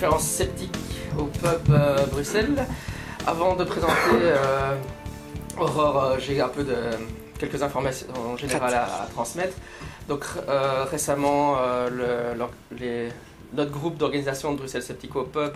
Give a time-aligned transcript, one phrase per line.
[0.00, 0.74] conférence sceptique
[1.18, 2.66] au pub euh, Bruxelles.
[3.26, 4.74] Avant de présenter euh,
[5.58, 6.74] Aurore, euh, j'ai un peu de
[7.38, 9.52] quelques informations en général à, transmettre.
[10.08, 10.24] Donc
[10.90, 11.56] récemment,
[11.90, 12.34] le-
[12.80, 13.08] le-
[13.52, 15.52] notre groupe d'organisation de Bruxelles Sceptico Pub,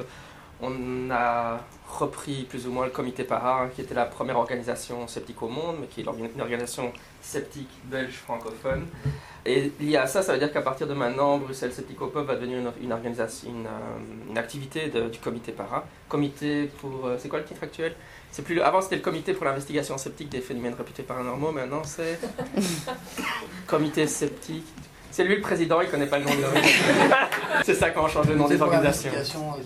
[0.61, 5.41] on a repris plus ou moins le comité para, qui était la première organisation sceptique
[5.43, 6.05] au monde, mais qui est
[6.35, 8.87] une organisation sceptique belge francophone.
[9.47, 12.35] Et lié à ça, ça veut dire qu'à partir de maintenant, Bruxelles Sceptico Pub va
[12.35, 15.85] devenir une, une organisation, une, euh, une activité de- du comité para.
[16.09, 17.95] Comité pour, euh, c'est quoi le titre actuel?
[18.33, 22.19] C'est plus avant c'était le comité pour l'investigation sceptique des phénomènes réputés paranormaux, maintenant c'est
[23.67, 24.67] comité sceptique.
[25.11, 26.37] C'est lui le président, il connaît pas le nom de
[27.65, 29.11] c'est ça qu'on change le nom des organisations.
[29.61, 29.63] des.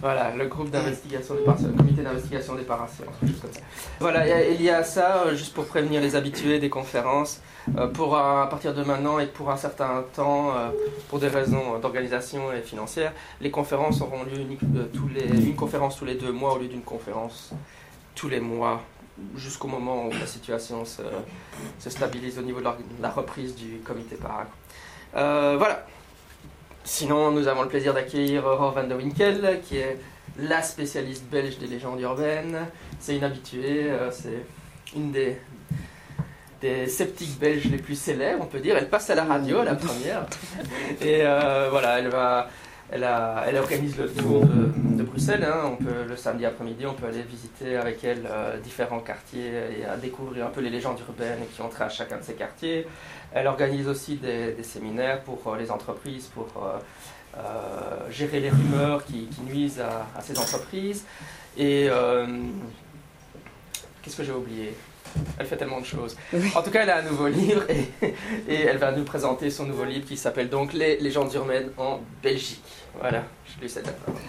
[0.00, 3.60] Voilà, le groupe d'investigation des le comité d'investigation des parasciences, comme ça.
[3.98, 7.40] Voilà, il y a ça, euh, juste pour prévenir les habitués des conférences,
[7.76, 10.70] euh, pour à partir de maintenant et pour un certain temps, euh,
[11.08, 14.46] pour des raisons d'organisation et financières, les conférences auront lieu
[14.94, 17.52] tous les, une conférence tous les deux mois au lieu d'une conférence
[18.14, 18.82] tous les mois,
[19.36, 21.02] jusqu'au moment où la situation se,
[21.78, 22.68] se stabilise au niveau de
[23.00, 24.46] la, reprise du comité para.
[25.16, 25.86] Euh, voilà.
[26.84, 29.98] Sinon, nous avons le plaisir d'accueillir Aurore van de Winkel, qui est
[30.38, 32.66] la spécialiste belge des légendes urbaines.
[32.98, 34.44] C'est une habituée, euh, c'est
[34.96, 35.36] une des,
[36.60, 38.76] des sceptiques belges les plus célèbres, on peut dire.
[38.76, 40.26] Elle passe à la radio, la première.
[41.00, 42.48] Et euh, voilà, elle va...
[42.92, 45.44] Elle, organise le tour de, Bruxelles.
[45.44, 45.72] hein.
[45.72, 50.00] On peut, le samedi après-midi, on peut aller visiter avec elle euh, différents quartiers et
[50.02, 52.86] découvrir un peu les légendes urbaines qui ont trait à chacun de ces quartiers.
[53.32, 59.28] Elle organise aussi des, séminaires pour euh, les entreprises, pour euh, gérer les rumeurs qui,
[59.46, 61.04] nuisent à, à ces entreprises.
[61.56, 61.88] Et
[64.02, 64.74] qu'est-ce que j'ai oublié?
[65.38, 66.16] Elle fait tellement de choses.
[66.32, 66.50] Oui.
[66.54, 68.14] En tout cas, elle a un nouveau livre et,
[68.48, 72.00] et elle va nous présenter son nouveau livre qui s'appelle donc Les légendes urbaines en
[72.22, 72.62] Belgique.
[72.98, 74.20] Voilà, je lui cède la parole.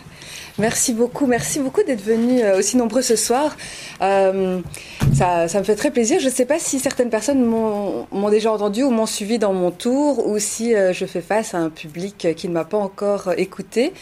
[0.58, 3.56] Merci beaucoup, merci beaucoup d'être venus euh, aussi nombreux ce soir.
[4.02, 4.60] Euh,
[5.14, 6.20] ça, ça me fait très plaisir.
[6.20, 9.72] Je ne sais pas si certaines personnes m'ont déjà entendu ou m'ont suivi dans mon
[9.72, 13.32] tour, ou si euh, je fais face à un public qui ne m'a pas encore
[13.38, 13.94] écouté.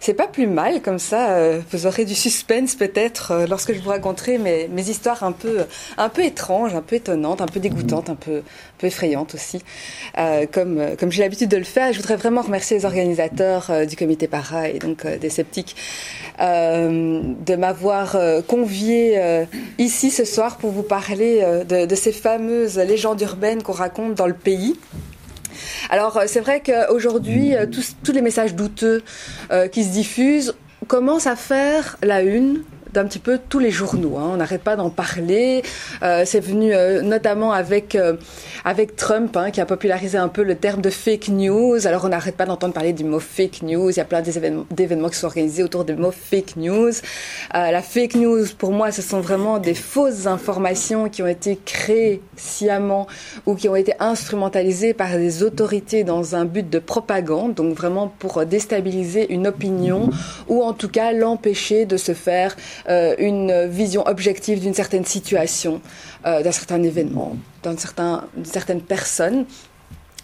[0.00, 1.38] C'est pas plus mal comme ça.
[1.70, 5.66] vous aurez du suspense peut-être lorsque je vous raconterai mes, mes histoires un peu,
[5.98, 8.42] un peu étranges, un peu étonnantes, un peu dégoûtantes, un peu,
[8.80, 9.62] peu effrayantes aussi.
[10.18, 13.70] Euh, comme euh, comme j'ai l'habitude de le faire, je voudrais vraiment remercier les organisateurs
[13.70, 15.76] euh, du comité para et donc des sceptiques
[16.38, 19.20] de m'avoir convié
[19.76, 24.26] ici ce soir pour vous parler de, de ces fameuses légendes urbaines qu'on raconte dans
[24.26, 24.78] le pays.
[25.90, 29.02] Alors c'est vrai qu'aujourd'hui, tous, tous les messages douteux
[29.70, 30.54] qui se diffusent
[30.86, 32.62] commencent à faire la une
[32.92, 34.16] d'un petit peu tous les journaux.
[34.18, 34.30] hein.
[34.32, 35.62] On n'arrête pas d'en parler.
[36.02, 38.14] Euh, c'est venu euh, notamment avec euh,
[38.64, 41.86] avec Trump hein, qui a popularisé un peu le terme de fake news.
[41.86, 43.90] Alors on n'arrête pas d'entendre parler du mot fake news.
[43.90, 46.92] Il y a plein d'événements qui sont organisés autour du mot fake news.
[47.52, 52.22] La fake news, pour moi, ce sont vraiment des fausses informations qui ont été créées
[52.36, 53.06] sciemment
[53.46, 58.12] ou qui ont été instrumentalisées par des autorités dans un but de propagande, donc vraiment
[58.18, 60.10] pour déstabiliser une opinion
[60.48, 62.56] ou en tout cas l'empêcher de se faire
[62.88, 65.80] euh, une vision objective d'une certaine situation,
[66.26, 69.46] euh, d'un certain événement, d'un certain, d'une certaine personne.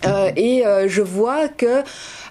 [0.04, 1.82] Euh, et euh, je vois que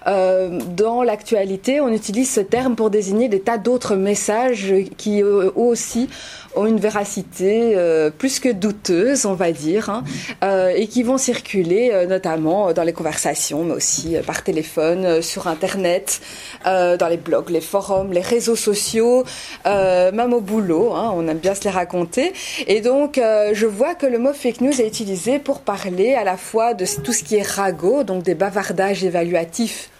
[0.06, 5.52] euh, dans l'actualité, on utilise ce terme pour désigner des tas d'autres messages qui eux
[5.56, 6.08] aussi
[6.56, 10.04] ont une véracité euh, plus que douteuse, on va dire, hein,
[10.42, 15.22] euh, et qui vont circuler euh, notamment dans les conversations, mais aussi euh, par téléphone,
[15.22, 16.20] sur Internet,
[16.64, 19.24] dans les blogs, les forums, les réseaux sociaux,
[19.64, 22.32] même au boulot, hein, on aime bien se les raconter.
[22.66, 23.20] Et donc,
[23.52, 26.86] je vois que le mot fake news est utilisé pour parler à la fois de
[27.02, 29.90] tout ce qui est ragot, donc des bavardages évaluatifs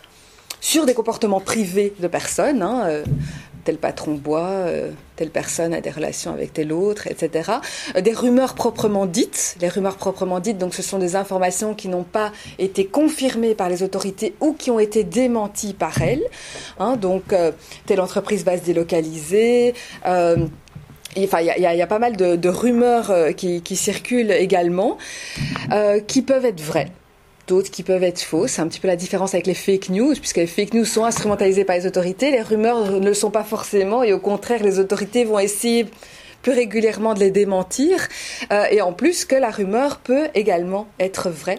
[0.66, 3.04] sur des comportements privés de personnes, hein, euh,
[3.62, 7.52] tel patron boit, euh, telle personne a des relations avec telle autre, etc.
[7.94, 9.56] Euh, des rumeurs proprement dites.
[9.60, 13.68] Les rumeurs proprement dites, donc ce sont des informations qui n'ont pas été confirmées par
[13.68, 16.24] les autorités ou qui ont été démenties par elles.
[16.80, 17.32] Hein, donc,
[17.86, 19.72] telle entreprise va se délocaliser.
[20.04, 24.98] Enfin, il y a, pas mal de, rumeurs qui, circulent également,
[26.08, 26.90] qui peuvent être vraies
[27.46, 28.52] d'autres qui peuvent être fausses.
[28.52, 31.04] C'est un petit peu la différence avec les fake news, puisque les fake news sont
[31.04, 34.78] instrumentalisées par les autorités, les rumeurs ne le sont pas forcément, et au contraire, les
[34.78, 35.86] autorités vont essayer
[36.46, 38.06] plus régulièrement de les démentir,
[38.52, 41.58] euh, et en plus que la rumeur peut également être vraie.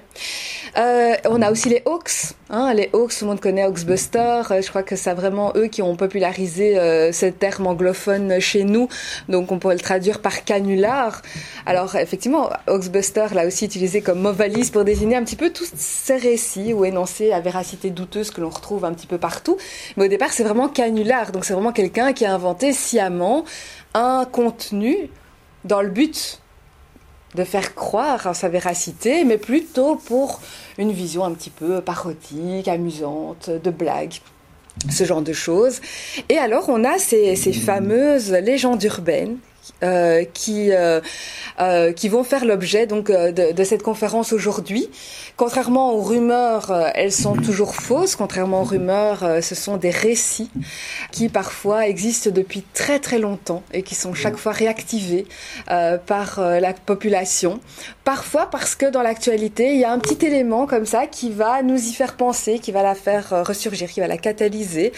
[0.78, 2.36] Euh, on a aussi les hoax.
[2.50, 4.44] Hein, les Hawks, tout le monde connaît Hawksbuster.
[4.52, 6.76] Euh, je crois que c'est vraiment eux qui ont popularisé
[7.12, 8.88] ce terme anglophone chez nous.
[9.28, 11.22] Donc on pourrait le traduire par canular.
[11.66, 15.70] Alors effectivement, Hawksbuster l'a aussi utilisé comme mot valise pour désigner un petit peu tous
[15.76, 19.58] ces récits ou énoncés à véracité douteuse que l'on retrouve un petit peu partout.
[19.98, 21.34] Mais au départ, c'est vraiment canular.
[21.34, 23.44] Donc c'est vraiment quelqu'un qui a inventé sciemment
[23.98, 25.10] un contenu
[25.66, 26.42] dans le but
[27.36, 30.42] de faire croire à sa véracité, mais plutôt pour
[30.78, 34.14] une vision un petit peu parodique, amusante, de blague
[34.92, 35.82] ce genre de choses.
[36.30, 39.38] Et alors on a ces, ces fameuses légendes urbaines
[39.84, 41.02] euh, qui euh,
[41.60, 44.90] euh, qui vont faire l'objet donc de, de, cette conférence aujourd'hui.
[45.36, 48.16] Contrairement aux rumeurs, elles sont toujours fausses.
[48.16, 50.50] Contrairement aux rumeurs, ce sont des récits
[51.12, 55.28] qui parfois existent depuis très très longtemps et qui sont chaque fois réactivés
[55.68, 57.60] par la population.
[58.04, 61.62] Parfois parce que dans l'actualité, il y a un petit élément comme ça qui va
[61.62, 64.92] nous y faire penser, qui va la faire ressurgir, qui va la catalyser.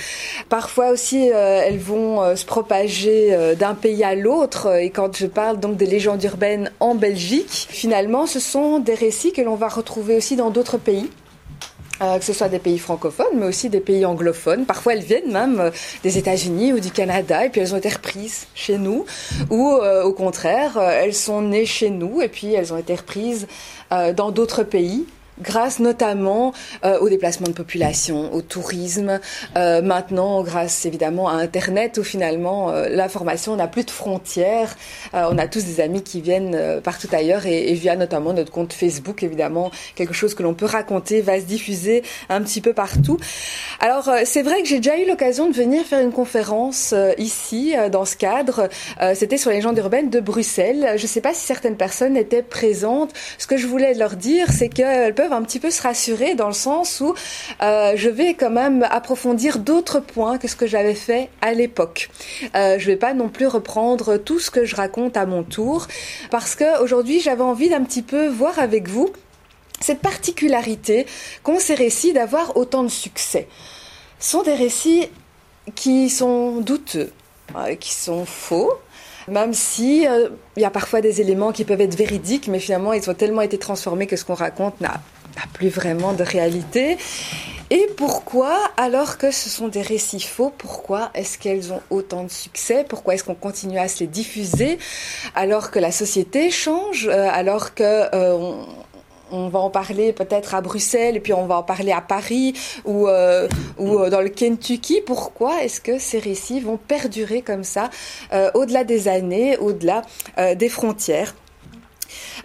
[0.47, 5.59] Parfois aussi, elles vont se propager d'un pays à l'autre euh, et quand je parle
[5.59, 10.15] donc des légendes urbaines en Belgique, finalement, ce sont des récits que l'on va retrouver
[10.15, 11.09] aussi dans d'autres pays.
[12.01, 14.65] Euh, que ce soit des pays francophones, mais aussi des pays anglophones.
[14.65, 15.69] Parfois, elles viennent même euh,
[16.01, 19.03] des États-Unis ou du Canada, et puis elles ont été reprises chez nous,
[19.49, 23.47] ou au contraire, elles sont nées chez nous, et puis elles ont été reprises
[24.15, 25.07] dans d'autres pays
[25.41, 26.53] grâce notamment
[26.83, 29.19] euh, au déplacement de population, au tourisme,
[29.57, 34.75] euh, maintenant grâce évidemment à Internet où finalement euh, l'information n'a plus de frontières.
[35.13, 38.33] Euh, on a tous des amis qui viennent euh, partout ailleurs et, et, via notamment
[38.33, 42.61] notre compte Facebook évidemment quelque chose que l'on peut raconter va se diffuser un petit
[42.61, 43.17] peu partout.
[43.79, 48.05] Alors c'est vrai que j'ai déjà eu l'occasion de venir faire une conférence ici dans
[48.05, 48.67] ce cadre.
[49.13, 50.93] C'était sur les légendes urbaines de Bruxelles.
[50.97, 53.11] Je ne sais pas si certaines personnes étaient présentes.
[53.37, 56.47] Ce que je voulais leur dire, c'est qu'elles peuvent un petit peu se rassurer dans
[56.47, 57.13] le sens où
[57.61, 62.09] euh, je vais quand même approfondir d'autres points que ce que j'avais fait à l'époque.
[62.55, 65.87] Euh, je vais pas non plus reprendre tout ce que je raconte à mon tour
[66.31, 69.11] parce que aujourd'hui j'avais envie d'un petit peu voir avec vous
[69.81, 71.05] cette particularité
[71.43, 73.47] qu'ont ces récits d'avoir autant de succès.
[74.19, 75.07] Ce sont des récits
[75.75, 77.11] qui sont douteux,
[77.55, 78.73] euh, qui sont faux,
[79.27, 82.93] même si euh, il y a parfois des éléments qui peuvent être véridiques, mais finalement
[82.93, 85.01] ils ont tellement été transformés que ce qu'on raconte n'a
[85.53, 86.97] plus vraiment de réalité.
[87.71, 92.31] Et pourquoi, alors que ce sont des récits faux, pourquoi est-ce qu'elles ont autant de
[92.31, 92.83] succès?
[92.87, 94.79] Pourquoi est-ce qu'on continue à se les diffuser
[95.35, 97.83] alors que la société change, euh, alors que
[98.15, 98.55] euh,
[99.31, 102.55] on, va en parler peut-être à Bruxelles et puis on va en parler à Paris
[102.85, 103.47] ou, euh,
[103.77, 105.01] dans le Kentucky?
[105.05, 107.91] Pourquoi est-ce que ces récits vont perdurer comme ça
[108.55, 110.01] au-delà des années, au-delà
[110.55, 111.35] des frontières?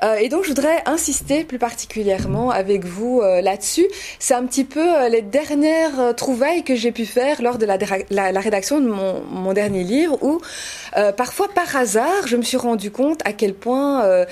[0.03, 3.87] Euh, et donc, je voudrais insister plus particulièrement avec vous euh, là-dessus.
[4.19, 8.41] C'est un petit peu euh, les dernières trouvailles que j'ai pu faire lors de la,
[8.41, 10.41] rédaction de mon, mon, dernier livre, où
[11.17, 14.27] parfois par hasard, je me suis rendu compte à quel point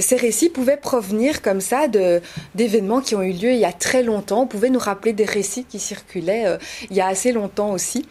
[0.00, 2.20] ces récits pouvaient provenir comme ça de
[2.54, 4.42] d'événements qui ont eu lieu il y a très longtemps.
[4.42, 6.58] On pouvait nous rappeler des récits qui circulaient euh,
[6.90, 8.06] il y a assez longtemps aussi.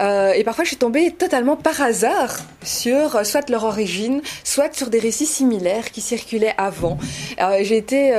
[0.00, 4.74] Euh, et parfois, je suis tombée totalement par hasard sur euh, soit leur origine, soit
[4.74, 6.98] sur des récits similaires qui circulaient avant.
[7.40, 8.12] Euh, J'ai été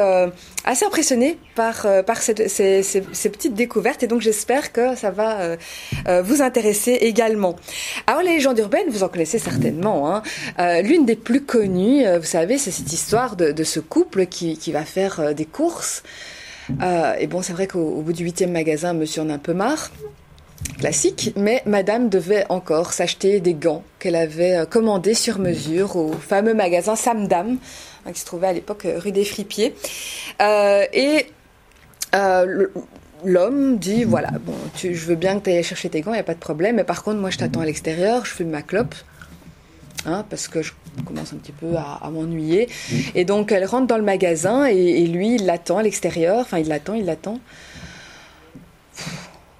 [0.66, 5.58] assez impressionnée par, par ces, ces, ces, petites découvertes et donc j'espère que ça va
[6.22, 7.56] vous intéresser également.
[8.08, 10.16] Alors les légendes urbaines, vous en connaissez certainement.
[10.58, 10.82] Hein.
[10.82, 15.36] L'une des plus connues, vous savez, c'est cette histoire de, ce couple qui, va faire
[15.36, 16.04] des courses.
[17.20, 19.92] et bon, c'est vrai qu'au bout du huitième magasin, monsieur en a un peu marre
[20.80, 26.54] classique, mais madame devait encore s'acheter des gants qu'elle avait commandés sur mesure au fameux
[26.54, 27.58] magasin Samdam
[28.06, 29.76] hein, qui se trouvait à l'époque rue des Fripiers.
[30.42, 31.28] Euh, et
[32.16, 32.68] euh,
[33.24, 36.22] l'homme dit voilà, bon, je veux bien que tu ailles chercher tes gants, il n'y
[36.22, 38.62] a pas de problème, mais par contre, moi je t'attends à l'extérieur, je fume ma
[38.62, 38.96] clope.
[40.06, 40.74] Hein, parce que je
[41.06, 42.68] commence un petit peu à, m'ennuyer.
[43.16, 46.68] Et donc elle rentre dans le magasin et, lui il l'attend à l'extérieur, enfin il
[46.68, 47.40] l'attend, il l'attend.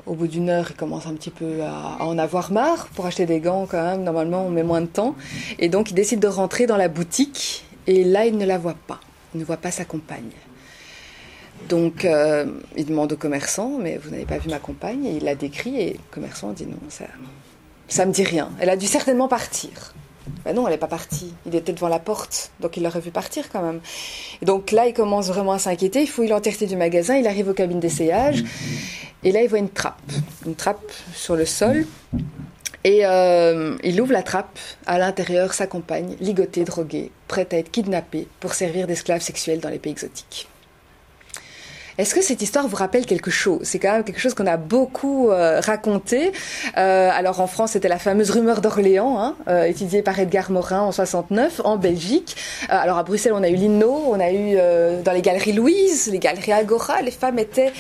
[0.06, 2.88] Au bout d'une heure, il commence un petit peu à, à, en avoir marre.
[2.88, 5.16] Pour acheter des gants, quand même, normalement, on met moins de temps.
[5.60, 7.64] Et donc, il décide de rentrer dans la boutique.
[7.88, 9.00] Et là, il ne la voit pas.
[9.34, 10.32] Il ne voit pas sa compagne.
[11.70, 12.46] Donc, euh,
[12.76, 15.06] il demande au commerçant, mais vous n'avez pas vu ma compagne?
[15.06, 15.80] Et il la décrit.
[15.80, 17.06] Et le commerçant dit non, ça,
[17.88, 18.50] ça me dit rien.
[18.60, 19.94] Elle a dû certainement partir.
[20.46, 21.34] Ben non, elle n'est pas partie.
[21.46, 23.82] Il était devant la porte, donc il l'aurait vu partir quand même.
[24.42, 26.02] Et donc là, il commence vraiment à s'inquiéter.
[26.02, 27.16] Il fouille l'entièreté du magasin.
[27.16, 28.44] Il arrive aux cabines d'essayage.
[29.24, 30.12] Et là, il voit une trappe.
[30.46, 31.86] Une trappe sur le sol.
[32.84, 34.60] Et euh, il ouvre la trappe.
[34.86, 39.70] À l'intérieur, sa compagne, ligotée, droguée, prête à être kidnappée pour servir d'esclave sexuelle dans
[39.70, 40.48] les pays exotiques.
[41.98, 43.60] Est-ce que cette histoire vous rappelle quelque chose?
[43.64, 46.32] C'est quand même quelque chose qu'on a beaucoup euh, raconté.
[46.78, 50.82] Euh, alors en France, c'était la fameuse rumeur d'Orléans, hein, euh, étudiée par Edgar Morin
[50.82, 52.36] en 69, en Belgique.
[52.64, 54.58] Euh, alors à Bruxelles, on a eu l'Inno, on a eu
[55.04, 57.72] dans les galeries Louise, les galeries Agora, les femmes étaient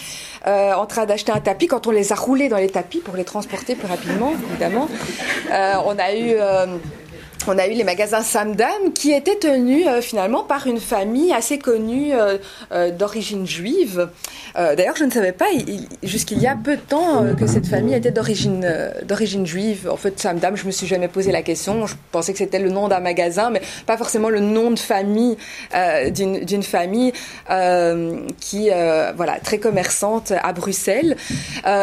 [0.46, 3.24] en train d'acheter un tapis quand on les a roulés dans les tapis pour les
[3.24, 4.90] transporter plus rapidement, évidemment.
[5.86, 6.36] on a eu
[7.48, 11.58] on a eu les magasins Samdam qui étaient tenus euh, finalement par une famille assez
[11.58, 12.38] connue euh,
[12.72, 14.10] euh, d'origine juive.
[14.56, 15.48] D'ailleurs, je ne savais pas
[16.04, 19.90] jusqu'il y a peu de temps que cette famille était d'origine juive.
[19.92, 21.88] En fait, Samdam, je me suis jamais posé la question.
[21.88, 25.38] Je pensais que c'était le nom d'un magasin, mais pas forcément le nom de famille
[26.14, 27.14] d'une famille
[28.40, 28.70] qui
[29.16, 31.18] voilà très commerçante à Bruxelles.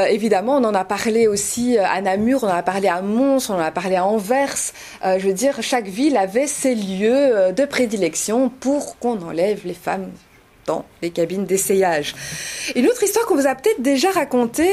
[0.08, 3.54] évidemment, on en a parlé aussi à Namur, on en a parlé à Mons, on
[3.54, 4.72] en a parlé à Anvers.
[5.02, 9.74] je veux dire chaque ville avait ses lieux euh, de prédilection pour qu'on enlève les
[9.74, 10.10] femmes
[10.66, 12.14] dans les cabines d'essayage.
[12.76, 14.72] Une autre histoire qu'on vous a peut-être déjà racontée,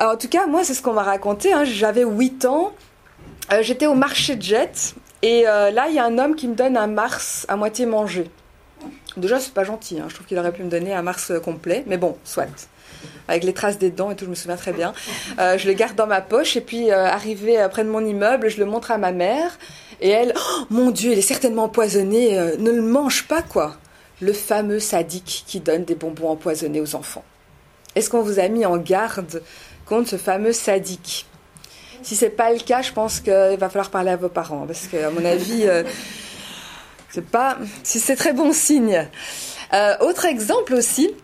[0.00, 1.64] euh, en tout cas moi c'est ce qu'on m'a raconté, hein.
[1.64, 2.72] j'avais 8 ans,
[3.52, 6.54] euh, j'étais au marché de jet et là il y a un homme qui me
[6.54, 8.30] donne un Mars à moitié mangé.
[9.16, 10.06] Déjà c'est pas gentil, hein.
[10.08, 12.46] je trouve qu'il aurait pu me donner un Mars complet, mais bon, soit
[13.28, 14.92] avec les traces des dents et tout, je me souviens très bien.
[15.38, 18.66] je le garde dans ma poche et puis arrivé près de mon immeuble, je le
[18.66, 19.58] montre à ma mère
[20.00, 23.76] et elle, oh, mon Dieu, il est certainement empoisonné, euh, ne le mange pas, quoi.
[24.20, 27.24] Le fameux sadique qui donne des bonbons empoisonnés aux enfants.
[27.94, 29.42] Est-ce qu'on vous a mis en garde
[29.86, 31.26] contre ce fameux sadique?
[32.02, 34.86] Si c'est pas le cas, je pense qu'il va falloir parler à vos parents, parce
[34.88, 35.84] qu'à mon avis, euh,
[37.10, 39.08] c'est pas, si c'est très bon signe.
[39.72, 41.14] Euh, autre exemple aussi,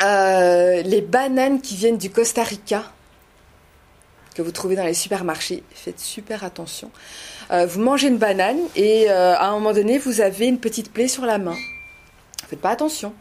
[0.00, 2.84] les bananes qui viennent du Costa Rica
[4.34, 5.62] que vous trouvez dans les supermarchés.
[5.74, 6.90] Faites super attention.
[7.50, 10.92] Euh, vous mangez une banane et euh, à un moment donné, vous avez une petite
[10.92, 11.56] plaie sur la main.
[12.48, 13.12] Faites pas attention.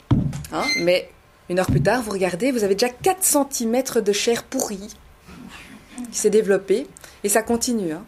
[0.52, 1.10] Hein, mais
[1.50, 4.96] une heure plus tard, vous regardez, vous avez déjà 4 cm de chair pourrie
[6.12, 6.88] qui s'est développée
[7.24, 7.92] et ça continue.
[7.92, 8.06] Hein.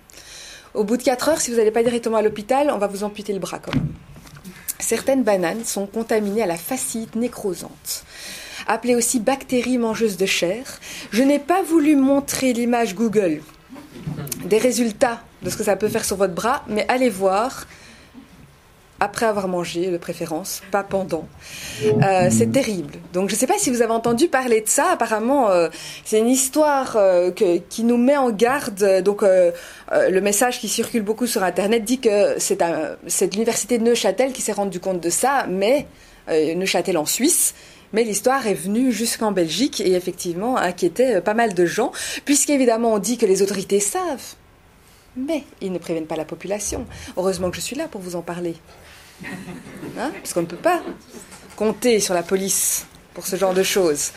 [0.74, 3.04] Au bout de 4 heures, si vous n'allez pas directement à l'hôpital, on va vous
[3.04, 3.92] amputer le bras quand même.
[4.80, 8.04] Certaines bananes sont contaminées à la facite nécrosante
[8.68, 10.80] appelée aussi bactérie mangeuse de chair.
[11.12, 13.42] Je n'ai pas voulu montrer l'image Google
[14.46, 17.66] des résultats de ce que ça peut faire sur votre bras, mais allez voir
[19.02, 21.28] après avoir mangé, de préférence, pas pendant.
[21.84, 22.94] Euh, c'est terrible.
[23.14, 24.92] Donc je ne sais pas si vous avez entendu parler de ça.
[24.92, 25.70] Apparemment, euh,
[26.06, 29.02] c'est une histoire euh, qui nous met en garde.
[29.04, 34.44] Donc le message qui circule beaucoup sur Internet dit que c'est l'université de Neuchâtel qui
[34.44, 35.88] s'est rendu compte de ça, mais
[36.30, 37.56] Neuchâtel en Suisse,
[37.94, 41.92] mais l'histoire est venue jusqu'en Belgique et effectivement inquiétait euh, pas mal de gens,
[42.26, 44.36] puisqu'évidemment on dit que les autorités savent,
[45.16, 46.86] mais ils ne préviennent pas la population.
[47.18, 48.56] Heureusement que je suis là pour vous en parler.
[50.00, 50.82] Hein Parce qu'on ne peut pas
[51.56, 54.12] compter sur la police pour ce genre de choses.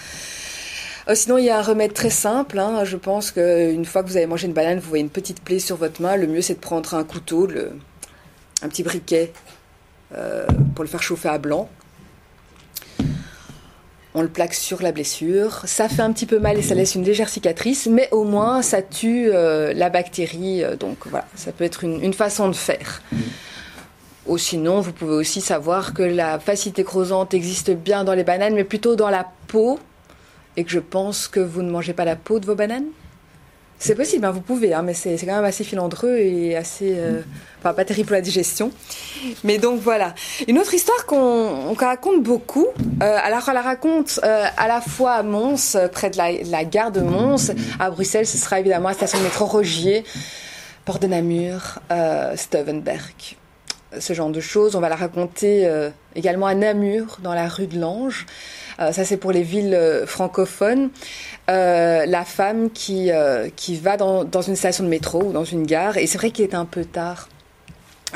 [1.08, 2.58] Euh, sinon, il y a un remède très simple.
[2.58, 2.84] Hein.
[2.84, 5.58] Je pense qu'une fois que vous avez mangé une banane, vous voyez une petite plaie
[5.58, 6.16] sur votre main.
[6.16, 7.48] Le mieux, c'est de prendre un couteau,
[8.62, 9.32] un petit briquet
[10.14, 11.68] euh, pour le faire chauffer à blanc
[14.14, 15.62] on le plaque sur la blessure.
[15.64, 18.62] Ça fait un petit peu mal et ça laisse une légère cicatrice, mais au moins
[18.62, 20.62] ça tue euh, la bactérie.
[20.62, 23.02] Euh, donc voilà, ça peut être une, façon de faire.
[24.26, 28.54] Ou sinon, vous pouvez aussi savoir que la facilité crosante existe bien dans les bananes,
[28.54, 29.78] mais plutôt dans la peau,
[30.56, 32.86] et que je pense que vous ne mangez pas la peau de vos bananes?
[33.84, 36.94] C'est possible, hein, vous pouvez, hein, mais c'est quand même assez filandreux et assez.
[36.96, 37.20] Euh,
[37.58, 38.72] enfin, pas terrible pour la digestion.
[39.44, 40.14] Mais donc voilà.
[40.48, 42.68] Une autre histoire qu'on raconte beaucoup,
[43.02, 46.92] euh, alors on la raconte euh, à la fois à Mons, près de la, gare
[46.92, 47.52] de Mons.
[47.78, 50.02] À Bruxelles, ce sera évidemment la station de métro Rogier,
[50.86, 51.80] Port de Namur,
[52.36, 53.36] Stuvenberg.
[53.98, 54.76] Ce genre de choses.
[54.76, 55.70] On va la raconter
[56.14, 58.24] également à Namur, dans la rue de l'Ange.
[58.78, 60.90] Ça, c'est pour les villes francophones.
[61.50, 65.44] Euh, la femme qui, euh, qui va dans, dans, une station de métro ou dans
[65.44, 67.28] une gare, et c'est vrai qu'il est un peu tard.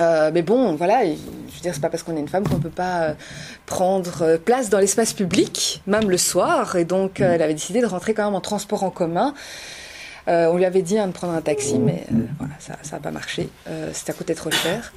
[0.01, 2.59] Euh, mais bon, voilà, je veux dire, c'est pas parce qu'on est une femme qu'on
[2.59, 3.17] peut pas
[3.67, 8.15] prendre place dans l'espace public, même le soir, et donc elle avait décidé de rentrer
[8.15, 9.35] quand même en transport en commun.
[10.27, 12.07] on lui avait dit hein, de prendre un taxi, mais
[12.39, 13.51] voilà, ça n'a pas marché.
[13.93, 14.95] C'était à côté trop cher.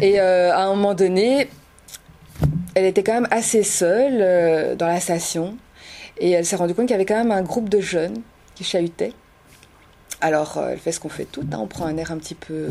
[0.00, 1.48] Et à un moment donné,
[2.74, 5.56] elle était quand même assez seule dans la station.
[6.18, 8.20] Et elle s'est rendue compte qu'il y avait quand même un groupe de jeunes
[8.54, 9.12] qui chahutaient.
[10.22, 11.58] Alors, euh, elle fait ce qu'on fait toutes, hein.
[11.60, 12.68] on prend un air un petit peu,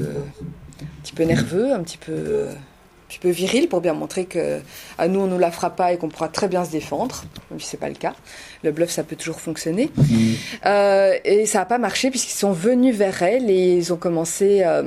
[0.82, 4.62] un petit peu nerveux, un petit peu, un petit peu viril pour bien montrer que
[4.98, 7.60] à nous on nous la fera pas et qu'on pourra très bien se défendre, même
[7.60, 8.16] si c'est pas le cas.
[8.64, 9.92] Le bluff ça peut toujours fonctionner.
[9.98, 10.34] Mm.
[10.66, 14.64] Euh, et ça n'a pas marché puisqu'ils sont venus vers elle et ils ont commencé,
[14.64, 14.84] euh,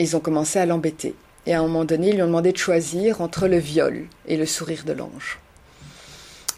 [0.00, 1.14] ils ont commencé à l'embêter.
[1.46, 4.36] Et à un moment donné, ils lui ont demandé de choisir entre le viol et
[4.36, 5.40] le sourire de l'ange.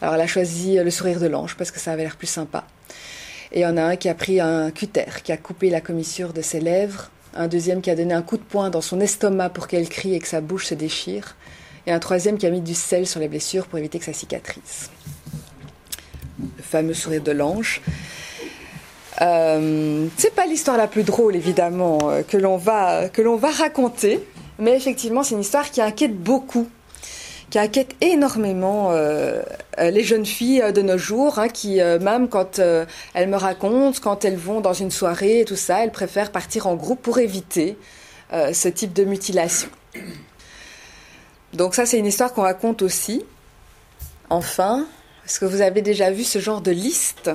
[0.00, 2.66] Alors elle a choisi le sourire de l'ange parce que ça avait l'air plus sympa.
[3.52, 5.80] Et il y en a un qui a pris un cutter, qui a coupé la
[5.80, 9.00] commissure de ses lèvres, un deuxième qui a donné un coup de poing dans son
[9.00, 11.36] estomac pour qu'elle crie et que sa bouche se déchire,
[11.86, 14.12] et un troisième qui a mis du sel sur les blessures pour éviter que ça
[14.12, 14.90] cicatrise.
[16.40, 17.80] Le fameux sourire de l'ange.
[19.20, 23.52] Euh, c'est pas l'histoire la plus drôle évidemment euh, que l'on va que l'on va
[23.52, 24.20] raconter,
[24.58, 26.68] mais effectivement c'est une histoire qui inquiète beaucoup,
[27.50, 29.42] qui inquiète énormément euh,
[29.78, 34.36] les jeunes filles de nos jours, hein, qui même quand elles me racontent, quand elles
[34.36, 37.76] vont dans une soirée et tout ça, elles préfèrent partir en groupe pour éviter
[38.30, 39.68] ce type de mutilation.
[41.52, 43.24] Donc ça c'est une histoire qu'on raconte aussi.
[44.30, 44.86] Enfin,
[45.24, 47.30] est-ce que vous avez déjà vu ce genre de liste?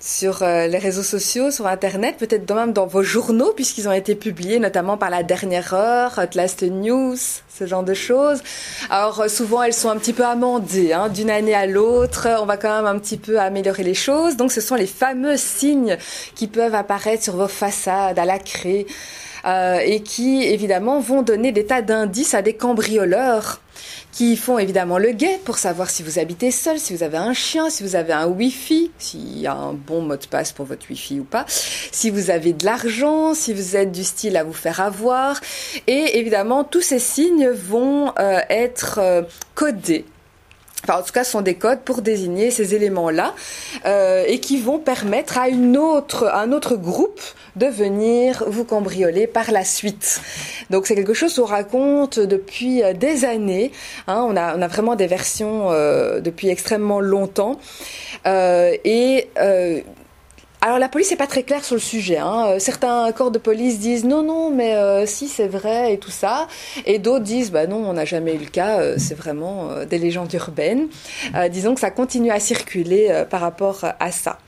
[0.00, 4.14] Sur euh, les réseaux sociaux, sur Internet, peut-être même dans vos journaux, puisqu'ils ont été
[4.14, 8.42] publiés notamment par la dernière heure, Last News, ce genre de choses.
[8.88, 12.46] Alors euh, souvent elles sont un petit peu amendées, hein, d'une année à l'autre, on
[12.46, 14.36] va quand même un petit peu améliorer les choses.
[14.36, 15.98] Donc ce sont les fameux signes
[16.34, 18.86] qui peuvent apparaître sur vos façades à la craie
[19.46, 23.60] euh, et qui évidemment vont donner des tas d'indices à des cambrioleurs
[24.12, 27.32] qui font évidemment le guet pour savoir si vous habitez seul, si vous avez un
[27.32, 30.66] chien, si vous avez un Wi-Fi, s'il y a un bon mot de passe pour
[30.66, 34.44] votre Wi-Fi ou pas, si vous avez de l'argent, si vous êtes du style à
[34.44, 35.40] vous faire avoir.
[35.86, 39.22] Et évidemment, tous ces signes vont euh, être euh,
[39.54, 40.04] codés
[40.82, 43.34] Enfin, en tout cas, ce sont des codes pour désigner ces éléments-là
[43.84, 47.20] euh, et qui vont permettre à une autre, un autre groupe
[47.56, 50.20] de venir vous cambrioler par la suite.
[50.70, 53.72] Donc, c'est quelque chose qu'on raconte depuis euh, des années.
[54.06, 57.58] Hein, on, a, on a vraiment des versions euh, depuis extrêmement longtemps.
[58.26, 59.80] Euh, et euh,
[60.62, 62.18] alors la police n'est pas très claire sur le sujet.
[62.18, 62.46] Hein.
[62.48, 66.10] Euh, certains corps de police disent non, non, mais euh, si c'est vrai et tout
[66.10, 66.48] ça.
[66.84, 69.98] Et d'autres disent bah non, on n'a jamais eu le cas, euh, c'est vraiment des
[69.98, 70.88] légendes urbaines.
[71.50, 74.38] disons que ça continue à circuler par rapport à ça.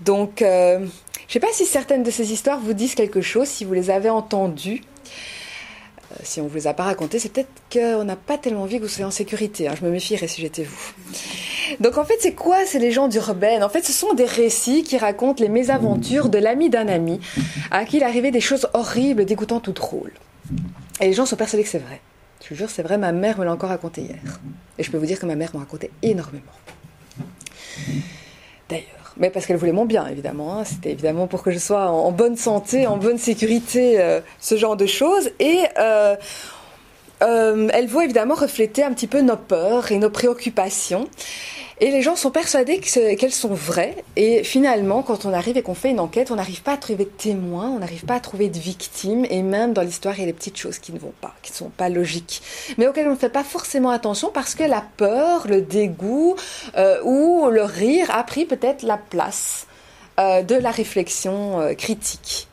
[0.00, 0.88] Donc, je ne
[1.28, 4.10] sais pas si certaines de ces histoires vous disent quelque chose, si vous les avez
[4.10, 4.82] entendues.
[6.12, 8.62] Euh, si on ne vous les a pas racontées, c'est peut-être qu'on n'a pas tellement
[8.62, 9.68] envie que vous soyez en sécurité.
[9.68, 9.74] Hein.
[9.78, 10.92] Je me méfierais si j'étais vous.
[11.80, 13.62] Donc en fait, c'est quoi ces légendes urbaines?
[13.62, 17.20] En fait, ce sont des récits qui racontent les mésaventures de l'ami d'un ami
[17.70, 20.12] à qui il arrivait des choses horribles, dégoûtantes ou drôles.
[21.00, 22.00] Et les gens sont persuadés que c'est vrai.
[22.42, 24.40] Je vous jure, c'est vrai, ma mère me l'a encore raconté hier.
[24.78, 26.44] Et je peux vous dire que ma mère m'en racontait énormément.
[28.68, 30.58] D'ailleurs, mais parce qu'elle voulait mon bien, évidemment.
[30.58, 30.64] Hein.
[30.64, 34.76] C'était évidemment pour que je sois en, bonne santé, en bonne sécurité, euh, ce genre
[34.76, 35.30] de choses.
[35.40, 35.60] Et
[37.22, 41.08] euh, euh, elle voit évidemment refléter un petit peu nos peurs et nos préoccupations.
[41.80, 44.02] Et les gens sont persuadés qu'elles sont vraies.
[44.16, 47.04] Et finalement, quand on arrive et qu'on fait une enquête, on n'arrive pas à trouver
[47.04, 49.24] de témoins, on n'arrive pas à trouver de victimes.
[49.30, 51.52] Et même dans l'histoire, il y a des petites choses qui ne vont pas, qui
[51.52, 52.42] ne sont pas logiques.
[52.78, 56.34] Mais auxquelles on ne fait pas forcément attention parce que la peur, le dégoût
[56.76, 59.68] euh, ou le rire a pris peut-être la place
[60.18, 62.47] euh, de la réflexion euh, critique.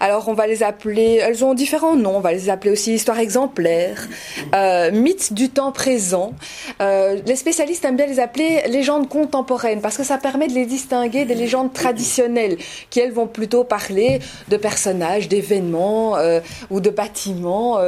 [0.00, 3.18] Alors on va les appeler, elles ont différents noms, on va les appeler aussi histoires
[3.18, 4.08] exemplaires,
[4.54, 6.32] euh, mythes du temps présent.
[6.80, 10.66] Euh, les spécialistes aiment bien les appeler légendes contemporaines parce que ça permet de les
[10.66, 12.58] distinguer des légendes traditionnelles
[12.90, 17.78] qui elles vont plutôt parler de personnages, d'événements euh, ou de bâtiments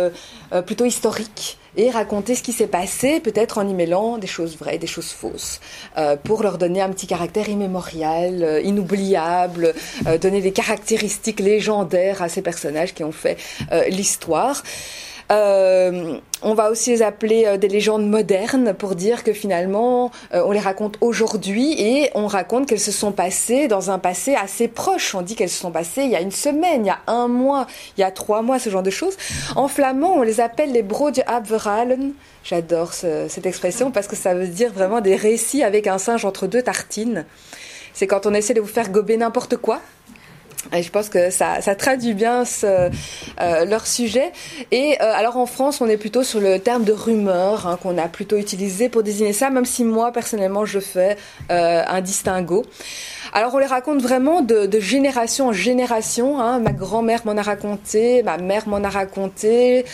[0.67, 4.79] plutôt historiques et raconter ce qui s'est passé, peut-être en y mêlant des choses vraies,
[4.79, 5.61] des choses fausses,
[5.97, 9.75] euh, pour leur donner un petit caractère immémorial, euh, inoubliable,
[10.07, 13.39] euh, donner des caractéristiques légendaires à ces personnages qui ont fait
[13.89, 14.63] l'histoire.
[15.31, 20.43] Euh, on va aussi les appeler euh, des légendes modernes pour dire que finalement, euh,
[20.47, 24.69] on les raconte aujourd'hui et on raconte qu'elles se sont passées dans un passé assez
[24.69, 25.15] proche.
[25.15, 27.29] On dit qu'elles se sont passées il y a une semaine, il y a un
[27.29, 29.17] mois, il y a trois mois, ce genre de choses.
[29.57, 32.13] En flamand, on les appelle les Brode Abverhalen.
[32.45, 36.47] J'adore cette expression parce que ça veut dire vraiment des récits avec un singe entre
[36.47, 37.27] deux tartines.
[37.93, 39.81] C'est quand on essaie de vous faire gober n'importe quoi
[40.73, 42.91] je pense que ça, traduit bien euh,
[43.65, 44.33] leur sujet.
[44.71, 47.97] Et euh, alors en France, on est plutôt sur le terme de rumeur hein, qu'on
[47.99, 51.17] a plutôt utilisé pour désigner ça, même si moi personnellement je fais
[51.51, 52.65] euh, un distinguo.
[53.33, 56.41] Alors on les raconte vraiment de, génération en génération.
[56.41, 56.61] Hein.
[56.61, 59.85] Ma grand-mère m'en a raconté, ma mère m'en a raconté.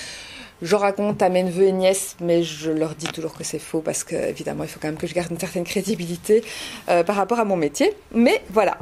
[0.63, 3.81] Je raconte à mes neveux et nièces, mais je leur dis toujours que c'est faux
[3.81, 6.43] parce que, évidemment, il faut quand même que je garde une certaine crédibilité
[6.87, 7.93] par rapport à mon métier.
[8.15, 8.79] Mais voilà.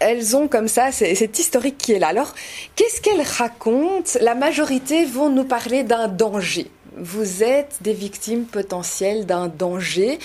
[0.00, 2.08] Elles ont comme ça cet historique qui est là.
[2.08, 2.34] Alors,
[2.76, 4.18] qu'est-ce qu'elles racontent?
[4.20, 6.70] La majorité vont nous parler d'un danger.
[7.00, 10.18] Vous êtes des victimes potentielles d'un danger.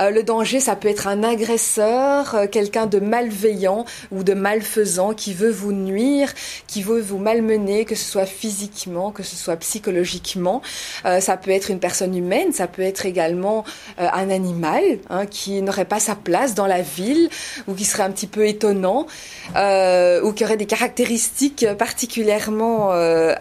[0.00, 5.14] Euh, le danger, ça peut être un agresseur, euh, quelqu'un de malveillant ou de malfaisant
[5.14, 6.32] qui veut vous nuire,
[6.66, 10.62] qui veut vous malmener, que ce soit physiquement, que ce soit psychologiquement.
[11.04, 13.64] Euh, ça peut être une personne humaine, ça peut être également
[13.98, 17.28] un animal hein, qui n'aurait pas sa place dans la ville
[17.66, 19.06] ou qui serait un petit peu étonnant
[19.54, 22.92] ou qui aurait des caractéristiques particulièrement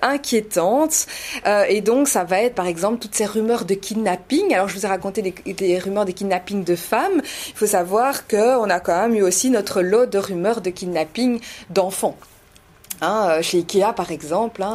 [0.02, 1.08] inquiétantes.
[1.70, 4.54] et donc, ça va être par exemple toutes ces rumeurs de kidnapping.
[4.54, 7.22] Alors je vous ai raconté des, rumeurs de kidnapping de femmes.
[7.50, 11.40] Il faut savoir qu'on a quand même eu aussi notre lot de rumeurs de kidnapping
[11.70, 12.18] d'enfants.
[13.02, 14.74] Hein, euh, chez Ikea, par exemple, hein,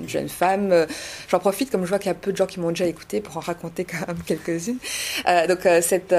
[0.00, 0.86] une jeune femme, euh,
[1.28, 3.20] j'en profite comme je vois qu'il y a peu de gens qui m'ont déjà écouté
[3.20, 4.78] pour en raconter quand même quelques-unes.
[5.26, 6.14] Euh, donc cette,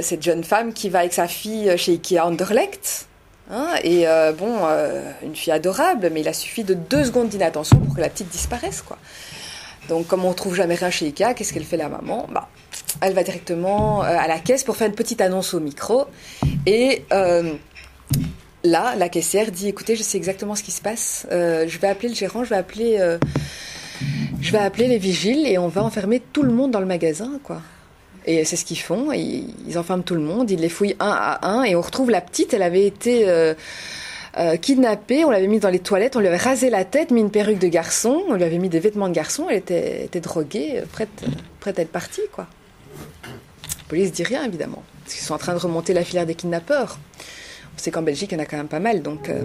[0.00, 3.06] cette jeune femme qui va avec sa fille chez Ikea Anderlecht,
[3.50, 4.06] hein, et
[4.38, 4.58] bon,
[5.22, 8.28] une fille adorable, mais il a suffi de deux secondes d'inattention pour que la petite
[8.28, 8.98] disparaisse, quoi.
[9.88, 12.48] Donc, comme on ne trouve jamais rien chez Ikea, qu'est-ce qu'elle fait la maman bah,
[13.00, 16.06] Elle va directement euh, à la caisse pour faire une petite annonce au micro.
[16.66, 17.54] Et euh,
[18.62, 21.26] là, la caissière dit Écoutez, je sais exactement ce qui se passe.
[21.30, 22.98] Euh, je vais appeler le gérant, je vais appeler,
[24.40, 27.38] je vais appeler les vigiles et on va enfermer tout le monde dans le magasin,
[27.42, 27.60] quoi.
[28.26, 29.12] Et c'est ce qu'ils font.
[29.12, 32.10] Ils, ils, enferment tout le monde, ils les fouillent un à un et on retrouve
[32.10, 32.54] la petite.
[32.54, 33.26] Elle avait été
[34.36, 34.56] euh,
[35.26, 37.58] on l'avait mise dans les toilettes, on lui avait rasé la tête, mis une perruque
[37.58, 40.86] de garçon, on lui avait mis des vêtements de garçon, elle était, était droguée, euh,
[40.90, 41.24] prête,
[41.60, 42.46] prête à être partie, quoi.
[43.24, 46.34] La police dit rien, évidemment, parce qu'ils sont en train de remonter la filière des
[46.34, 46.98] kidnappeurs.
[47.76, 49.02] On sait qu'en Belgique, il y en a quand même pas mal.
[49.02, 49.42] Donc, euh,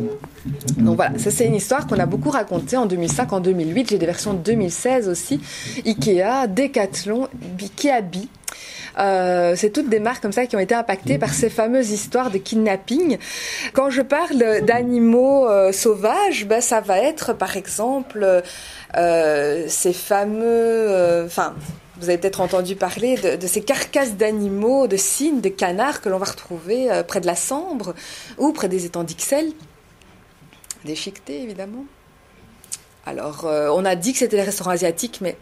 [0.78, 3.90] donc voilà, ça c'est une histoire qu'on a beaucoup racontée en 2005, en 2008.
[3.90, 5.40] J'ai des versions de 2016 aussi.
[5.86, 7.28] Ikea, Decathlon,
[7.76, 8.30] Kiabi.
[9.00, 12.32] Euh, c'est toutes des marques comme ça qui ont été impactées par ces fameuses histoires
[12.32, 13.18] de kidnapping.
[13.74, 18.44] Quand je parle d'animaux euh, sauvages, ben, ça va être par exemple
[18.98, 21.24] euh, ces fameux...
[21.26, 21.56] Enfin,
[22.00, 26.18] vous avez peut-être entendu parler de, ces carcasses d'animaux, de cygnes, de canards que l'on
[26.18, 27.94] va retrouver près de la Sambre
[28.38, 29.52] ou près des étangs d'Ixelles.
[30.86, 31.84] Déchiquetés, évidemment.
[33.06, 35.36] Alors, on a dit que c'était les restaurants asiatiques, mais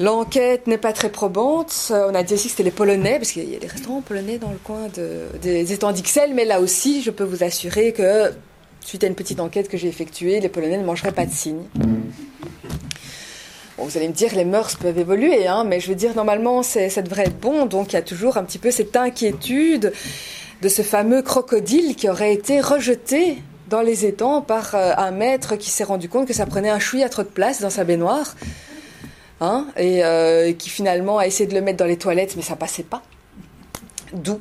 [0.00, 1.90] L'enquête n'est pas très probante.
[1.90, 4.38] On a dit aussi que c'était les Polonais, parce qu'il y a des restaurants polonais
[4.38, 4.88] dans le coin
[5.42, 8.32] des étangs d'Ixelles, mais là aussi, je peux vous assurer que,
[8.80, 11.64] suite à une petite enquête que j'ai effectuée, les Polonais ne mangeraient pas de cygnes.
[13.76, 17.02] vous allez me dire, les mœurs peuvent évoluer, hein, mais je veux dire, normalement, ça
[17.02, 19.92] devrait être bon, donc il y a toujours un petit peu cette inquiétude
[20.62, 25.56] de ce fameux crocodile qui aurait été rejeté dans les étangs par euh, un maître
[25.56, 28.34] qui s'est rendu compte que ça prenait un chouïa trop de place dans sa baignoire
[29.40, 32.56] hein, et euh, qui finalement a essayé de le mettre dans les toilettes, mais ça
[32.56, 33.02] passait pas.
[34.12, 34.40] D'où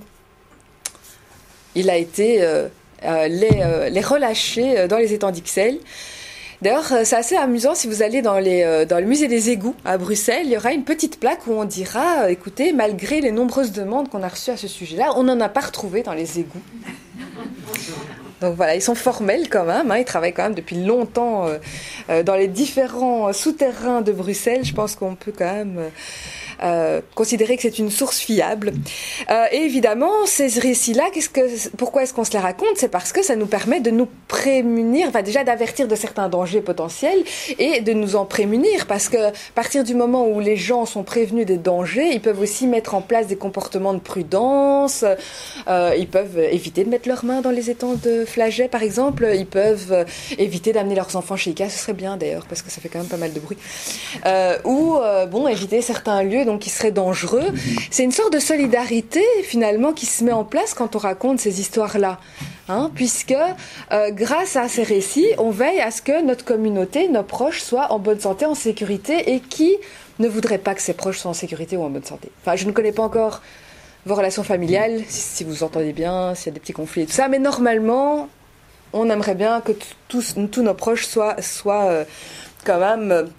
[1.76, 2.68] il a été euh,
[3.04, 5.78] euh, les, les, relâcher dans les étangs d'Ixelles.
[6.64, 10.00] D'ailleurs, c'est assez amusant si vous allez dans, les, dans le musée des égouts à
[10.00, 14.10] Bruxelles, il y aura une petite plaque où on dira, écoutez, malgré les nombreuses demandes
[14.10, 16.64] qu'on a reçues à ce sujet-là, on n'en a pas retrouvé dans les égouts.
[18.41, 21.58] Donc voilà, ils sont formels quand même, hein, ils travaillent quand même depuis longtemps euh,
[22.10, 24.63] euh, dans les différents souterrains de Bruxelles.
[24.63, 25.89] Je pense qu'on peut quand même euh,
[26.63, 28.74] euh, considérer que c'est une source fiable.
[29.30, 31.06] Euh, et évidemment, ces récits-là,
[31.78, 32.78] pourquoi est-ce qu'on se les raconte?
[32.78, 37.24] C'est parce que ça nous permet de nous prémunir, déjà d'avertir de certains dangers potentiels
[37.60, 39.17] et de nous en prémunir, parce que
[39.56, 43.02] partir du moment où les gens sont prévenus des dangers, ils peuvent aussi mettre en
[43.02, 45.06] place des comportements de prudence.
[45.67, 49.28] Euh, ils peuvent éviter de mettre leurs mains dans les étangs de flagets, par exemple.
[49.36, 50.06] Ils peuvent
[50.38, 53.00] éviter d'amener leurs enfants chez Ikea, ce serait bien d'ailleurs, parce que ça fait quand
[53.00, 53.58] même pas mal de bruit.
[54.65, 54.98] ou
[55.30, 57.46] bon, éviter certains lieux donc qui serait dangereux.
[57.92, 61.60] C'est une sorte de solidarité finalement qui se met en place quand on raconte ces
[61.62, 62.20] histoires-là.
[62.70, 63.34] Hein, puisque
[63.94, 67.94] euh, grâce à ces récits, on veille à ce que notre communauté, nos proches soient
[67.94, 69.78] en bonne santé, en sécurité, et qui
[70.20, 72.30] ne voudrait pas que ses proches soient en sécurité ou en bonne santé.
[72.42, 73.42] Enfin, je ne connais pas encore
[74.06, 77.14] vos relations familiales, si, vous entendez bien, s'il y a des petits conflits et tout
[77.14, 78.28] ça, mais normalement,
[78.92, 79.72] on aimerait bien que
[80.10, 82.04] tous, tous nos proches soient, soient euh,
[82.66, 83.30] quand même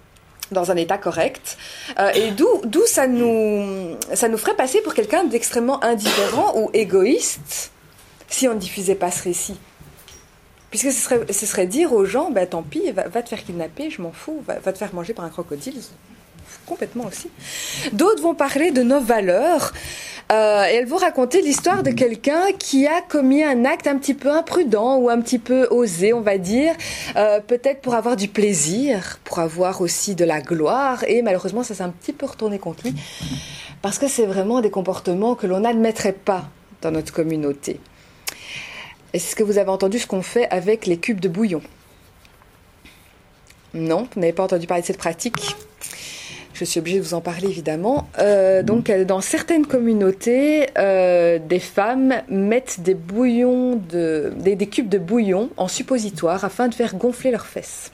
[0.53, 1.59] dans un état correct.
[1.99, 7.71] Euh, et d'où, ça, nous, ça nous ferait passer pour quelqu'un d'extrêmement indifférent ou égoïste
[8.29, 9.57] si on ne diffusait pas ce récit.
[10.71, 13.91] Puisque ce serait, ce serait dire aux gens, bah, tant pis, va, te faire kidnapper,
[13.91, 15.81] je m'en fous, va, te faire manger par un crocodile,
[16.69, 17.31] complètement aussi.
[17.93, 19.73] D'autres vont parler de nos valeurs,
[20.31, 24.13] euh, et elles vont raconter l'histoire de quelqu'un qui a commis un acte un petit
[24.13, 26.75] peu imprudent ou un petit peu osé, on va dire,
[27.17, 31.75] euh, peut-être pour avoir du plaisir, pour avoir aussi de la gloire, et malheureusement ça
[31.75, 32.95] s'est un petit peu retourné contre lui,
[33.81, 36.45] parce que c'est vraiment des comportements que l'on n'admettrait pas
[36.83, 37.81] dans notre communauté.
[39.15, 41.63] Est-ce que vous avez entendu ce qu'on fait avec les cubes de bouillon?
[43.73, 45.57] Non, vous n'avez pas entendu parler de cette pratique?
[46.59, 48.09] Je suis obligée de vous en parler évidemment.
[48.19, 54.99] Euh, donc, dans certaines communautés, euh, des femmes mettent des bouillons, de, des, cubes de
[54.99, 57.93] bouillon en suppositoire afin de faire gonfler leurs fesses.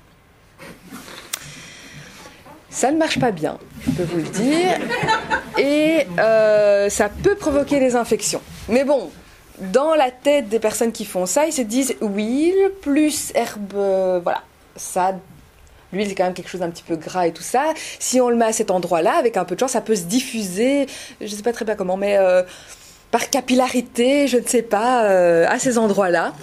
[2.71, 4.79] Ça ne marche pas bien, je peux vous le dire,
[5.59, 8.41] et euh, ça peut provoquer des infections.
[8.69, 9.11] Mais bon,
[9.61, 14.43] dans la tête des personnes qui font ça, ils se disent huile plus herbe, voilà,
[14.75, 15.15] ça
[15.95, 17.73] L'huile, c'est quand même quelque chose d'un petit peu gras et tout ça.
[17.99, 20.03] Si on le met à cet endroit-là, avec un peu de chance, ça peut se
[20.03, 20.87] diffuser,
[21.21, 22.43] je ne sais pas très bien comment, mais euh,
[23.11, 26.35] par capillarité, je ne sais pas, euh, à ces endroits-là.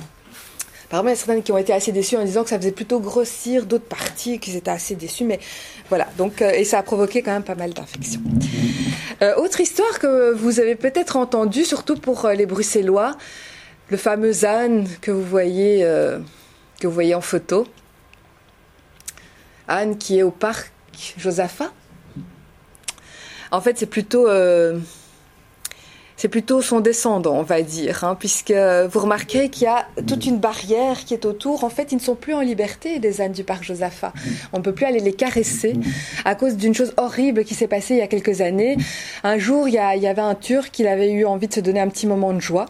[0.86, 2.72] Apparemment, il y a certaines qui ont été assez déçues en disant que ça faisait
[2.72, 5.40] plutôt grossir d'autres parties, qu'ils étaient assez déçus, mais
[5.90, 6.08] voilà.
[6.18, 8.22] Donc, euh, et ça a provoqué quand même pas mal d'infections.
[9.38, 13.16] autre histoire que vous avez peut-être entendue, surtout pour les Bruxellois,
[13.90, 15.86] le fameux âne que vous voyez,
[16.80, 17.68] que vous voyez en photo.
[19.72, 20.72] Anne qui est au parc
[21.18, 21.72] Josaphat.
[23.52, 24.80] En fait, c'est plutôt, euh,
[26.30, 30.38] plutôt son descendant, on va dire, hein, puisque vous remarquerez qu'il y a toute une
[30.38, 31.64] barrière qui est autour.
[31.64, 34.14] En fait, ils ne sont plus en liberté, des ânes du parc Josaphat.
[34.54, 35.74] On ne peut plus aller les caresser
[36.24, 38.78] à cause d'une chose horrible qui s'est passée il y a quelques années.
[39.24, 41.90] Un jour, il y, avait un Turc qui avait eu envie de se donner un
[41.90, 42.68] petit moment de joie.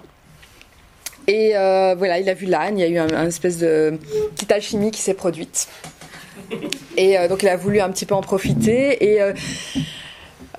[1.28, 4.00] Et euh, voilà, il a vu l'âne, il y a eu un, espèce de
[4.34, 5.68] petite alchimie qui s'est produite.
[6.98, 9.12] Et euh, donc il a voulu un petit peu en profiter.
[9.12, 9.34] Et euh,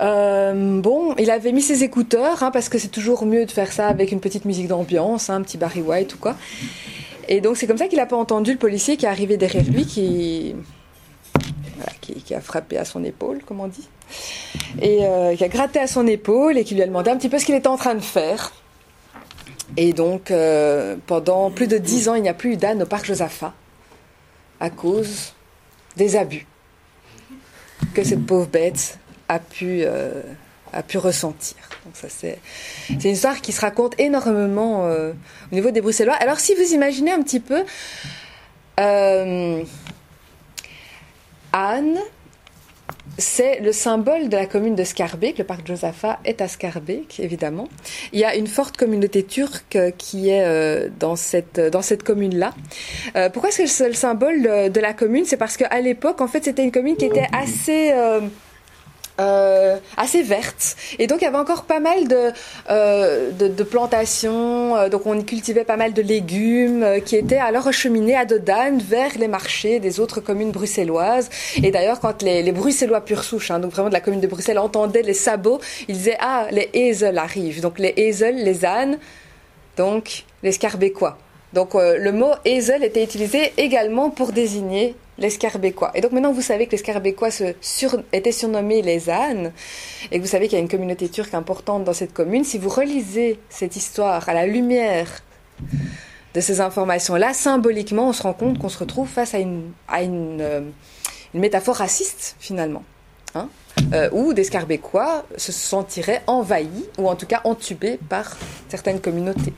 [0.01, 3.71] euh, bon, il avait mis ses écouteurs, hein, parce que c'est toujours mieux de faire
[3.71, 6.35] ça avec une petite musique d'ambiance, hein, un petit Barry White ou quoi.
[7.27, 9.63] Et donc c'est comme ça qu'il n'a pas entendu le policier qui est arrivé derrière
[9.63, 10.55] lui, qui,
[12.01, 13.87] qui, a frappé à son épaule, comme on dit,
[14.81, 14.99] et
[15.37, 17.45] qui a gratté à son épaule et qui lui a demandé un petit peu ce
[17.45, 18.51] qu'il était en train de faire.
[19.77, 20.33] Et donc
[21.07, 23.53] pendant plus de dix ans, il n'y a plus eu d'âne au parc Josaphat
[24.59, 25.33] à cause
[25.95, 26.45] des abus
[27.93, 28.97] que cette pauvre bête
[29.29, 30.21] a pu, euh,
[30.95, 31.57] ressentir.
[31.93, 32.39] C'est
[32.89, 35.11] une histoire qui se raconte énormément euh,
[35.51, 36.15] au niveau des Bruxellois.
[36.15, 37.63] Alors si vous imaginez un petit peu
[38.79, 39.63] euh,
[41.51, 41.97] Anne
[43.17, 45.37] c'est le symbole de la commune de Scarbeck.
[45.37, 47.67] Le parc Josaphat est à Scarbeck, évidemment.
[48.11, 52.53] Il y a une forte communauté turque qui est euh, dans cette, dans cette commune-là.
[53.15, 55.25] Euh, pourquoi est-ce que c'est le symbole de, la commune?
[55.25, 57.91] C'est parce qu'à l'époque, en fait, c'était une commune qui était assez...
[57.93, 58.21] Euh,
[59.19, 60.75] euh, assez verte.
[60.97, 62.31] Et donc il y avait encore pas mal de,
[62.71, 68.15] euh, de, plantations, euh, donc on cultivait pas mal de légumes qui étaient alors acheminés
[68.15, 71.29] à Dodane vers les marchés des autres communes bruxelloises.
[71.61, 74.25] Et d'ailleurs quand les, les, Bruxellois pure souche, hein, donc vraiment de la commune de
[74.25, 77.61] Bruxelles, entendaient les sabots, ils disaient ah les Hazel arrivent.
[77.61, 78.97] Donc les Hazel, les ânes,
[79.77, 81.19] donc les Scarbécois.
[81.53, 85.91] Donc le mot Hazel était utilisé également pour désigner l'escarbécois.
[85.95, 89.51] Et donc maintenant vous savez que l'escarbécois sur, était surnommé les ânes,
[90.11, 92.43] et que vous savez qu'il y a une communauté turque importante dans cette commune.
[92.43, 95.07] Si vous relisez cette histoire à la lumière
[96.33, 99.71] de ces informations-là, symboliquement, on se rend compte qu'on se retrouve face à une,
[100.41, 100.61] euh,
[101.33, 102.83] métaphore raciste, finalement.
[103.35, 103.49] Hein
[103.93, 108.37] euh, où des Scarbécois se sentiraient envahis, ou en tout cas entubés par
[108.69, 109.53] certaines communautés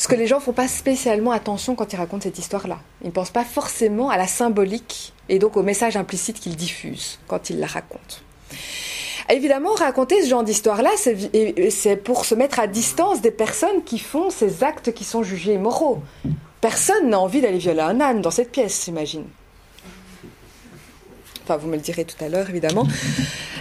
[0.00, 2.78] ce que les gens font pas spécialement attention quand ils racontent cette histoire-là.
[3.02, 7.18] Ils ne pensent pas forcément à la symbolique et donc au message implicite qu'ils diffusent
[7.28, 8.16] quand ils la racontent.
[9.28, 14.30] Évidemment, raconter ce genre d'histoire-là, c'est pour se mettre à distance des personnes qui font
[14.30, 15.98] ces actes qui sont jugés immoraux.
[16.62, 19.26] Personne n'a envie d'aller violer un âne dans cette pièce, j'imagine
[21.56, 22.86] vous me le direz tout à l'heure, évidemment.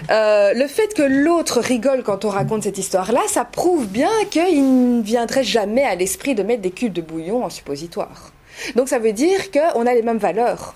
[0.09, 4.97] Euh, le fait que l'autre rigole quand on raconte cette histoire-là, ça prouve bien qu'il
[4.97, 8.31] ne viendrait jamais à l'esprit de mettre des cubes de bouillon en suppositoire.
[8.75, 10.75] Donc ça veut dire qu'on a les mêmes valeurs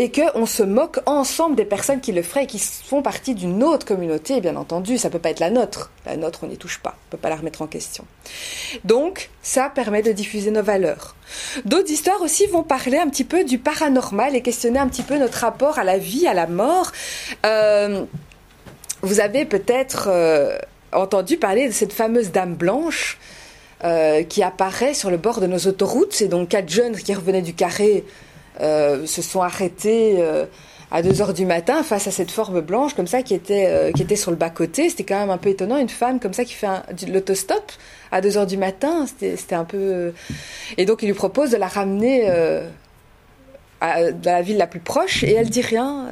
[0.00, 3.64] et qu'on se moque ensemble des personnes qui le feraient et qui font partie d'une
[3.64, 4.96] autre communauté, bien entendu.
[4.96, 5.90] Ça ne peut pas être la nôtre.
[6.06, 6.90] La nôtre, on n'y touche pas.
[6.90, 8.04] On ne peut pas la remettre en question.
[8.84, 11.16] Donc, ça permet de diffuser nos valeurs.
[11.64, 15.18] D'autres histoires aussi vont parler un petit peu du paranormal et questionner un petit peu
[15.18, 16.92] notre rapport à la vie, à la mort.
[17.44, 18.04] Euh,
[19.02, 20.60] vous avez peut-être euh,
[20.92, 23.18] entendu parler de cette fameuse dame blanche
[23.82, 26.12] euh, qui apparaît sur le bord de nos autoroutes.
[26.12, 28.04] C'est donc quatre jeunes qui revenaient du carré
[28.60, 30.46] euh, se sont arrêtés euh,
[30.90, 33.92] à 2 heures du matin face à cette forme blanche comme ça qui était, euh,
[33.92, 34.90] qui était sur le bas-côté.
[34.90, 36.68] C'était quand même un peu étonnant, une femme comme ça qui fait
[37.08, 37.72] l'autostop
[38.10, 39.06] à 2 heures du matin.
[39.06, 40.12] C'était un peu...
[40.76, 42.28] Et donc il lui propose de la ramener
[43.80, 46.08] à, dans la ville la plus proche et elle dit rien.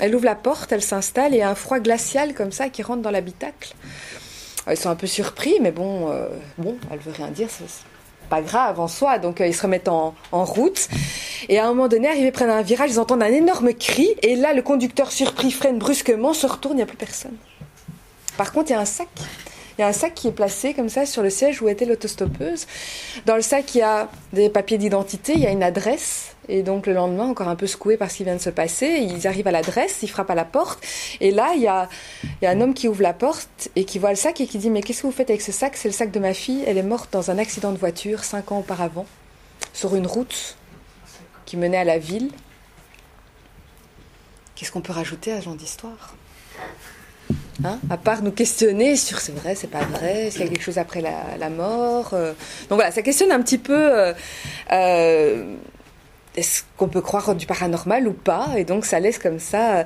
[0.00, 3.10] Elle ouvre la porte, elle s'installe et un froid glacial comme ça qui rentre dans
[3.10, 3.74] l'habitacle.
[4.70, 6.14] Ils sont un peu surpris, mais bon,
[6.58, 7.48] bon, elle veut rien dire
[8.28, 9.18] pas grave en soi.
[9.18, 10.88] Donc euh, ils se remettent en, route.
[11.48, 14.08] Et à un moment donné, arrivé près d'un virage, ils entendent un énorme cri.
[14.22, 17.36] Et là, le conducteur surpris freine brusquement, se retourne, il n'y a plus personne.
[18.36, 19.08] Par contre, il y a un sac.
[19.78, 21.84] Il y a un sac qui est placé comme ça sur le siège où était
[21.84, 22.66] l'autostoppeuse.
[23.26, 26.34] Dans le sac, il y a des papiers d'identité, il y a une adresse.
[26.48, 28.86] Et donc le lendemain, encore un peu secoué par ce qui vient de se passer,
[28.86, 30.84] ils arrivent à l'adresse, ils frappent à la porte.
[31.20, 31.88] Et là, il y, a,
[32.42, 34.58] y a un homme qui ouvre la porte et qui voit le sac et qui
[34.58, 35.76] dit Mais qu'est-ce que vous faites avec ce sac?
[35.76, 36.64] C'est le sac de ma fille.
[36.66, 39.06] Elle est morte dans un accident de voiture cinq ans auparavant,
[39.72, 40.56] sur une route
[41.46, 42.32] qui menait à la ville.
[44.56, 46.16] Qu'est-ce qu'on peut rajouter à ce genre d'histoire?
[47.64, 50.52] Hein, à part nous questionner sur c'est vrai, c'est pas vrai, est-ce qu'il y a
[50.52, 52.32] quelque chose après la, mort euh.
[52.68, 54.12] Donc voilà, ça questionne un petit peu euh,
[54.70, 55.56] euh,
[56.36, 59.84] est-ce qu'on peut croire du paranormal ou pas Et donc ça laisse comme ça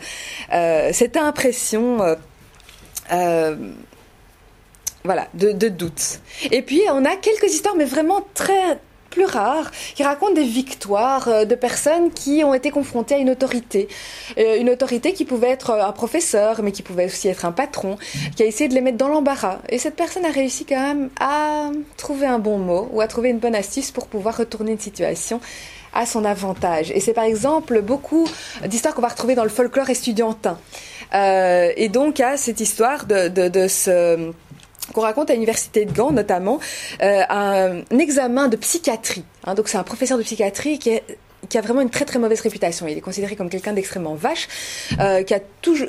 [0.50, 2.16] cette impression.
[5.04, 6.20] voilà, de, de doute.
[6.50, 8.78] Et puis on a quelques histoires, mais vraiment très
[9.12, 13.30] plus rares, qui racontent des victoires euh, de personnes qui ont été confrontées à une
[13.30, 13.86] autorité.
[14.38, 17.52] Euh, une autorité qui pouvait être euh, un professeur, mais qui pouvait aussi être un
[17.52, 17.96] patron,
[18.34, 19.58] qui a essayé de les mettre dans l'embarras.
[19.68, 23.28] Et cette personne a réussi quand même à trouver un bon mot ou à trouver
[23.28, 25.40] une bonne astuce pour pouvoir retourner une situation
[25.92, 26.90] à son avantage.
[26.90, 28.26] Et c'est par exemple beaucoup
[28.64, 30.58] d'histoires qu'on va retrouver dans le folklore estudiantin.
[31.12, 34.32] et donc à cette histoire de, de, de ce
[34.94, 36.58] qu'on raconte à l'université de Gand notamment
[37.02, 39.24] euh, un examen de psychiatrie.
[39.44, 41.04] Hein, donc c'est un professeur de psychiatrie qui est
[41.48, 42.86] qui a vraiment une très très mauvaise réputation.
[42.86, 44.48] Il est considéré comme quelqu'un d'extrêmement vache,
[45.00, 45.40] euh, qui, a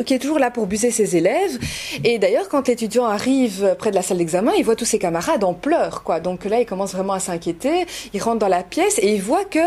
[0.04, 1.60] qui est toujours là pour buser ses élèves.
[2.04, 5.44] Et d'ailleurs, quand l'étudiant arrive près de la salle d'examen, il voit tous ses camarades
[5.44, 6.04] en pleurs.
[6.04, 6.20] Quoi.
[6.20, 7.86] Donc là, il commence vraiment à s'inquiéter.
[8.14, 9.60] Il rentre dans la pièce et il voit que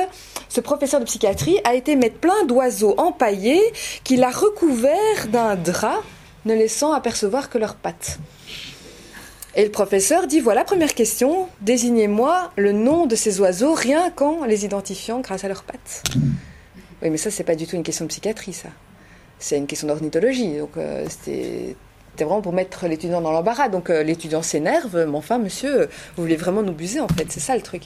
[0.48, 3.62] ce professeur de psychiatrie a été mettre plein d'oiseaux empaillés
[4.04, 6.02] qu'il a recouverts d'un drap,
[6.44, 8.18] ne laissant apercevoir que leurs pattes.
[9.58, 14.44] Et le professeur dit voilà, première question, désignez-moi le nom de ces oiseaux rien qu'en
[14.44, 16.02] les identifiant grâce à leurs pattes.
[17.02, 18.68] Oui, mais ça, c'est pas du tout une question de psychiatrie, ça.
[19.38, 20.58] C'est une question d'ornithologie.
[20.58, 21.74] Donc, euh, c'était
[22.16, 23.70] vraiment pour mettre l'étudiant dans l'embarras.
[23.70, 27.26] Donc, euh, l'étudiant s'énerve, mais enfin, monsieur, vous voulez vraiment nous buser, en fait.
[27.30, 27.84] C'est ça le truc.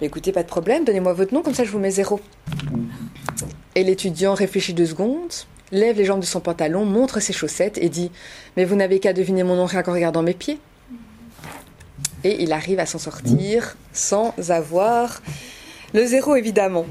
[0.00, 2.18] Mais écoutez, pas de problème, donnez-moi votre nom, comme ça je vous mets zéro.
[3.76, 5.32] Et l'étudiant réfléchit deux secondes,
[5.70, 8.10] lève les jambes de son pantalon, montre ses chaussettes et dit
[8.56, 10.58] Mais vous n'avez qu'à deviner mon nom rien qu'en regardant mes pieds
[12.24, 15.22] et il arrive à s'en sortir sans avoir
[15.92, 16.86] le zéro évidemment.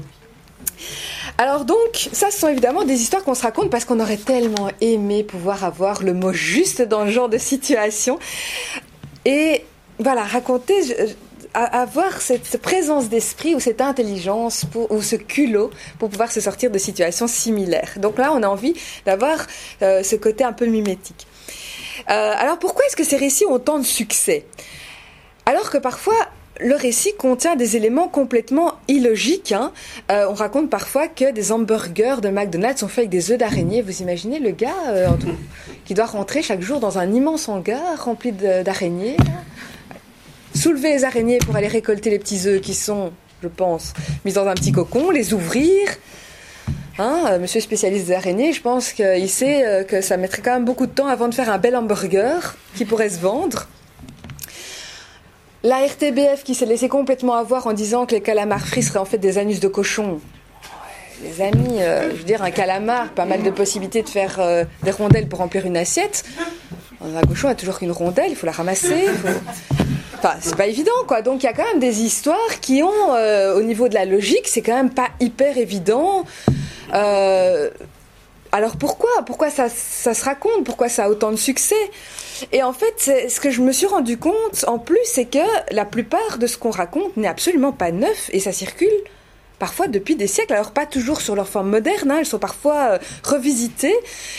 [1.38, 4.70] Alors donc, ça ce sont évidemment des histoires qu'on se raconte parce qu'on aurait tellement
[4.80, 8.18] aimé pouvoir avoir le mot juste dans le genre de situation.
[9.24, 9.64] Et
[9.98, 10.74] voilà, raconter,
[11.54, 16.78] avoir cette présence d'esprit ou cette intelligence ou ce culot pour pouvoir se sortir de
[16.78, 17.92] situations similaires.
[17.96, 19.46] Donc là, on a envie d'avoir
[19.82, 21.26] euh, ce côté un peu mimétique.
[22.08, 24.46] Euh, alors pourquoi est-ce que ces récits ont tant de succès?
[25.46, 26.14] Alors que parfois,
[26.60, 29.52] le récit contient des éléments complètement illogiques.
[29.52, 29.72] Hein.
[30.10, 33.82] Euh, on raconte parfois que des hamburgers de McDonald's sont faits avec des œufs d'araignée.
[33.82, 35.08] Vous imaginez le gars euh,
[35.84, 39.16] qui doit rentrer chaque jour dans un immense hangar rempli d'araignées,
[40.54, 44.46] soulever les araignées pour aller récolter les petits œufs qui sont, je pense, mis dans
[44.46, 45.88] un petit cocon, les ouvrir.
[46.98, 50.66] Hein, euh, monsieur spécialiste des araignées, je pense qu'il sait que ça mettrait quand même
[50.66, 53.66] beaucoup de temps avant de faire un bel hamburger qui pourrait se vendre.
[55.64, 59.04] La RTBF qui s'est laissé complètement avoir en disant que les calamars frits seraient en
[59.04, 60.20] fait des anus de cochon.
[61.22, 64.64] Les amis, euh, je veux dire, un calamar, pas mal de possibilités de faire euh,
[64.82, 66.24] des rondelles pour remplir une assiette.
[67.00, 69.06] Un cochon a toujours qu'une rondelle, il faut la ramasser.
[70.18, 71.22] Enfin, c'est pas évident, quoi.
[71.22, 74.04] Donc, il y a quand même des histoires qui ont, euh, au niveau de la
[74.04, 76.24] logique, c'est quand même pas hyper évident.
[78.52, 79.10] Alors pourquoi?
[79.24, 80.64] Pourquoi ça, ça se raconte?
[80.64, 81.74] Pourquoi ça a autant de succès?
[82.52, 85.38] Et en fait, ce que je me suis rendu compte en plus, c'est que
[85.70, 88.92] la plupart de ce qu'on raconte n'est absolument pas neuf et ça circule
[89.58, 90.52] parfois depuis des siècles.
[90.52, 93.96] Alors pas toujours sur leur forme moderne, hein, elles sont parfois euh, revisitées.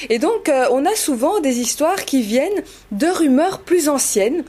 [0.10, 4.44] Et donc euh, on a souvent des histoires qui viennent de rumeurs plus anciennes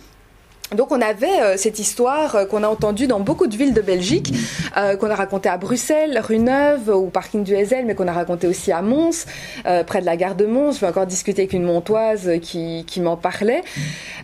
[0.72, 3.80] donc on avait euh, cette histoire euh, qu'on a entendue dans beaucoup de villes de
[3.80, 4.32] Belgique,
[4.76, 8.12] euh, qu'on a racontée à Bruxelles, rue Neuve, au parking du Hezel, mais qu'on a
[8.12, 9.26] raconté aussi à Mons,
[9.86, 10.72] près de la gare de Mons.
[10.72, 13.62] Je vais encore discuter avec une montoise qui, qui m'en parlait.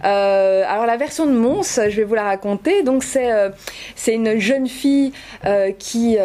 [0.02, 2.82] alors la version de Mons, je vais vous la raconter.
[2.82, 3.30] Donc c'est
[3.94, 5.12] c'est une jeune fille
[5.78, 6.16] qui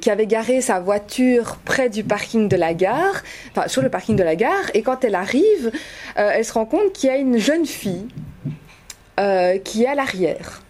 [0.00, 3.22] qui avait garé sa voiture près du parking de la gare,
[3.52, 5.72] enfin sur le parking de la gare, et quand elle arrive,
[6.16, 8.06] elle se rend compte qu'il y a une jeune fille
[9.18, 10.62] euh, qui est à l'arrière.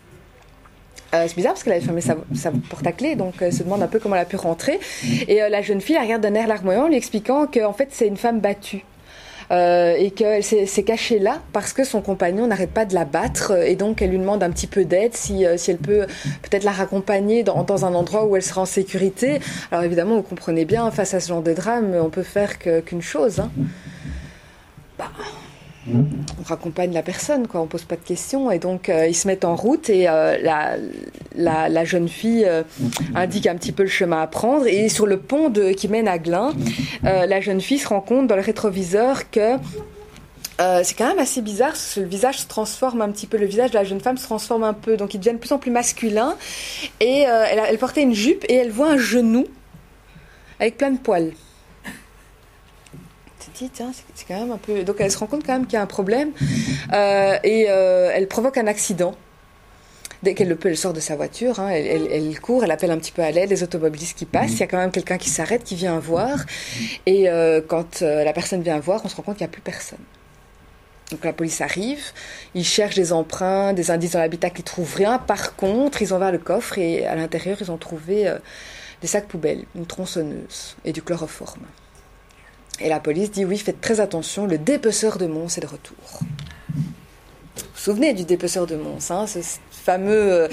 [1.14, 2.14] Euh, c'est bizarre parce qu'elle avait fermé sa,
[2.68, 4.78] porte à clé, donc elle se demande un peu comment elle a pu rentrer.
[5.26, 8.06] Et euh, la jeune fille elle regarde d'un air larmoyant, lui expliquant qu'en fait c'est
[8.06, 8.84] une femme battue.
[9.50, 13.76] et qu'elle s'est cachée là parce que son compagnon n'arrête pas de la battre et
[13.76, 16.06] donc elle lui demande un petit peu d'aide si, si elle peut
[16.42, 19.40] peut-être la raccompagner dans, dans, un endroit où elle sera en sécurité.
[19.70, 23.02] Alors évidemment, vous comprenez bien, face à ce genre de drame, on peut faire qu'une
[23.02, 23.40] chose.
[23.40, 23.50] Hein.
[24.98, 25.10] Bah,
[25.94, 27.60] on raccompagne la personne, quoi.
[27.60, 30.76] On pose pas de questions et donc ils se mettent en route et la,
[31.34, 32.46] la, la, jeune fille
[33.14, 36.18] indique un petit peu le chemin à prendre et sur le pont qui mène à
[36.18, 36.52] Glin,
[37.02, 39.56] la jeune fille se rend compte dans le rétroviseur que
[40.60, 43.70] euh, c'est quand même assez bizarre, le visage se transforme un petit peu, le visage
[43.70, 45.70] de la jeune femme se transforme un peu, donc il devient de plus en plus
[45.70, 46.34] masculin.
[46.98, 49.46] Et euh, elle, elle, portait une jupe et elle voit un genou
[50.58, 51.32] avec plein de poils.
[54.58, 54.84] Peu.
[54.84, 56.32] Donc elle se rend compte quand même qu'il y a un problème
[56.92, 59.14] euh, et elle provoque un accident.
[60.24, 62.98] Dès qu'elle le peut, elle sort de sa voiture, hein, elle, court, elle appelle un
[62.98, 64.54] petit peu à l'aide les automobilistes qui passent.
[64.54, 66.44] Il y a quand même quelqu'un qui s'arrête, qui vient voir.
[67.06, 67.28] Et
[67.68, 70.00] quand la personne vient voir, on se rend compte qu'il n'y a plus personne.
[71.10, 72.12] Donc la police arrive,
[72.54, 75.18] ils cherchent des empreintes, des indices dans l'habitacle, ils trouvent rien.
[75.18, 78.38] Par contre, ils ont ouvert le coffre et à l'intérieur, ils ont trouvé euh,
[79.00, 81.62] des sacs poubelles, une tronçonneuse et du chloroforme.
[82.80, 85.96] Et la police dit oui, faites très attention, le dépeceur de Mons est de retour.
[86.20, 89.38] Vous vous souvenez du dépeceur de Mons, hein, ce
[89.70, 90.48] fameux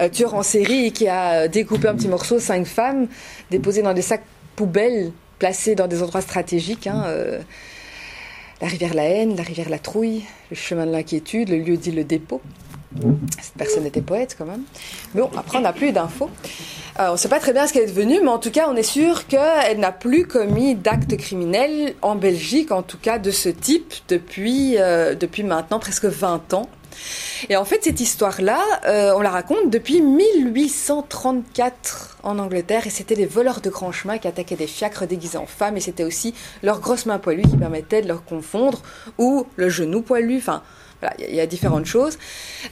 [0.00, 3.06] euh, tueur en série qui a découpé un petit morceau cinq femmes,
[3.50, 4.24] déposées dans des sacs
[4.56, 6.86] poubelles placés dans des endroits stratégiques.
[6.86, 7.40] Hein, euh,
[8.60, 11.90] la rivière La Haine, la rivière La Trouille, le chemin de l'inquiétude, le lieu dit
[11.90, 12.40] le dépôt.
[13.40, 14.62] Cette personne était poète quand même.
[15.14, 16.30] Bon, après on n'a plus d'infos.
[16.98, 18.66] Euh, on ne sait pas très bien ce qu'elle est devenue, mais en tout cas
[18.68, 23.30] on est sûr qu'elle n'a plus commis d'actes criminels en Belgique, en tout cas de
[23.30, 26.68] ce type, depuis, euh, depuis maintenant presque 20 ans.
[27.48, 33.14] Et en fait, cette histoire-là, euh, on la raconte depuis 1834 en Angleterre, et c'était
[33.14, 36.34] les voleurs de grand chemin qui attaquaient des fiacres déguisés en femmes, et c'était aussi
[36.62, 38.82] leurs grosses mains poilues qui permettaient de leur confondre,
[39.16, 40.62] ou le genou poilu, enfin...
[41.18, 42.18] Il y, a différentes choses.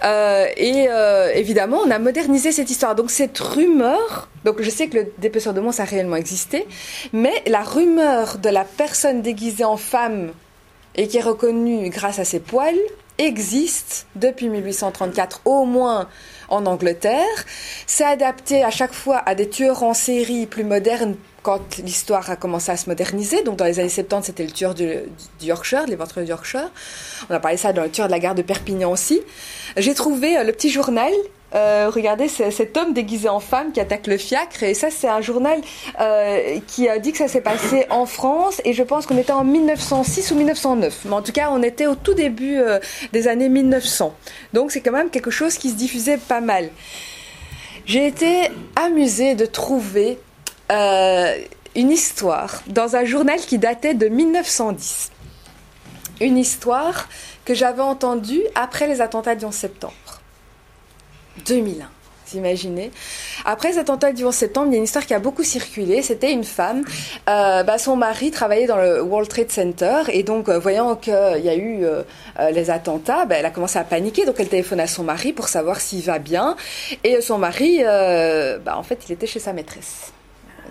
[0.05, 2.95] Euh, et euh, évidemment, on a modernisé cette histoire.
[2.95, 6.67] Donc cette rumeur, donc je sais que le dépeceur de Mons a réellement existé,
[7.13, 10.33] mais la rumeur de la personne déguisée en femme
[10.95, 12.79] et qui est reconnue grâce à ses poils
[13.19, 16.09] existe depuis 1834 au moins
[16.49, 17.27] en Angleterre.
[17.87, 22.37] C'est adapté à chaque fois à des tueurs en série plus modernes quand l'histoire a
[22.37, 23.43] commencé à se moderniser.
[23.43, 24.87] Donc dans les années 70, c'était le tueur du,
[25.41, 26.71] du Yorkshire, l'éventreur du Yorkshire.
[27.29, 29.21] On a parlé ça dans le tueur de la gare de Perpignan aussi.
[29.77, 31.13] J'ai trouvé euh, le petit journal
[31.55, 34.63] euh, regardez cet homme déguisé en femme qui attaque le fiacre.
[34.63, 35.61] Et ça, c'est un journal
[36.01, 38.61] euh, qui a dit que ça s'est passé en France.
[38.65, 41.01] Et je pense qu'on était en 1906 ou 1909.
[41.07, 42.79] Mais en tout cas, on était au tout début euh,
[43.13, 44.15] des années 1900.
[44.53, 46.71] Donc c'est quand même quelque chose qui se diffusait pas mal.
[47.87, 50.19] J'ai été amusée de trouver
[50.71, 51.37] euh,
[51.75, 55.11] une histoire dans un journal qui datait de 1910.
[56.21, 57.09] Une histoire
[57.45, 59.95] que j'avais entendue après les attentats du 11 septembre.
[61.47, 61.89] 2001.
[62.27, 62.93] Vous imaginez
[63.45, 66.03] Après cet attentat du 11 septembre, il y a une histoire qui a beaucoup circulé.
[66.03, 66.85] C'était une femme.
[67.29, 71.13] Euh, bah, son mari travaillait dans le World Trade Center et donc, euh, voyant qu'il
[71.13, 71.85] y a eu
[72.53, 74.25] les attentats, bah, elle a commencé à paniquer.
[74.27, 76.57] Donc, elle téléphone à son mari pour savoir s'il va bien.
[77.03, 80.13] Et son mari, bah, en fait, il était chez sa maîtresse.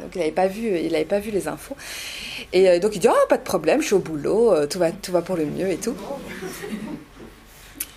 [0.02, 1.76] Donc, il n'avait pas vu, il n'avait pas vu les infos.
[2.54, 5.12] Et donc, il dit, oh, pas de problème, je suis au boulot, tout va, tout
[5.12, 5.96] va pour le mieux et tout.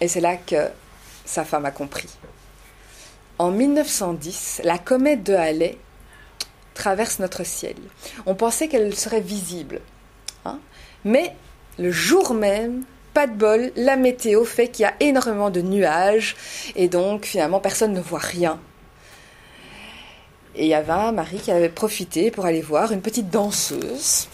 [0.01, 0.69] Et c'est là que
[1.25, 2.09] sa femme a compris.
[3.39, 5.79] En 1910, la comète de Halley
[6.75, 7.77] traverse notre ciel.
[8.27, 9.81] On pensait qu'elle serait visible.
[10.45, 10.59] Hein
[11.05, 11.35] Mais
[11.79, 12.85] le jour même,
[13.15, 16.37] pas de bol, la météo fait qu'il y a énormément de nuages
[16.77, 18.59] et donc finalement personne ne voit rien.
[20.55, 24.29] Et il y avait un mari qui avait profité pour aller voir une petite danseuse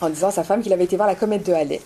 [0.00, 1.80] en disant à sa femme qu'il avait été voir la comète de Halley.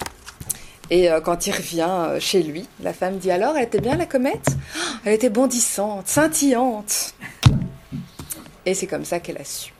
[0.90, 3.96] Et euh, quand il revient euh, chez lui, la femme dit alors, elle était bien
[3.96, 4.46] la comète?
[4.48, 7.14] Oh, Elle était bondissante, scintillante.
[8.64, 9.72] Et c'est comme ça qu'elle a su.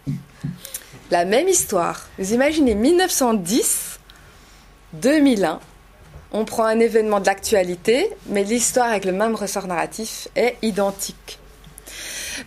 [1.11, 2.07] La même histoire.
[2.18, 3.99] Vous imaginez 1910,
[4.95, 5.61] 2001.
[6.33, 11.39] On prend un événement de l'actualité, mais l'histoire avec le même ressort narratif est identique.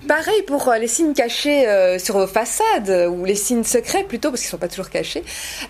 [0.08, 4.30] Pareil pour euh, les signes cachés euh, sur vos façades, ou les signes secrets plutôt,
[4.30, 5.24] parce qu'ils ne sont pas toujours cachés.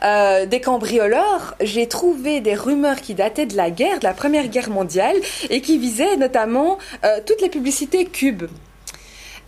[0.04, 4.48] Euh, des cambrioleurs, j'ai trouvé des rumeurs qui dataient de la guerre, de la Première
[4.48, 5.18] Guerre mondiale,
[5.50, 6.78] et qui visaient notamment
[7.26, 8.48] toutes les publicités cubes.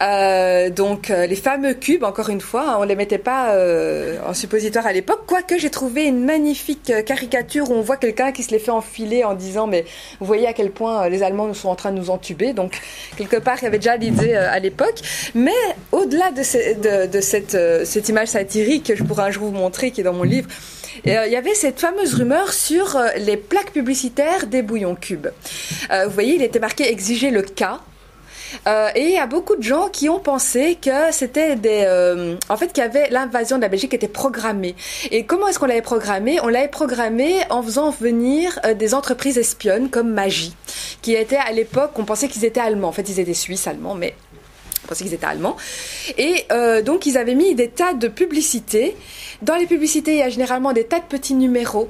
[0.04, 4.18] Euh, donc euh, les fameux cubes, encore une fois, hein, on les mettait pas euh,
[4.28, 8.44] en suppositoire à l'époque, quoique j'ai trouvé une magnifique caricature où on voit quelqu'un qui
[8.44, 9.86] se les fait enfiler en disant mais
[10.20, 12.54] vous voyez à quel point les Allemands nous sont en train de nous entuber.
[12.54, 12.80] Donc
[13.18, 15.00] quelque part il y avait déjà l'idée à l'époque.
[15.36, 15.52] Mais
[15.92, 20.14] au-delà de, cette, image satirique que je pourrais un jour vous montrer, qui est dans
[20.14, 20.50] mon livre,
[21.06, 25.28] il y avait cette fameuse rumeur sur les plaques publicitaires des bouillons cubes.
[25.90, 27.80] vous voyez, il était marqué exiger le cas.
[28.68, 32.36] Euh, et il y a beaucoup de gens qui ont pensé que c'était des, euh,
[32.50, 34.76] en fait, qu'il y avait l'invasion de la Belgique était programmée.
[35.12, 36.40] Et comment est-ce qu'on l'avait programmée?
[36.42, 40.56] On l'avait programmée en faisant venir euh, des entreprises espionnes comme Magie,
[41.02, 42.90] qui étaient à l'époque, on pensait qu'ils étaient allemands.
[42.90, 44.16] En fait, ils étaient suisses allemands, mais
[44.84, 45.56] on pensait qu'ils étaient allemands.
[46.18, 46.46] Et
[46.84, 48.98] donc, ils avaient mis des tas de publicités.
[49.42, 51.90] Dans les publicités, il y a généralement des tas de petits numéros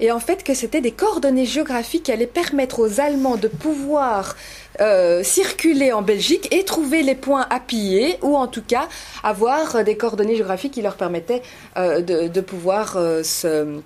[0.00, 4.36] et en fait que c'était des coordonnées géographiques qui allaient permettre aux Allemands de pouvoir
[4.80, 8.88] euh, circuler en Belgique et trouver les points à piller ou en tout cas
[9.24, 11.42] avoir des coordonnées géographiques qui leur permettaient
[11.76, 13.80] euh, de, pouvoir euh, se,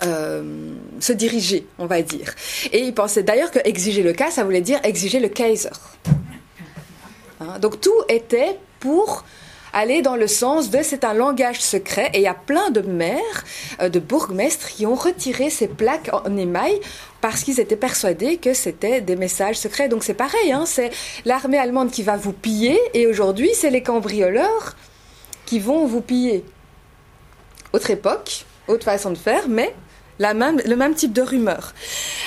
[0.00, 2.36] se diriger, on va dire.
[2.70, 5.70] Et ils pensaient d'ailleurs que exiger le cas, ça voulait dire exiger le Kaiser.
[7.40, 9.24] Hein, donc tout était pour
[9.72, 12.82] aller dans le sens de c'est un langage secret et il y a plein de
[12.82, 13.44] maires,
[13.82, 16.78] de bourgmestres qui ont retiré ces plaques en émail
[17.22, 19.88] parce qu'ils étaient persuadés que c'était des messages secrets.
[19.88, 20.90] Donc c'est pareil, hein, c'est
[21.24, 24.76] l'armée allemande qui va vous piller et aujourd'hui c'est les cambrioleurs
[25.46, 26.44] qui vont vous piller.
[27.72, 29.74] Autre époque, autre façon de faire, mais
[30.34, 31.74] même, le même type de rumeur.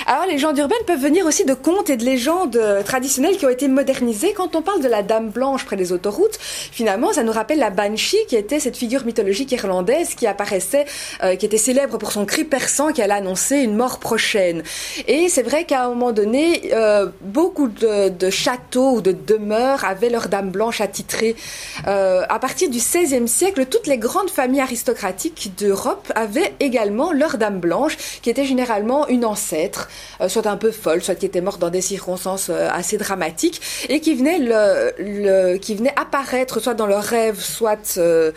[0.06, 3.46] Alors les légendes urbaines peuvent venir aussi de contes et de légendes euh, traditionnelles qui
[3.46, 4.34] ont été modernisées.
[4.36, 7.70] Quand on parle de la Dame Blanche près des autoroutes, finalement, ça nous rappelle la
[7.70, 10.84] Banshee, qui était cette figure mythologique irlandaise qui apparaissait,
[11.22, 14.62] euh, qui était célèbre pour son cri perçant, qui allait annoncer une mort prochaine.
[15.08, 20.10] Et c'est vrai qu'à un moment donné, euh, beaucoup de, châteaux ou de demeures avaient
[20.10, 21.36] leur Dame Blanche attitrée.
[21.84, 27.60] à partir du XVIe siècle, toutes les grandes familles aristocratiques d'Europe avaient également leur Dame
[27.60, 27.85] Blanche
[28.22, 29.88] qui était généralement une ancêtre,
[30.20, 33.60] euh, soit un peu folle, soit qui était morte dans des circonstances euh, assez dramatiques,
[33.88, 38.32] et qui venait, le, qui venait apparaître soit dans leurs rêves, soit euh,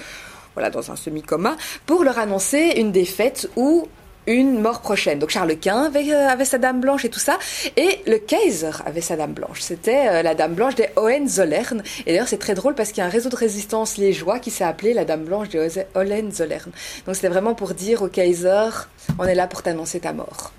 [0.56, 3.88] voilà, dans un semi-coma, pour leur annoncer une défaite ou
[4.30, 5.19] une mort prochaine.
[5.19, 7.38] Donc Charles Quint avait, sa dame blanche et tout ça,
[7.75, 9.59] et le Kaiser avait sa dame blanche.
[9.61, 11.84] C'était la dame blanche des Hohenzollern.
[12.05, 14.51] Et d'ailleurs c'est très drôle parce qu'il y a un réseau de résistance liégeois qui
[14.51, 16.71] s'est appelé la dame blanche des Hohenzollern.
[17.05, 18.69] Donc c'était vraiment pour dire au Kaiser,
[19.17, 20.51] on est là pour t'annoncer ta mort.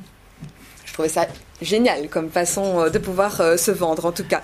[0.90, 1.28] Je trouvais ça
[1.62, 4.42] génial comme façon euh, de pouvoir euh, se vendre en tout cas.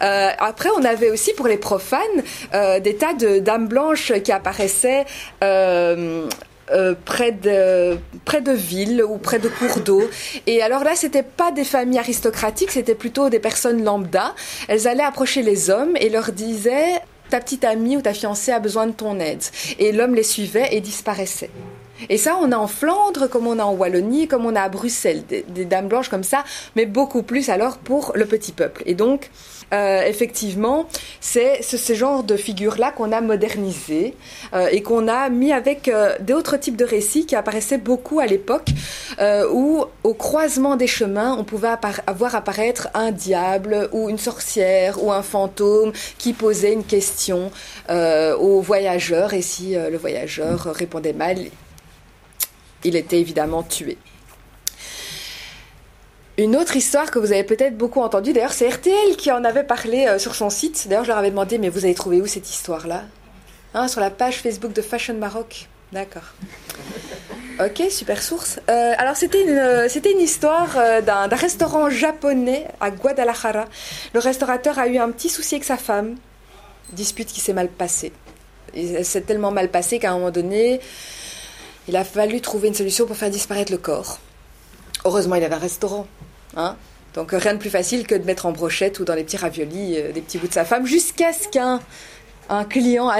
[0.00, 2.00] Euh, après, on avait aussi pour les profanes
[2.52, 5.04] des tas de dames blanches qui apparaissaient.
[7.04, 10.08] Près de près de villes ou près de cours d'eau.
[10.46, 14.34] Et alors là, c'était pas des familles aristocratiques, c'était plutôt des personnes lambda.
[14.68, 17.00] Elles allaient approcher les hommes et leur disaient
[17.30, 19.42] ta petite amie ou ta fiancée a besoin de ton aide.
[19.78, 21.50] Et l'homme les suivait et disparaissait.
[22.08, 24.68] Et ça, on a en Flandre, comme on a en Wallonie, comme on a à
[24.68, 26.44] Bruxelles, des, dames blanches comme ça,
[26.76, 28.82] mais beaucoup plus alors pour le petit peuple.
[28.86, 29.30] Et donc,
[29.72, 30.86] euh, effectivement,
[31.20, 34.14] c'est ce, genre de figure-là qu'on a modernisé
[34.52, 38.26] euh, et qu'on a mis avec euh, d'autres types de récits qui apparaissaient beaucoup à
[38.26, 38.68] l'époque,
[39.52, 41.68] où au croisement des chemins, on pouvait
[42.06, 47.50] avoir apparaître un diable ou une sorcière ou un fantôme qui posait une question
[47.88, 51.38] aux voyageurs et si le voyageur répondait mal,
[52.84, 53.98] il était évidemment tué.
[56.40, 59.62] Une autre histoire que vous avez peut-être beaucoup entendue, d'ailleurs c'est RTL qui en avait
[59.62, 60.86] parlé euh, sur son site.
[60.88, 63.02] D'ailleurs je leur avais demandé, mais vous avez trouvé où cette histoire-là?
[63.74, 65.68] Hein, Sur la page Facebook de Fashion Maroc.
[65.92, 66.32] D'accord.
[67.62, 68.58] Ok, super source.
[68.70, 73.66] Euh, alors c'était une, euh, c'était une histoire d'un, restaurant japonais à Guadalajara.
[74.14, 76.14] Le restaurateur a eu un petit souci avec sa femme,
[76.92, 78.12] dispute qui s'est mal passée.
[78.72, 80.80] Il s'est tellement mal passé qu'à un moment donné,
[81.90, 84.20] il a fallu trouver une solution pour faire disparaître le corps.
[85.04, 86.06] Heureusement, il avait un restaurant.
[86.56, 86.76] Hein
[87.14, 89.96] Donc rien de plus facile que de mettre en brochette ou dans les petits raviolis
[89.98, 91.80] euh, des petits bouts de sa femme, jusqu'à ce qu'un
[92.48, 93.10] un client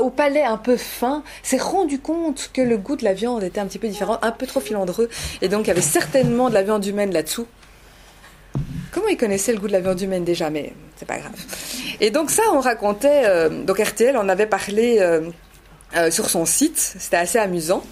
[0.00, 3.60] au palais un peu fin s'est rendu compte que le goût de la viande était
[3.60, 5.10] un petit peu différent, un peu trop filandreux,
[5.42, 7.46] et donc il y avait certainement de la viande humaine là-dessous.
[8.90, 11.32] Comment il connaissait le goût de la viande humaine déjà, mais c'est pas grave.
[12.00, 15.28] Et donc ça, on racontait, euh, donc RTL en avait parlé euh,
[15.96, 16.78] euh, sur son site.
[16.98, 17.82] C'était assez amusant.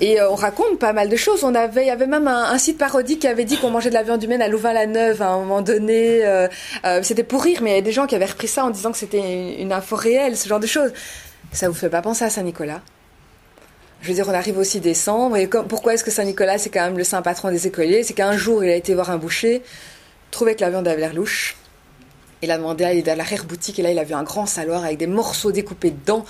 [0.00, 1.42] Et euh, on raconte pas mal de choses.
[1.44, 3.94] On avait, il y avait même un, site parodique qui avait dit qu'on mangeait de
[3.94, 6.24] la viande humaine à Louvain-la-Neuve à un moment donné.
[6.24, 6.48] Euh,
[7.02, 8.92] c'était pour rire, mais il y a des gens qui avaient repris ça en disant
[8.92, 10.92] que c'était une, info réelle, ce genre de choses.
[11.52, 12.80] Ça vous fait pas penser à Saint-Nicolas?
[14.00, 16.96] Je veux dire, on arrive aussi décembre, et pourquoi est-ce que Saint-Nicolas, c'est quand même
[16.96, 18.04] le saint patron des écoliers?
[18.04, 19.62] C'est qu'un jour, il a été voir un boucher,
[20.30, 21.56] trouvait que la viande avait l'air louche.
[22.42, 24.84] Il a demandé à aller dans l'arrière-boutique, et là, il a vu un grand saloir
[24.84, 26.24] avec des morceaux découpés dedans.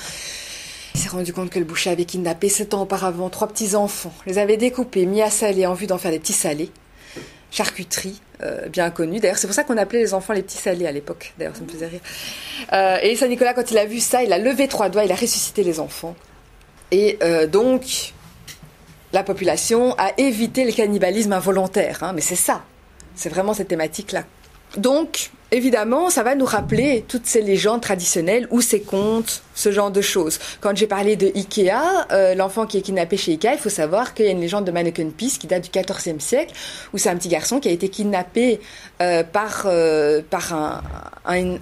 [0.99, 4.13] Il s'est rendu compte que le boucher avait kidnappé sept ans auparavant trois petits enfants,
[4.27, 6.73] les avait découpés, mis à saler en vue d'en faire des petits salés.
[7.53, 9.21] Charcuterie, euh, bien connue.
[9.21, 11.35] D'ailleurs, c'est pour ça qu'on appelait les enfants les petits salés à l'époque.
[11.39, 12.01] D'ailleurs, ça me faisait rire.
[12.73, 15.13] Euh, et Saint Nicolas, quand il a vu ça, il a levé trois doigts, il
[15.13, 16.17] a ressuscité les enfants.
[16.91, 17.17] Et
[17.53, 18.13] donc,
[19.13, 22.03] la population a évité le cannibalisme involontaire.
[22.03, 22.65] Hein, mais c'est ça,
[23.15, 24.25] c'est vraiment cette thématique-là.
[24.77, 29.91] Donc, évidemment, ça va nous rappeler toutes ces légendes traditionnelles ou ces contes, ce genre
[29.91, 30.39] de choses.
[30.61, 34.15] Quand j'ai parlé de Ikea, euh, l'enfant qui est kidnappé chez Ikea, il faut savoir
[34.15, 36.53] qu'il y a une légende de Mannequin Peace qui date du XIVe siècle,
[36.93, 38.61] où c'est un petit garçon qui a été kidnappé
[39.01, 40.83] euh, par euh, par un,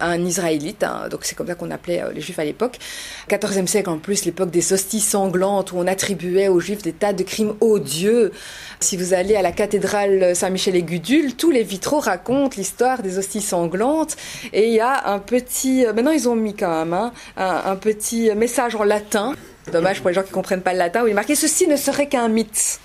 [0.00, 0.82] un, Israélite.
[0.82, 1.08] Hein.
[1.10, 2.78] donc c'est comme ça qu'on appelait les Juifs à l'époque.
[3.28, 7.12] XIVe siècle en plus, l'époque des hosties sanglantes où on attribuait aux Juifs des tas
[7.12, 8.32] de crimes odieux.
[8.80, 13.18] Si vous allez à la cathédrale Saint-Michel et Gudule, tous les vitraux racontent l'histoire des
[13.18, 13.75] hosties sanglantes.
[14.52, 18.30] Et il y a un petit, maintenant ils ont mis quand même hein, un, petit
[18.34, 19.34] message en latin.
[19.72, 22.08] Dommage pour les gens qui comprennent pas le latin où il marquait ceci ne serait
[22.08, 22.80] qu'un mythe.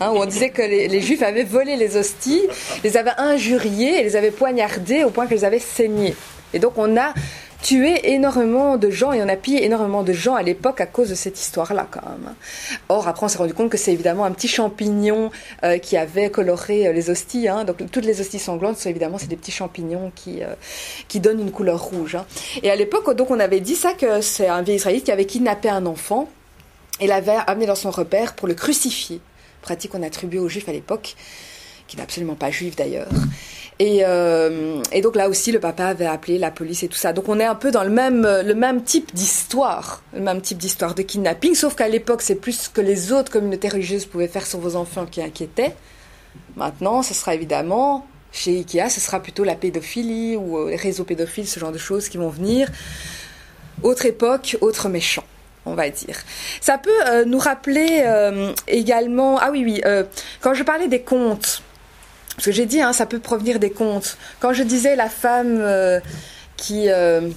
[0.00, 2.42] Hein, où on disait que les, Juifs avaient volé les hosties,
[2.82, 6.14] les avaient injuriés et les avaient poignardés au point qu'elles avaient saigné.
[6.52, 7.14] Et donc on a
[7.62, 11.08] tué énormément de gens et on a pillé énormément de gens à l'époque à cause
[11.08, 12.34] de cette histoire-là quand même.
[12.88, 15.30] Or après on s'est rendu compte que c'est évidemment un petit champignon
[15.64, 17.48] euh, qui avait coloré euh, les hosties.
[17.48, 17.64] Hein.
[17.64, 20.54] Donc toutes les hosties sanglantes sont évidemment c'est des petits champignons qui euh,
[21.08, 22.14] qui donnent une couleur rouge.
[22.14, 22.26] Hein.
[22.62, 25.26] Et à l'époque donc on avait dit ça que c'est un vieil israélite qui avait
[25.26, 26.28] kidnappé un enfant
[27.00, 29.20] et l'avait amené dans son repère pour le crucifier.
[29.62, 31.16] Pratique qu'on attribuait aux juifs à l'époque,
[31.88, 33.08] qui n'est absolument pas juif d'ailleurs.
[33.78, 37.12] Et, euh, et, donc là aussi, le papa avait appelé la police et tout ça.
[37.12, 40.58] Donc on est un peu dans le même, le même type d'histoire, le même type
[40.58, 44.28] d'histoire de kidnapping, sauf qu'à l'époque, c'est plus ce que les autres communautés religieuses pouvaient
[44.28, 45.74] faire sur vos enfants qui inquiétait.
[46.56, 51.04] Maintenant, ce sera évidemment, chez Ikea, ce sera plutôt la pédophilie ou euh, les réseaux
[51.04, 52.70] pédophiles, ce genre de choses qui vont venir.
[53.82, 55.24] Autre époque, autre méchant
[55.68, 56.16] on va dire.
[56.60, 58.04] Ça peut euh, nous rappeler
[58.68, 59.82] également, ah oui oui,
[60.40, 61.60] quand je parlais des contes,
[62.36, 64.18] parce que j'ai dit, hein, ça peut provenir des contes.
[64.40, 66.00] Quand je disais la femme euh,
[66.56, 67.30] qui, euh,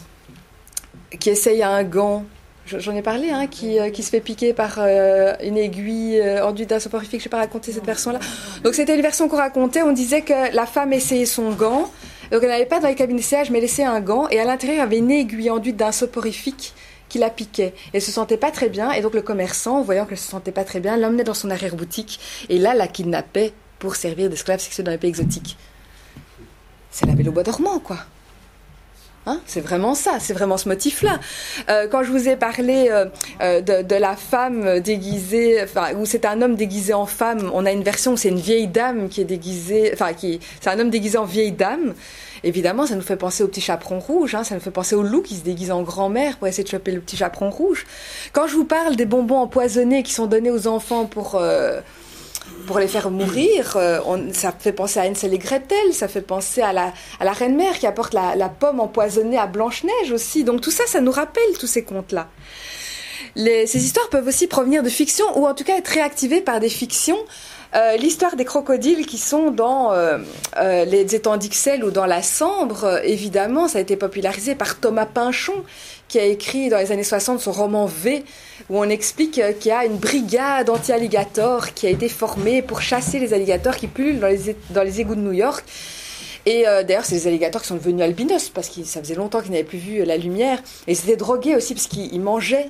[1.18, 2.26] qui essaye un gant,
[2.66, 6.80] j'en ai parlé, hein, qui, euh, qui, se fait piquer par une aiguille enduite d'un
[6.80, 8.20] soporifique, je ne vais pas raconter cette version-là.
[8.64, 11.90] Donc c'était une version qu'on racontait, on disait que la femme essayait son gant,
[12.32, 14.44] donc elle n'allait pas dans les cabines d'essayage, mais elle essayait un gant, et à
[14.44, 16.74] l'intérieur il y avait une aiguille enduite d'un soporifique
[17.08, 17.74] qui la piquait.
[17.94, 20.66] Elle se sentait pas très bien, et donc le commerçant, voyant qu'elle se sentait pas
[20.66, 22.20] très bien, l'emmenait dans son arrière-boutique,
[22.50, 25.58] et là la kidnappait pour servir d'esclaves sexuels dans les pays exotiques.
[26.92, 27.98] C'est la belle au bois dormant, quoi.
[29.26, 31.20] Hein c'est vraiment ça, c'est vraiment ce motif-là.
[31.70, 33.06] Euh, quand je vous ai parlé euh,
[33.42, 37.72] euh, de, la femme déguisée, enfin, où c'est un homme déguisé en femme, on a
[37.72, 40.90] une version où c'est une vieille dame qui est déguisée, enfin, qui, c'est un homme
[40.90, 41.94] déguisé en vieille dame.
[42.44, 45.04] Évidemment, ça nous fait penser au petit chaperon rouge, hein, ça nous fait penser au
[45.04, 47.86] loup qui se déguise en grand-mère pour essayer de choper le petit chaperon rouge.
[48.32, 51.42] Quand je vous parle des bonbons empoisonnés qui sont donnés aux enfants pour
[52.70, 54.00] pour les faire mourir, euh,
[54.32, 57.56] ça fait penser à Hansel et Gretel, ça fait penser à la, à la reine
[57.56, 60.44] mère qui apporte la, pomme empoisonnée à Blanche-Neige aussi.
[60.44, 62.28] Donc tout ça, ça nous rappelle tous ces contes-là.
[63.36, 66.70] ces histoires peuvent aussi provenir de fiction ou en tout cas être réactivées par des
[66.70, 67.18] fictions.
[67.76, 70.18] Euh, l'histoire des crocodiles qui sont dans euh,
[70.86, 75.64] les étangs d'Ixelles ou dans la Sambre, évidemment, ça a été popularisé par Thomas Pinchon,
[76.08, 78.24] qui a écrit dans les années 60 son roman V,
[78.70, 83.20] où on explique qu'il y a une brigade anti-alligators qui a été formée pour chasser
[83.20, 85.64] les alligators qui pullulent dans les, les égouts de New York.
[86.46, 89.42] Et euh, d'ailleurs, c'est des alligators qui sont devenus albinos parce que ça faisait longtemps
[89.42, 90.60] qu'ils n'avaient plus vu la lumière.
[90.88, 92.70] Et ils étaient drogués aussi parce qu'ils mangeaient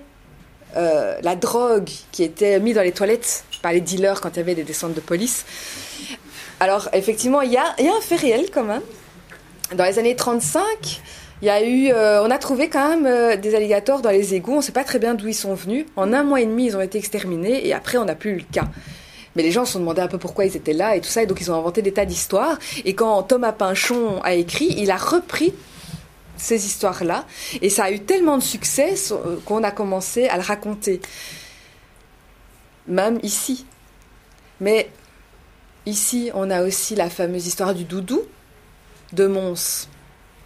[0.77, 4.39] euh, la drogue qui était mise dans les toilettes par les dealers quand il y
[4.39, 5.45] avait des descentes de police.
[6.59, 8.81] Alors, effectivement, il y a, un fait réel quand même.
[9.75, 10.63] Dans les années 35,
[11.41, 14.35] il y a eu, euh, on a trouvé quand même euh, des alligators dans les
[14.35, 14.53] égouts.
[14.53, 15.85] On ne sait pas très bien d'où ils sont venus.
[15.95, 18.37] En un mois et demi, ils ont été exterminés et après, on n'a plus eu
[18.37, 18.67] le cas.
[19.35, 21.21] Mais les gens se sont demandé un peu pourquoi ils étaient là et tout ça,
[21.21, 22.57] et donc ils ont inventé des tas d'histoires.
[22.83, 25.53] Et quand Thomas Pinchon a écrit, il a repris
[26.39, 27.25] ces histoires-là,
[27.61, 31.01] et ça a eu tellement de succès euh, qu'on a commencé à le raconter,
[32.87, 33.65] même ici.
[34.61, 34.89] Mais
[35.85, 38.21] ici, on a aussi la fameuse histoire du doudou
[39.13, 39.87] de Mons.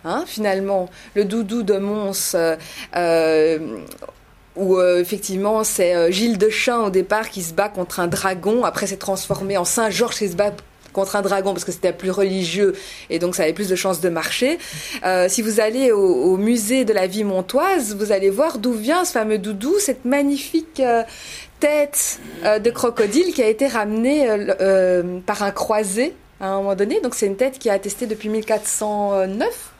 [0.05, 2.55] Hein, finalement, le doudou de Mons, euh,
[2.95, 3.79] euh,
[4.55, 8.85] où effectivement c'est Gilles de Chin au départ qui se bat contre un dragon, après
[8.85, 10.51] s'est transformé en Saint Georges qui se bat
[10.93, 12.73] contre un dragon parce que c'était plus religieux
[13.09, 14.57] et donc ça avait plus de chances de marcher.
[15.27, 19.11] si vous allez au, musée de la vie montoise, vous allez voir d'où vient ce
[19.11, 20.81] fameux doudou, cette magnifique
[21.59, 24.27] tête de crocodile qui a été ramenée
[25.25, 26.99] par un croisé à un moment donné.
[27.01, 29.73] Donc c'est une tête qui a attesté depuis 1409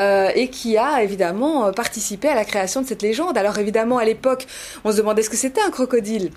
[0.00, 3.36] euh, et qui a évidemment euh, participé à la création de cette légende.
[3.36, 4.46] Alors évidemment, à l'époque,
[4.84, 6.30] on se demandait ce que c'était un crocodile.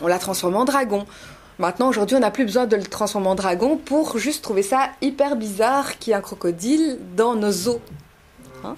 [0.00, 1.04] On l'a transformé en dragon.
[1.62, 4.90] Maintenant, aujourd'hui, on n'a plus besoin de le transformer en dragon pour juste trouver ça
[5.00, 7.80] hyper bizarre qu'il y ait un crocodile dans nos eaux.
[8.64, 8.74] Hein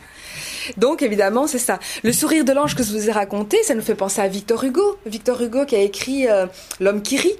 [0.76, 1.78] Donc évidemment, c'est ça.
[2.02, 4.62] Le sourire de l'ange que je vous ai raconté, ça nous fait penser à Victor
[4.62, 4.98] Hugo.
[5.06, 6.44] Victor Hugo qui a écrit euh,
[6.78, 7.38] L'homme qui rit.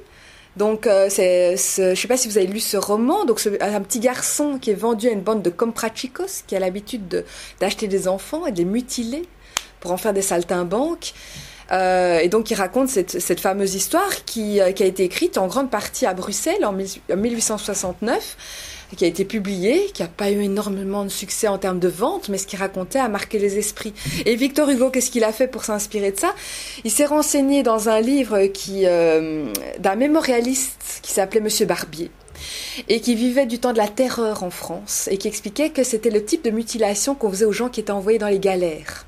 [0.57, 3.27] Donc, euh, je ne sais pas si vous avez lu ce roman.
[3.27, 6.59] Donc, c'est un petit garçon qui est vendu à une bande de comprachicos qui a
[6.59, 7.27] l'habitude
[7.61, 9.25] d'acheter des enfants et de les mutiler
[9.81, 11.13] pour en faire des saltimbanques.
[11.73, 15.39] Euh, et donc, il raconte cette, cette fameuse histoire qui, euh, qui, a été écrite
[15.39, 18.37] en grande partie à Bruxelles en 1869
[18.97, 22.29] qui a été publié, qui n'a pas eu énormément de succès en termes de vente,
[22.29, 23.93] mais ce qu'il racontait a marqué les esprits.
[24.25, 26.35] Et Victor Hugo, qu'est-ce qu'il a fait pour s'inspirer de ça?
[26.85, 29.47] Il s'est renseigné dans un livre qui euh,
[29.79, 32.11] d'un mémorialiste qui s'appelait Monsieur Barbier
[32.89, 36.11] et qui vivait du temps de la terreur en France et qui expliquait que c'était
[36.11, 39.07] le type de mutilation qu'on faisait aux gens qui étaient envoyés dans les galères.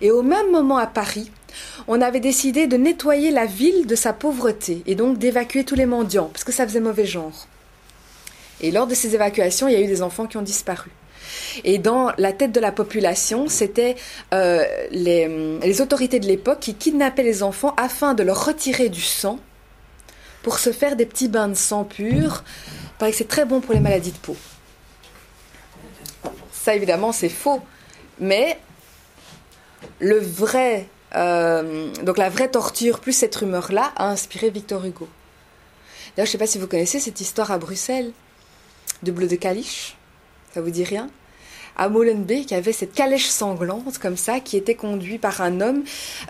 [0.00, 1.30] Et au même moment à Paris,
[1.88, 5.86] on avait décidé de nettoyer la ville de sa pauvreté et donc d'évacuer tous les
[5.86, 7.46] mendiants parce que ça faisait mauvais genre.
[8.60, 10.90] Et lors de ces évacuations, il y a eu des enfants qui ont disparu.
[11.64, 13.96] Et dans la tête de la population, c'était
[14.32, 19.38] euh, les, autorités de l'époque qui kidnappaient les enfants afin de leur retirer du sang
[20.42, 22.44] pour se faire des petits bains de sang pur.
[23.00, 24.36] Il que c'est très bon pour les maladies de peau.
[26.52, 27.60] Ça, évidemment, c'est faux.
[28.20, 28.58] Mais
[29.98, 35.08] le vrai, euh, donc la vraie torture plus cette rumeur-là a inspiré Victor Hugo.
[36.16, 38.12] D'ailleurs, je ne sais pas si vous connaissez cette histoire à Bruxelles
[39.02, 39.96] de bleu de caliche.
[40.54, 41.08] Ça vous dit rien?
[41.74, 45.84] À Molenbeek, avait cette calèche sanglante comme ça qui était conduite par un homme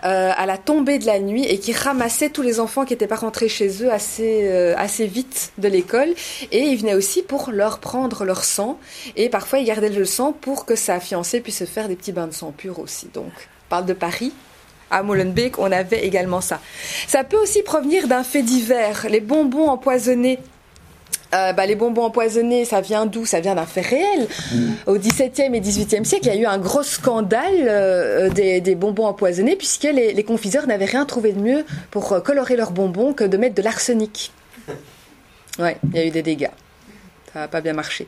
[0.05, 3.07] euh, à la tombée de la nuit et qui ramassait tous les enfants qui n'étaient
[3.07, 6.13] pas rentrés chez eux assez, euh, assez vite de l'école
[6.51, 8.79] et il venait aussi pour leur prendre leur sang
[9.17, 12.13] et parfois il gardait le sang pour que sa fiancée puisse se faire des petits
[12.13, 13.07] bains de sang pur aussi.
[13.13, 14.31] Donc, on parle de Paris.
[14.91, 16.59] À Molenbeek, on avait également ça.
[17.07, 19.07] Ça peut aussi provenir d'un fait divers.
[19.09, 20.39] Les bonbons empoisonnés
[21.33, 23.25] euh, bah, les bonbons empoisonnés, ça vient d'où?
[23.25, 24.27] Ça vient d'un fait réel.
[24.51, 24.71] Mm.
[24.85, 29.05] Au XVIIe et XVIIIe siècle, il y a eu un gros scandale euh, des, bonbons
[29.05, 33.23] empoisonnés puisque les, confiseurs n'avaient rien trouvé de mieux pour euh, colorer leurs bonbons que
[33.23, 34.31] de mettre de l'arsenic.
[35.59, 36.49] Ouais, il y a eu des dégâts
[37.33, 38.05] ça n'a pas bien marché.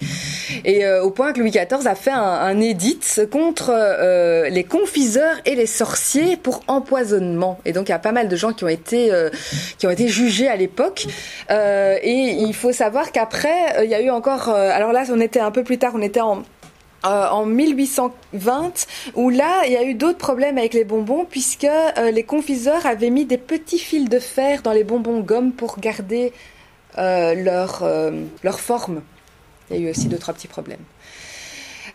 [0.66, 3.00] Et euh, au point que Louis XIV a fait un, un édit
[3.32, 7.60] contre euh, les confiseurs et les sorciers pour empoisonnement.
[7.66, 9.32] Et donc il y a pas mal de gens qui ont été euh,
[9.80, 11.08] qui ont été jugés à l'époque.
[11.50, 14.50] et il faut savoir qu'après il y a eu encore.
[14.50, 16.44] alors là, on était un peu plus tard, on était en
[17.04, 21.68] en 1820, où là, il y a eu d'autres problèmes avec les bonbons, puisque
[22.12, 26.34] les confiseurs avaient mis des petits fils de fer dans les bonbons gomme pour garder
[26.98, 27.84] leur,
[28.44, 29.04] leur forme.
[29.70, 30.84] Il y a eu aussi deux, trois petits problèmes.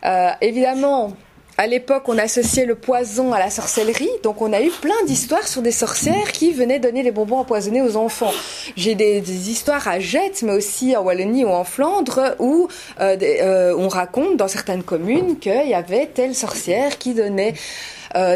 [0.04, 1.12] Euh, évidemment,
[1.58, 5.46] à l'époque, on associait le poison à la sorcellerie, donc on a eu plein d'histoires
[5.46, 8.32] sur des sorcières qui venaient donner les bonbons empoisonnés aux enfants.
[8.76, 12.68] J'ai des, histoires à Jette, mais aussi en Wallonie ou en Flandre, où
[13.00, 17.54] euh, euh, on raconte dans certaines communes qu'il y avait telle sorcière qui donnait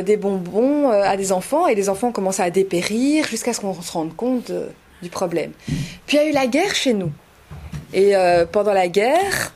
[0.04, 3.90] des bonbons à des enfants, et les enfants commençaient à dépérir jusqu'à ce qu'on se
[3.90, 4.52] rende compte
[5.02, 5.50] du problème.
[6.06, 7.10] Puis il y a eu la guerre chez nous.
[7.94, 9.54] Et euh, pendant la guerre,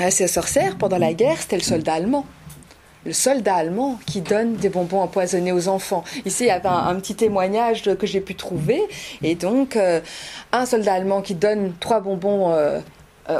[0.00, 2.24] euh, ces sorcières, pendant la guerre, c'était le soldat allemand.
[3.04, 6.02] Le soldat allemand qui donne des bonbons empoisonnés aux enfants.
[6.24, 8.82] Ici, il y a un, petit témoignage que j'ai pu trouver.
[9.22, 10.00] Et donc, euh,
[10.52, 12.54] un soldat allemand qui donne trois bonbons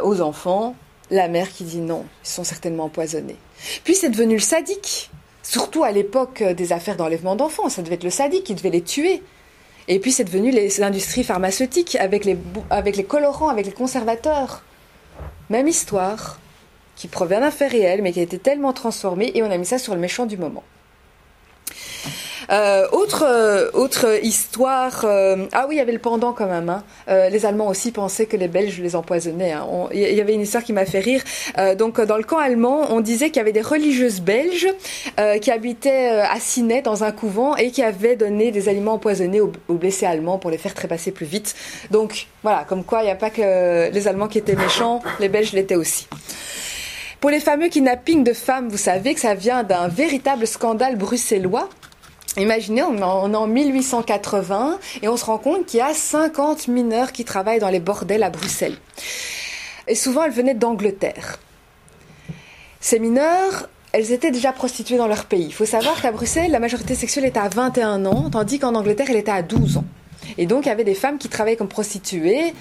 [0.02, 0.74] aux enfants,
[1.10, 3.36] la mère qui dit non, ils sont certainement empoisonnés.
[3.84, 5.10] Puis c'est devenu le sadique.
[5.42, 8.82] Surtout à l'époque des affaires d'enlèvement d'enfants, ça devait être le sadique qui devait les
[8.82, 9.22] tuer.
[9.88, 12.36] Et puis c'est devenu les industries pharmaceutiques avec les,
[12.70, 14.62] avec les colorants, avec les conservateurs.
[15.48, 16.38] Même histoire,
[16.96, 19.66] qui provient d'un fait réel, mais qui a été tellement transformée, et on a mis
[19.66, 20.62] ça sur le méchant du moment.
[22.50, 25.04] Euh, autre, euh, autre histoire.
[25.04, 26.68] Euh, ah oui, il y avait le pendant quand même.
[26.68, 26.82] Hein.
[27.30, 29.52] les Allemands aussi pensaient que les Belges les empoisonnaient.
[29.52, 29.66] Hein.
[29.92, 31.22] Il y avait une histoire qui m'a fait rire.
[31.76, 34.68] donc, dans le camp allemand, on disait qu'il y avait des religieuses belges
[35.40, 39.52] qui habitaient à Ciney dans un couvent et qui avaient donné des aliments empoisonnés aux,
[39.68, 41.54] aux blessés allemands pour les faire trépasser plus vite.
[41.90, 45.28] Donc, voilà, comme quoi il n'y a pas que les Allemands qui étaient méchants, les
[45.28, 46.06] Belges l'étaient aussi.
[47.20, 51.68] Pour les fameux kidnappings de femmes, vous savez que ça vient d'un véritable scandale bruxellois
[52.36, 57.12] Imaginez, on est en 1880 et on se rend compte qu'il y a 50 mineurs
[57.12, 58.76] qui travaillent dans les bordels à Bruxelles.
[59.88, 61.40] Et souvent, elles venaient d'Angleterre.
[62.80, 65.46] Ces mineurs, elles étaient déjà prostituées dans leur pays.
[65.46, 69.06] Il faut savoir qu'à Bruxelles, la majorité sexuelle était à 21 ans, tandis qu'en Angleterre,
[69.10, 69.84] elle était à 12 ans.
[70.38, 72.54] Et donc, il y avait des femmes qui travaillaient comme prostituées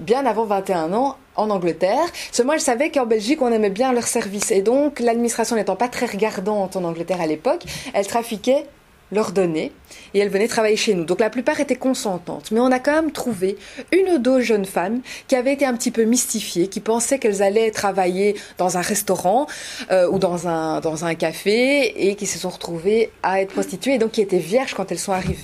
[0.00, 2.06] bien avant 21 ans en Angleterre.
[2.32, 4.50] Seulement, elles savaient qu'en Belgique, on aimait bien leur service.
[4.50, 8.66] Et donc, l'administration n'étant pas très regardante en Angleterre à l'époque, elles trafiquaient
[9.12, 9.72] leur donner
[10.14, 11.04] et elles venaient travailler chez nous.
[11.04, 13.56] Donc la plupart étaient consentantes, mais on a quand même trouvé
[13.92, 17.42] une ou deux jeunes femmes qui avaient été un petit peu mystifiées, qui pensaient qu'elles
[17.42, 19.46] allaient travailler dans un restaurant
[19.90, 23.94] euh, ou dans un, dans un café et qui se sont retrouvées à être prostituées
[23.94, 25.38] et donc qui étaient vierges quand elles sont arrivées.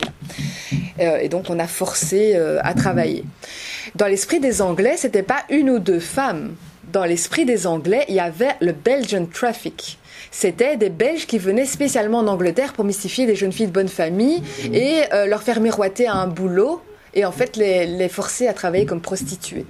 [1.00, 3.24] Euh, et donc on a forcé euh, à travailler.
[3.94, 6.54] Dans l'esprit des Anglais, c'était pas une ou deux femmes.
[6.92, 9.98] Dans l'esprit des Anglais, il y avait le Belgian traffic
[10.38, 13.88] c'était des Belges qui venaient spécialement en Angleterre pour mystifier des jeunes filles de bonne
[13.88, 16.82] famille et euh, leur faire miroiter à un boulot
[17.14, 19.64] et en fait les forcer à travailler comme prostituées.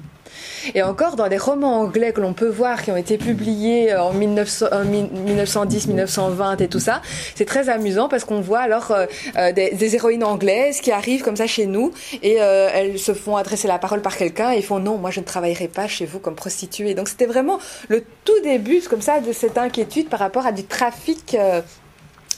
[0.74, 4.12] Et encore dans des romans anglais que l'on peut voir qui ont été publiés en
[4.12, 7.02] 1910, 1920 et tout ça,
[7.34, 11.36] c'est très amusant parce qu'on voit alors euh, euh, des, héroïnes anglaises qui arrivent comme
[11.36, 11.92] ça chez nous
[12.22, 15.20] et euh, elles se font adresser la parole par quelqu'un et font non, moi je
[15.20, 16.94] ne travaillerai pas chez vous comme prostituée.
[16.94, 20.64] Donc c'était vraiment le tout début comme ça de cette inquiétude par rapport à du
[20.64, 21.62] trafic euh,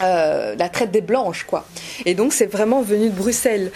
[0.00, 1.66] la traite des blanches, quoi.
[2.06, 3.72] Et donc, c'est vraiment venu de Bruxelles.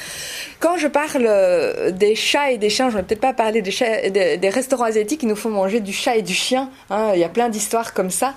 [0.62, 4.38] Quand je parle euh, des chats et des chiens, je vais peut-être pas parler des,
[4.38, 6.70] des, restaurants asiatiques qui nous font manger du chat et du chien.
[6.88, 7.10] Hein.
[7.14, 8.34] il y a plein d'histoires comme ça.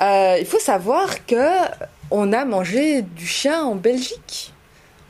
[0.00, 1.48] Euh, il faut savoir que
[2.12, 4.53] on a mangé du chien en Belgique.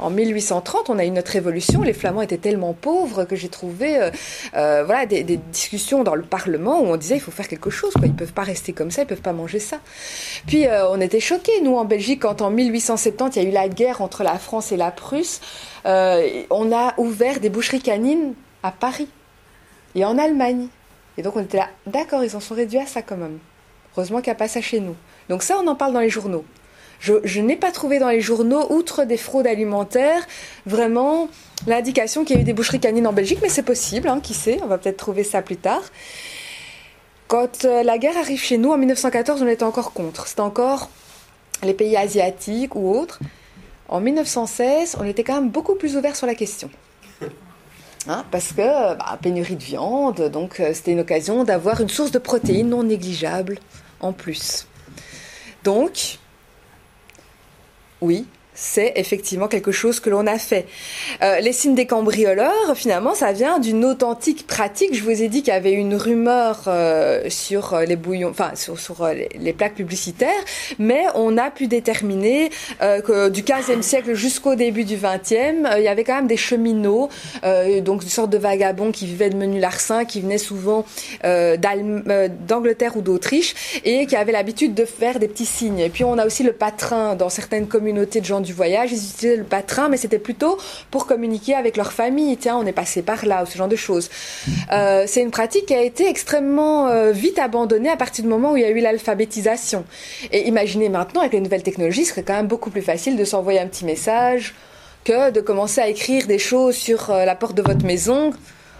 [0.00, 1.82] En 1830, on a eu notre révolution.
[1.82, 4.10] Les Flamands étaient tellement pauvres que j'ai trouvé euh,
[4.56, 7.92] euh, voilà, des, discussions dans le Parlement où on disait il faut faire quelque chose.
[7.92, 8.06] Quoi.
[8.06, 9.78] Ils ne peuvent pas rester comme ça, ils ne peuvent pas manger ça.
[10.46, 13.52] Puis euh, on était choqués, nous, en Belgique, quand en 1870, il y a eu
[13.52, 15.40] la guerre entre la France et la Prusse.
[15.84, 18.34] on a ouvert des boucheries canines
[18.64, 19.08] à Paris
[19.94, 20.68] et en Allemagne.
[21.16, 23.38] Et donc on était là, d'accord, ils en sont réduits à ça quand même.
[23.96, 24.96] Heureusement qu'il n'y a pas ça chez nous.
[25.28, 26.44] Donc ça, on en parle dans les journaux.
[27.00, 30.26] Je, n'ai pas trouvé dans les journaux, outre des fraudes alimentaires,
[30.66, 31.28] vraiment
[31.66, 34.34] l'indication qu'il y a eu des boucheries canines en Belgique, mais c'est possible, hein, qui
[34.34, 35.82] sait, on va peut-être trouver ça plus tard.
[37.28, 40.26] Quand euh, la guerre arrive chez nous en 1914, on était encore contre.
[40.26, 40.90] C'était encore
[41.62, 43.18] les pays asiatiques ou autres.
[43.88, 46.70] En 1916, on était quand même beaucoup plus ouvert sur la question.
[48.06, 52.10] Hein, parce que bah, pénurie de viande, donc euh, c'était une occasion d'avoir une source
[52.10, 53.58] de protéines non négligeable
[54.00, 54.66] en plus.
[55.62, 56.18] Donc,
[58.00, 60.66] oui, c'est effectivement quelque chose que l'on a fait.
[61.22, 64.94] Euh, les signes des cambrioleurs, finalement, ça vient d'une authentique pratique.
[64.94, 68.52] Je vous ai dit qu'il y avait une rumeur euh, sur euh, les bouillons, enfin
[68.54, 70.30] sur, les, plaques publicitaires,
[70.78, 72.50] mais on a pu déterminer
[72.80, 77.08] que du 15e siècle jusqu'au début du 20e, il y avait quand même des cheminots,
[77.82, 80.84] donc une sorte de vagabonds qui vivaient de menus larcins, qui venaient souvent
[81.22, 85.78] d'Angleterre ou d'Autriche et qui avaient l'habitude de faire des petits signes.
[85.78, 88.98] Et puis on a aussi le patrin dans certaines communautés de gens du voyage, ils
[88.98, 90.58] utilisaient le patrin, mais c'était plutôt
[90.90, 92.36] pour communiquer avec leur famille.
[92.36, 94.10] Tiens, on est passé par là, ou ce genre de choses.
[94.72, 98.52] Euh, c'est une pratique qui a été extrêmement euh, vite abandonnée à partir du moment
[98.52, 99.84] où il y a eu l'alphabétisation.
[100.32, 103.24] Et imaginez maintenant, avec les nouvelles technologies, ce serait quand même beaucoup plus facile de
[103.24, 104.54] s'envoyer un petit message
[105.04, 108.32] que de commencer à écrire des choses sur euh, la porte de votre maison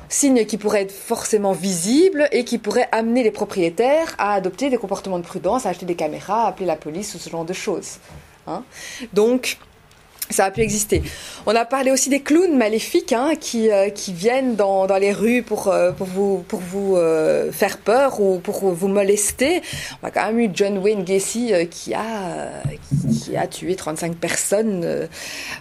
[0.09, 4.77] signe qui pourrait être forcément visible et qui pourrait amener les propriétaires à adopter des
[4.77, 7.53] comportements de prudence, à acheter des caméras, à appeler la police ou ce genre de
[7.53, 7.99] choses.
[8.47, 8.64] Hein.
[9.12, 9.59] Donc,
[10.30, 11.03] ça a pu exister.
[11.45, 15.12] On a parlé aussi des clowns maléfiques hein, qui, euh, qui viennent dans, dans les
[15.12, 19.61] rues pour, euh, pour vous, pour vous euh, faire peur ou pour vous molester.
[20.03, 22.53] On a quand même eu John Wayne Gacy qui, a,
[23.22, 25.09] qui, a tué 35 personnes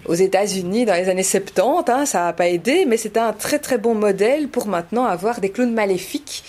[0.05, 1.91] aux États-Unis dans les années 70.
[1.91, 5.41] Hein, ça n'a pas aidé, mais c'était un très très bon modèle pour maintenant avoir
[5.41, 6.43] des clowns maléfiques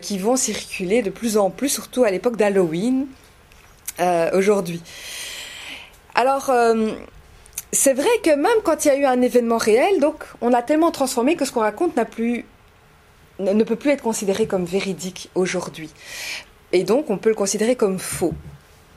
[0.00, 3.06] qui vont circuler de plus en plus, surtout à l'époque d'Halloween
[4.32, 4.82] aujourd'hui.
[6.18, 6.90] Alors, euh,
[7.70, 10.62] c'est vrai que même quand il y a eu un événement réel, donc on a
[10.62, 15.90] tellement transformé que ce qu'on raconte ne peut plus être considéré comme véridique aujourd'hui.
[16.72, 18.34] Et donc on peut le considérer comme faux.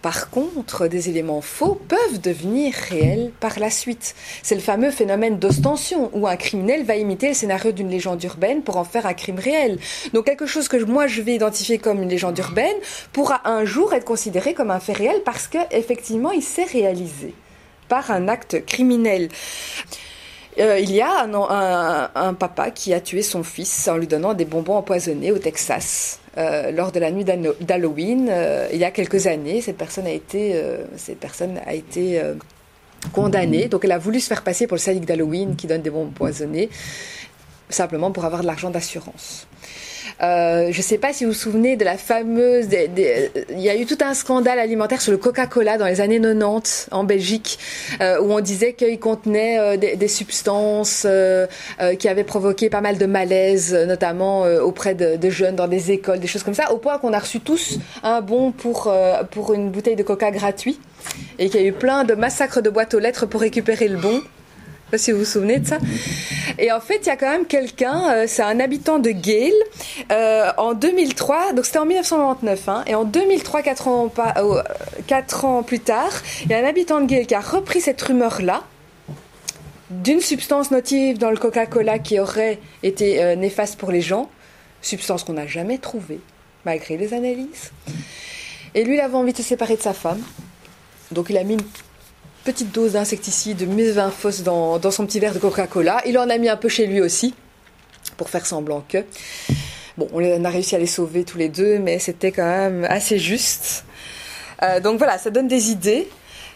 [0.02, 4.16] Par contre, des éléments faux peuvent devenir réels par la suite.
[4.42, 8.64] C'est le fameux phénomène d'ostension, où un criminel va imiter le scénario d'une légende urbaine
[8.64, 9.78] pour en faire un crime réel.
[10.14, 12.76] Donc quelque chose que moi je vais identifier comme une légende urbaine
[13.14, 17.36] pourra un jour être considéré comme un fait réel parce qu'effectivement il s'est réalisé
[17.88, 19.30] par un acte criminel.
[20.60, 21.28] Euh, il y a
[22.16, 26.21] un, papa qui a tué son fils en lui donnant des bonbons empoisonnés au Texas.
[26.38, 30.12] Euh, lors de la nuit d'Halloween, euh, il y a quelques années, cette personne a
[30.12, 30.62] été,
[30.96, 32.22] cette personne a été
[33.14, 33.68] condamnée.
[33.68, 36.10] Donc elle a voulu se faire passer pour le sadique d'Halloween qui donne des bonbons
[36.10, 36.70] empoisonnés,
[37.70, 39.48] simplement pour avoir de l'argent d'assurance.
[40.22, 42.68] Je ne sais pas si vous vous souvenez de la fameuse.
[42.72, 46.90] il y a eu tout un scandale alimentaire sur le Coca-Cola dans les années 90
[46.92, 47.60] en Belgique,
[48.00, 51.08] où on disait qu'il contenait des, substances
[52.00, 56.20] qui avaient provoqué pas mal de malaise, notamment auprès de, de, jeunes dans des écoles,
[56.20, 58.94] des choses comme ça, au point qu'on a reçu tous un bon pour,
[59.32, 60.80] pour une bouteille de Coca gratuit
[61.40, 63.98] et qu'il y a eu plein de massacres de boîtes aux lettres pour récupérer le
[63.98, 64.22] bon.
[64.92, 65.78] Sais pas si vous vous souvenez de ça.
[66.60, 69.54] Et en fait, il y a quand même quelqu'un, euh, c'est un habitant de Gale,
[70.12, 74.62] euh, en 2003, donc c'était en 1999, hein, et en 2003, 4 ans, euh,
[75.44, 76.12] ans plus tard,
[76.44, 78.64] il y a un habitant de Gale qui a repris cette rumeur-là
[79.92, 84.30] d'une substance nocive dans le Coca-Cola qui aurait été néfaste pour les gens,
[84.82, 86.20] substance qu'on n'a jamais trouvée,
[86.66, 87.72] malgré les analyses.
[88.76, 90.22] Et lui, il avait envie de se séparer de sa femme.
[91.12, 91.64] Donc il a mis une
[92.44, 96.02] petite dose d'insecticide mévinfos dans, dans son petit verre de Coca-Cola.
[96.06, 97.34] Il en a mis un peu chez lui aussi,
[98.18, 99.00] pour faire semblant que.
[99.98, 103.20] Bon, on a réussi à les sauver tous les deux, mais c'était quand même assez
[103.20, 103.84] juste.
[104.64, 106.08] Euh, donc voilà, ça donne des idées.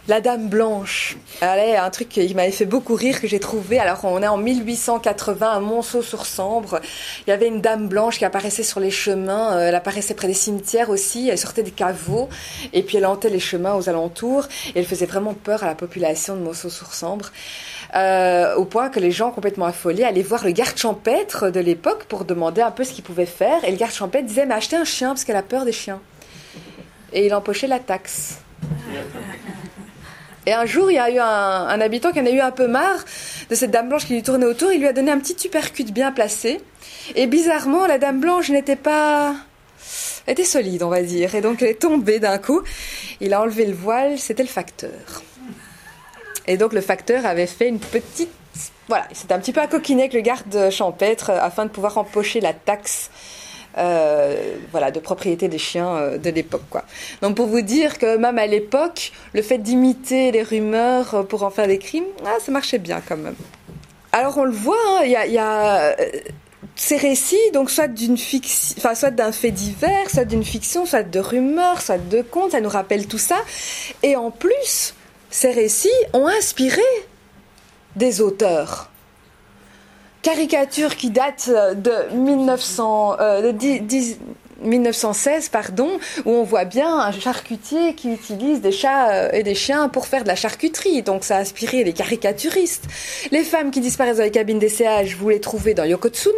[0.08, 3.80] La Dame Blanche, allez, un truc qui m'avait fait beaucoup rire que j'ai trouvé.
[3.80, 6.80] Alors on est en 1880 à Monceau-sur-Sambre.
[7.26, 9.56] Il y avait une Dame Blanche qui apparaissait sur les chemins.
[9.56, 11.28] Euh, elle apparaissait près des cimetières aussi.
[11.28, 12.28] Elle sortait des caveaux
[12.72, 14.46] et puis elle hantait les chemins aux alentours.
[14.76, 17.32] Et elle faisait vraiment peur à la population de Monceau-sur-Sambre.
[17.96, 22.04] Euh, au point que les gens complètement affolés allaient voir le garde champêtre de l'époque
[22.04, 23.64] pour demander un peu ce qu'il pouvait faire.
[23.64, 26.00] Et le garde champêtre disait mais achetez un chien parce qu'elle a peur des chiens.
[27.12, 28.38] Et il empochait la taxe.
[30.46, 32.68] Et un jour, il y a eu un, habitant qui en a eu un peu
[32.68, 33.04] marre
[33.50, 34.72] de cette dame blanche qui lui tournait autour.
[34.72, 36.60] Il lui a donné un petit tupercute bien placé.
[37.16, 39.34] Et bizarrement, la dame blanche n'était pas
[40.28, 41.34] était solide, on va dire.
[41.34, 42.62] Et donc, elle est tombée d'un coup.
[43.20, 45.22] Il a enlevé le voile, c'était le facteur.
[46.46, 48.30] Et donc, le facteur avait fait une petite.
[48.88, 52.40] Voilà, c'était un petit peu à coquiner avec le garde champêtre afin de pouvoir empocher
[52.40, 53.10] la taxe
[53.78, 56.64] euh, voilà, de propriété des chiens euh, de l'époque.
[56.70, 56.84] Quoi.
[57.20, 61.42] Donc pour vous dire que même à l'époque, le fait d'imiter les rumeurs euh, pour
[61.42, 63.36] en faire des crimes, ah, ça marchait bien quand même.
[64.12, 65.94] Alors on le voit, hein, il y a,
[66.74, 71.82] ces récits, donc soit d'une soit d'un fait divers, soit d'une fiction, soit de rumeurs,
[71.82, 73.36] soit de contes, ça nous rappelle tout ça.
[74.02, 74.94] Et en plus,
[75.30, 76.80] ces récits ont inspiré
[77.96, 78.90] des auteurs
[80.26, 83.16] caricature qui date euh, de 1900,
[84.60, 85.88] 1916, euh, pardon,
[86.24, 90.08] où on voit bien un charcutier qui utilise des chats euh, et des chiens pour
[90.08, 91.02] faire de la charcuterie.
[91.02, 92.86] Donc ça a inspiré les caricaturistes.
[93.30, 96.34] Les femmes qui disparaissent dans les cabines d'essayage, vous les trouvez dans Yoko Tsuno,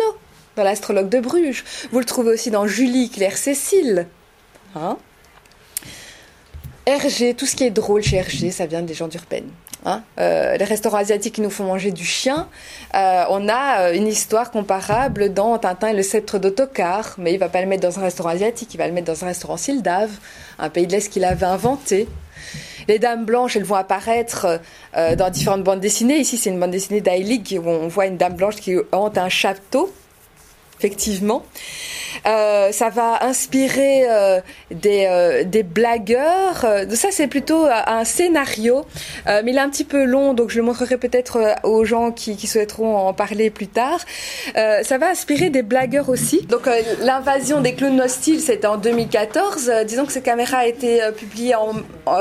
[0.57, 1.65] dans l'astrologue de Bruges.
[1.91, 4.07] Vous le trouvez aussi dans Julie, Claire, Cécile.
[4.77, 4.99] Hein?
[6.87, 9.49] RG, tout ce qui est drôle chez RG, ça vient des gens d'Urbaine.
[9.85, 10.03] Hein.
[10.19, 12.49] Euh, les restaurants asiatiques qui nous font manger du chien,
[12.95, 17.39] euh, on a euh, une histoire comparable dans Tintin et le sceptre d'autocar, mais il
[17.39, 19.57] va pas le mettre dans un restaurant asiatique, il va le mettre dans un restaurant
[19.57, 20.11] Sildave,
[20.59, 22.09] un pays de l'Est qu'il avait inventé.
[22.89, 24.61] Les dames blanches, elles vont apparaître
[24.95, 26.21] dans différentes bandes dessinées.
[26.21, 29.29] Ici, c'est une bande dessinée d'Aïlig où on voit une dame blanche qui hante un
[29.29, 29.93] château,
[30.79, 31.45] effectivement.
[32.27, 36.67] Euh, ça va inspirer euh, des, euh, des, blagueurs.
[36.91, 38.85] ça, c'est plutôt un scénario,
[39.27, 42.37] mais il est un petit peu long, donc je le montrerai peut-être aux gens qui,
[42.47, 44.01] souhaiteront en parler plus tard.
[44.55, 46.43] ça va inspirer des blagueurs aussi.
[46.47, 46.69] Donc,
[47.01, 49.71] l'invasion des clowns hostiles, c'était en 2014.
[49.87, 51.75] disons que cette caméra a été publiée en,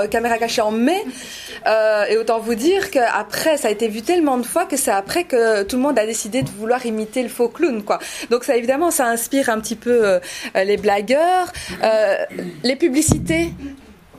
[0.10, 1.03] caméra cachée en mai.
[2.10, 5.24] et autant vous dire qu'après, ça a été vu tellement de fois que c'est après
[5.24, 7.99] que tout le monde a décidé de vouloir imiter le faux clown, quoi.
[8.30, 10.20] Donc ça, évidemment, ça inspire un petit peu euh,
[10.56, 11.52] les blagueurs.
[11.84, 12.16] Euh,
[12.64, 13.54] les publicités,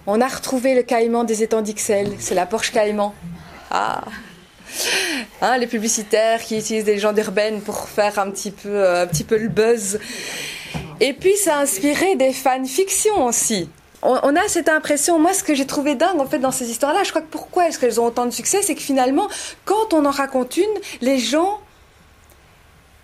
[0.06, 3.12] on a retrouvé le caïman des étangs d'Ixelles, c'est la Porsche Caïman.
[3.70, 4.02] Ah
[5.40, 9.06] Hein, les publicitaires qui utilisent des légendes urbaines pour faire un petit peu, euh, un
[9.06, 9.98] petit peu le buzz.
[11.00, 13.68] Et puis ça a inspiré des fanfictions aussi.
[14.02, 17.02] On, a cette impression, moi ce que j'ai trouvé dingue en fait dans ces histoires-là,
[17.02, 19.28] je crois que pourquoi est-ce qu'elles ont autant de succès, c'est que finalement,
[19.64, 20.64] quand on en raconte une,
[21.00, 21.58] les gens,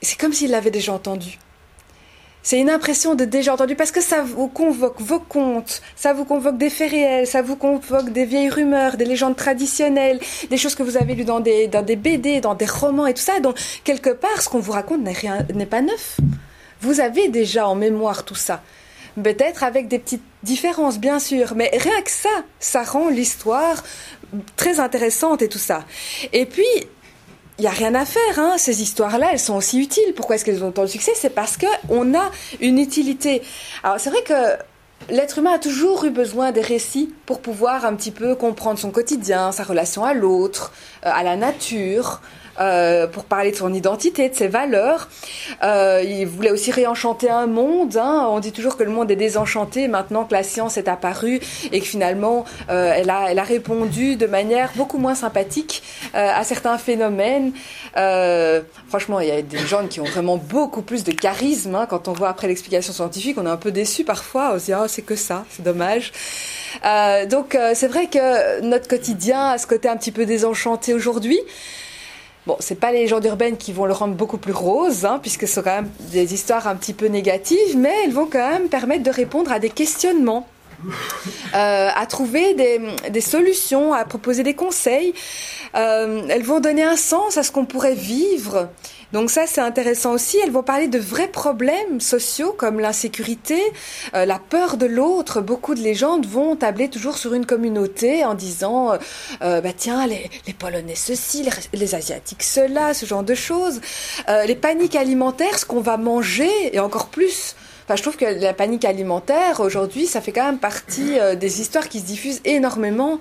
[0.05, 1.39] c'est comme s'ils l'avaient déjà entendue.
[2.47, 6.27] C'est une impression de déjà entendu parce que ça vous convoque vos contes, ça vous
[6.27, 10.75] convoque des faits réels, ça vous convoque des vieilles rumeurs, des légendes traditionnelles, des choses
[10.75, 13.41] que vous avez lues dans des BD, dans des romans et tout ça.
[13.41, 16.19] Donc, quelque part, ce qu'on vous raconte n'est pas neuf.
[16.83, 18.63] Vous avez déjà en mémoire tout ça.
[19.23, 22.29] Peut-être avec des petites différences, bien sûr, mais rien que ça,
[22.61, 23.83] ça rend l'histoire
[24.57, 25.87] très intéressante et tout ça.
[26.35, 26.67] Et puis,
[27.59, 28.39] il n'y a rien à faire.
[28.39, 28.55] Hein.
[28.59, 30.13] Ces histoires-là, elles sont aussi utiles.
[30.17, 31.13] Pourquoi est-ce qu'elles ont tant de succès?
[31.15, 32.31] C'est parce qu'on a
[32.61, 33.43] une utilité.
[33.83, 37.95] Alors c'est vrai que l'être humain a toujours eu besoin des récits pour pouvoir un
[37.95, 40.73] petit peu comprendre son quotidien, sa relation à l'autre,
[41.07, 42.21] euh, à la nature.
[42.61, 45.09] Euh, pour parler de son identité, de ses valeurs.
[45.63, 47.97] Euh, il voulait aussi réenchanter un monde.
[47.97, 48.27] Hein.
[48.31, 51.41] On dit toujours que le monde est désenchanté maintenant que la science est apparue
[51.73, 55.83] et que finalement euh, elle, a, elle a répondu de manière beaucoup moins sympathique
[56.15, 57.53] euh, à certains phénomènes.
[57.97, 61.75] Euh, franchement, il y a des gens qui ont vraiment beaucoup plus de charisme.
[61.75, 61.87] Hein.
[61.89, 64.53] Quand on voit après l'explication scientifique, on est un peu déçu parfois.
[64.55, 66.13] On se dit, oh, c'est que ça, c'est dommage.
[67.31, 71.39] Donc, c'est vrai que notre quotidien a ce côté un petit peu désenchanté aujourd'hui.
[72.47, 75.49] Bon, c'est pas les légendes urbaines qui vont le rendre beaucoup plus rose, hein, puisque
[75.49, 78.69] ce sont quand même des histoires un petit peu négatives, mais elles vont quand même
[78.69, 80.47] permettre de répondre à des questionnements.
[81.55, 85.15] Euh, à trouver des, des, solutions, à proposer des conseils.
[85.77, 88.69] Euh, elles vont donner un sens à ce qu'on pourrait vivre.
[89.15, 90.39] Donc ça, c'est intéressant aussi.
[90.43, 93.63] Elles vont parler de vrais problèmes sociaux comme l'insécurité,
[94.15, 95.41] euh, la peur de l'autre.
[95.41, 98.97] Beaucoup de légendes vont tabler toujours sur une communauté en disant, euh,
[99.43, 103.81] euh bah tiens, les, les, Polonais ceci, les, les, Asiatiques cela, ce genre de choses.
[104.29, 107.55] Euh, les paniques alimentaires, ce qu'on va manger, et encore plus
[107.85, 111.61] Enfin, je trouve que la panique alimentaire, aujourd'hui, ça fait quand même partie euh, des
[111.61, 113.19] histoires qui se diffusent énormément,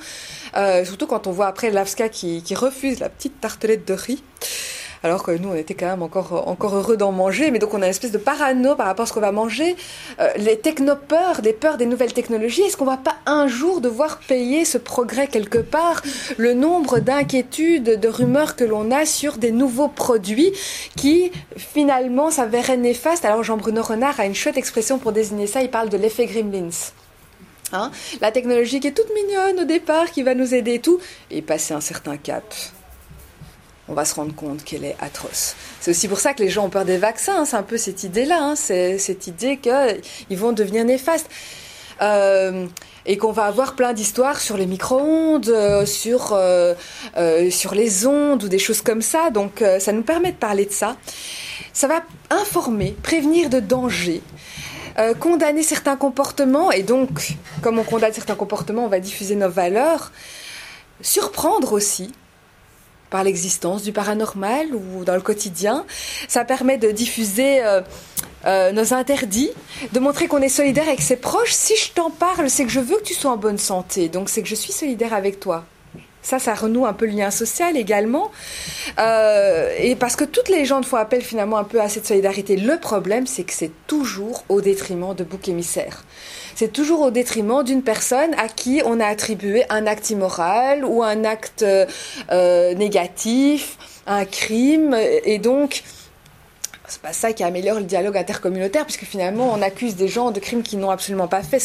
[0.55, 4.23] euh, surtout quand on voit après l'AFSCA qui, qui refuse la petite tartelette de riz
[5.04, 7.82] alors que nous on était quand même encore encore heureux d'en manger mais donc on
[7.82, 9.76] a une espèce de parano par rapport à ce qu'on va manger.
[10.20, 14.20] Euh, les technopeurs des peurs des nouvelles technologies est-ce qu'on va pas un jour devoir
[14.20, 16.01] payer ce progrès quelque part?
[16.38, 20.54] Le nombre d'inquiétudes de rumeurs que l'on a sur des nouveaux produits
[20.95, 23.26] qui finalement s'avèrent néfastes.
[23.26, 25.62] Alors Jean-Bruno Renard a une chouette expression pour désigner ça.
[25.62, 26.70] Il parle de l'effet Gremlins.
[27.72, 27.91] Hein?
[28.22, 30.99] La technologie qui est toute mignonne au départ, qui va nous aider et tout,
[31.32, 32.43] et passer un certain cap,
[33.89, 35.55] on va se rendre compte qu'elle est atroce.
[35.81, 37.41] C'est aussi pour ça que les gens ont peur des vaccins.
[37.41, 37.45] Hein.
[37.45, 38.55] C'est un peu cette idée-là, hein.
[38.55, 41.29] c'est cette idée qu'ils vont devenir néfastes.
[42.01, 42.67] Euh,
[43.05, 46.73] et qu'on va avoir plein d'histoires sur les micro-ondes, euh, sur, euh,
[47.51, 49.29] sur les ondes ou des choses comme ça.
[49.29, 50.95] Donc ça nous permet de parler de ça.
[51.73, 54.21] Ça va informer, prévenir de dangers.
[55.19, 60.11] Condamner certains comportements, et donc, comme on condamne certains comportements, on va diffuser nos valeurs,
[61.01, 62.11] surprendre aussi,
[63.14, 65.86] par l'existence du paranormal ou dans le quotidien.
[66.28, 67.82] Ça permet de diffuser euh,
[68.45, 69.51] euh, nos interdits,
[69.91, 71.53] de montrer qu'on est solidaire avec ses proches.
[71.53, 74.30] Si je t'en parle, c'est que je veux que tu sois en bonne santé, donc
[74.30, 75.64] c'est que je suis solidaire avec toi.
[76.24, 78.32] Ça, ça renoue un peu le lien social également.
[78.99, 82.55] Euh, et parce que toutes les gens font appel finalement un peu à cette solidarité.
[82.55, 86.03] Le problème, c'est que c'est toujours au détriment de boucs émissaires.
[86.55, 91.03] C'est toujours au détriment d'une personne à qui on a attribué un acte immoral ou
[91.03, 94.95] un acte euh, négatif, un crime.
[95.26, 95.84] Et donc,
[96.93, 100.39] c'est pas ça qui améliore le dialogue intercommunautaire, puisque finalement on accuse des gens de
[100.39, 101.61] crimes qu'ils n'ont absolument pas fait.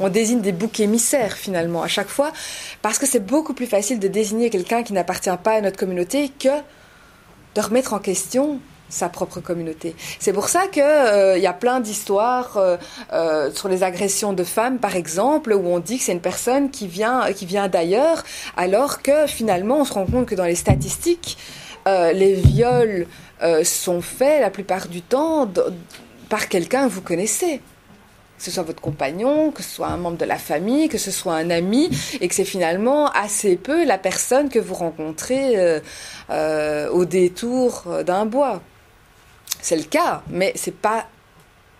[0.00, 2.32] On désigne des boucs émissaires finalement à chaque fois,
[2.80, 6.30] parce que c'est beaucoup plus facile de désigner quelqu'un qui n'appartient pas à notre communauté
[6.30, 6.48] que
[7.54, 9.94] de remettre en question sa propre communauté.
[10.18, 12.78] C'est pour ça qu'il euh, y a plein d'histoires euh,
[13.12, 16.70] euh, sur les agressions de femmes, par exemple, où on dit que c'est une personne
[16.70, 18.24] qui vient, qui vient d'ailleurs,
[18.56, 21.36] alors que finalement on se rend compte que dans les statistiques,
[21.88, 23.06] euh, les viols
[23.42, 25.48] euh, sont faits la plupart du temps
[26.28, 27.60] par quelqu'un que vous connaissez.
[28.36, 31.10] Que ce soit votre compagnon, que ce soit un membre de la famille, que ce
[31.10, 35.80] soit un ami, et que c'est finalement assez peu la personne que vous rencontrez euh,
[36.30, 38.62] euh, au détour d'un bois.
[39.60, 41.06] C'est le cas, mais c'est pas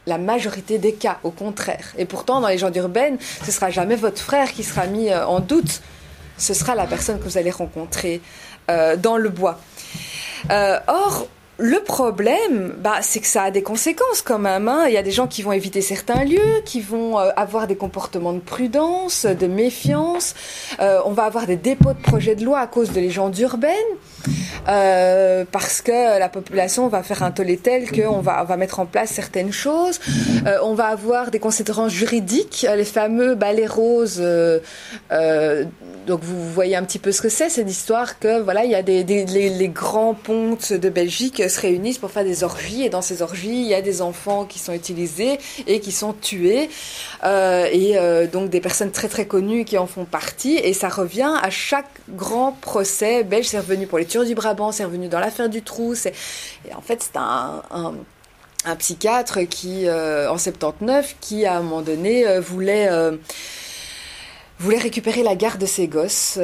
[0.06, 1.92] la majorité des cas, au contraire.
[1.96, 5.38] Et pourtant, dans les gens urbaines, ce sera jamais votre frère qui sera mis en
[5.40, 5.80] doute.
[6.38, 8.20] Ce sera la personne que vous allez rencontrer
[8.68, 9.60] dans le bois.
[10.48, 11.28] Or,
[11.60, 14.68] le problème, bah, c'est que ça a des conséquences quand même.
[14.68, 14.84] Hein.
[14.86, 17.74] Il y a des gens qui vont éviter certains lieux, qui vont euh, avoir des
[17.74, 20.36] comportements de prudence, de méfiance.
[20.78, 23.74] Euh, on va avoir des dépôts de projets de loi à cause de légendes urbaines,
[24.68, 25.90] euh, parce que
[26.20, 29.52] la population va faire un tollé tel qu'on va, on va mettre en place certaines
[29.52, 29.98] choses.
[30.62, 34.22] On va avoir des conséquences juridiques, les fameux balais roses.
[36.08, 38.74] Donc vous voyez un petit peu ce que c'est, c'est l'histoire que voilà, il y
[38.74, 42.82] a des, les, grands pontes de Belgique se réunissent pour faire des orgies.
[42.82, 46.14] Et dans ces orgies il y a des enfants qui sont utilisés et qui sont
[46.14, 46.70] tués.
[47.24, 50.56] Euh, et euh, donc des personnes très très connues qui en font partie.
[50.56, 53.48] Et ça revient à chaque grand procès belge.
[53.48, 55.94] C'est revenu pour les tueurs du Brabant c'est revenu dans l'affaire du trou.
[55.94, 56.14] C'est
[56.74, 57.62] en fait c'est un,
[58.64, 62.88] un psychiatre qui, euh, en 79, qui à un moment donné voulait,
[64.58, 66.38] voulait récupérer la garde de ses gosses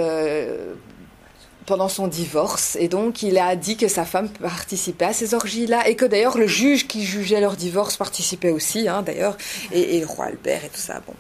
[1.66, 2.77] pendant son divorce.
[2.78, 5.89] Et donc, il a dit que sa femme participait à ces orgies-là.
[5.89, 9.36] Et que d'ailleurs, le juge qui jugeait leur divorce participait aussi, hein, d'ailleurs.
[9.73, 11.01] Et, le roi Albert et tout ça.
[11.07, 11.15] Bon.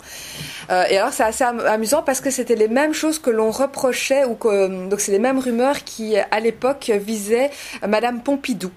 [0.70, 4.24] Euh, et alors, c'est assez amusant parce que c'était les mêmes choses que l'on reprochait,
[4.24, 7.50] ou que, donc c'est les mêmes rumeurs qui, à l'époque, visaient
[7.86, 8.70] Madame Pompidou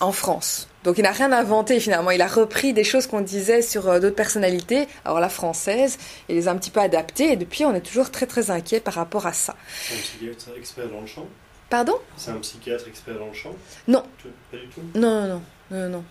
[0.00, 0.68] en France.
[0.84, 4.00] Donc il n'a rien inventé finalement, il a repris des choses qu'on disait sur euh,
[4.00, 5.98] d'autres personnalités, alors la française,
[6.28, 8.80] et les a un petit peu adaptées, et depuis on est toujours très très inquiet
[8.80, 9.56] par rapport à ça.
[9.88, 11.26] C'est un psychiatre expert dans le champ?
[11.70, 11.94] Pardon?
[12.18, 13.54] C'est un psychiatre expert dans le champ?
[13.88, 14.02] Non.
[14.50, 14.82] Pas du tout?
[14.94, 16.04] Non, non, non, non, non.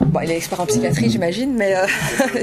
[0.00, 1.76] Bon, il est expert en psychiatrie, j'imagine, mais.
[1.76, 1.86] Euh...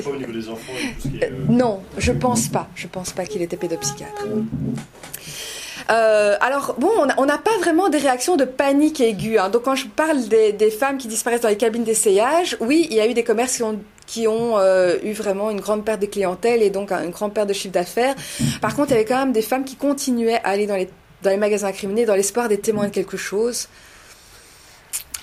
[0.01, 2.69] Pas au niveau des enfants et tout ce qui est, euh, Non, je pense pas.
[2.75, 4.25] Je pense pas qu'il était pédopsychiatre.
[5.89, 9.37] Euh, alors, bon, on n'a pas vraiment des réactions de panique aiguë.
[9.37, 9.49] Hein.
[9.49, 12.99] Donc, quand je parle des, femmes qui disparaissent dans les cabines d'essayage, oui, il y
[12.99, 13.61] a eu des commerces
[14.05, 17.47] qui ont, euh, eu vraiment une grande perte de clientèle et donc une grande perte
[17.47, 18.15] de chiffre d'affaires.
[18.61, 20.89] Par contre, il y avait quand même des femmes qui continuaient à aller dans les,
[21.23, 23.67] dans les magasins incriminés dans l'espoir d'être témoins de quelque chose.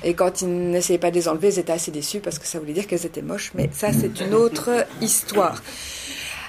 [0.02, 2.58] Et quand ils n'essayaient pas de les enlever, ils étaient assez déçus parce que ça
[2.58, 3.52] voulait dire qu'elles étaient moches.
[3.54, 4.70] Mais ça, c'est une autre
[5.00, 5.62] histoire.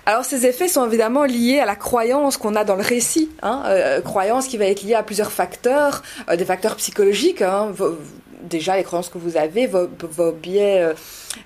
[0.08, 3.64] Alors ces effets sont évidemment liés à la croyance qu'on a dans le récit, hein,
[3.66, 7.72] euh, croyance qui va être liée à plusieurs facteurs, euh, des facteurs psychologiques, hein,
[8.48, 10.94] déjà les croyances que vous avez, vos, biais, euh,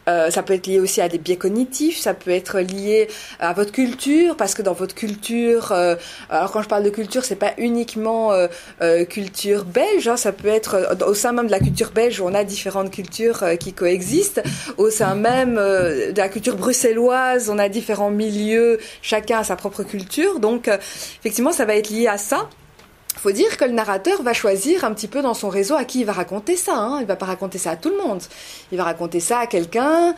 [0.08, 3.08] euh, ça peut être lié aussi à des biais cognitifs, ça peut être lié
[3.40, 5.96] à votre culture, parce que dans votre culture, euh,
[6.30, 8.32] alors quand je parle de culture, c'est pas uniquement
[9.10, 12.44] culture belge, hein, ça peut être au sein même de la culture belge, on a
[12.44, 14.42] différentes cultures qui coexistent,
[14.78, 19.84] au sein même de la culture bruxelloise, on a différents milieux, chacun a sa propre
[19.84, 20.68] culture, donc
[21.20, 22.50] effectivement ça va être lié à ça
[23.20, 26.02] faut dire que le narrateur va choisir un petit peu dans son réseau à qui
[26.02, 26.78] il va raconter ça.
[26.78, 27.00] Hein.
[27.02, 28.22] Il va pas raconter ça à tout le monde.
[28.72, 30.16] Il va raconter ça à quelqu'un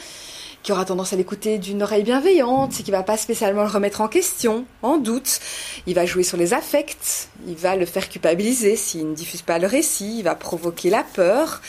[0.63, 4.01] qui aura tendance à l'écouter d'une oreille bienveillante, et qui va pas spécialement le remettre
[4.01, 5.39] en question, en doute.
[5.87, 9.57] Il va jouer sur les affects, il va le faire culpabiliser s'il ne diffuse pas
[9.59, 11.61] le récit, il va provoquer la peur.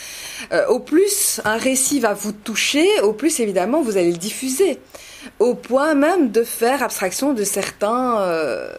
[0.51, 4.79] Euh, au plus un récit va vous toucher, au plus évidemment vous allez le diffuser,
[5.39, 8.19] au point même de faire abstraction de certains.
[8.21, 8.75] Euh,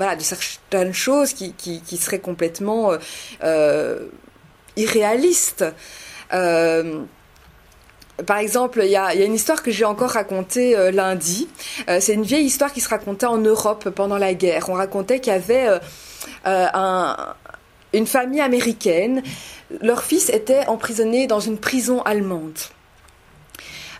[0.00, 2.98] de certaines choses qui, qui, seraient complètement euh,
[3.44, 4.06] euh,
[4.76, 5.64] irréalistes.
[6.32, 7.02] Euh,
[8.26, 11.48] par exemple, il y, a, une histoire que j'ai encore racontée lundi.
[12.00, 14.68] c'est une vieille histoire qui se racontait en Europe pendant la guerre.
[14.68, 15.80] On racontait qu'il y avait
[16.44, 19.22] une famille américaine.
[19.80, 22.58] Leur fils était emprisonné dans une prison allemande.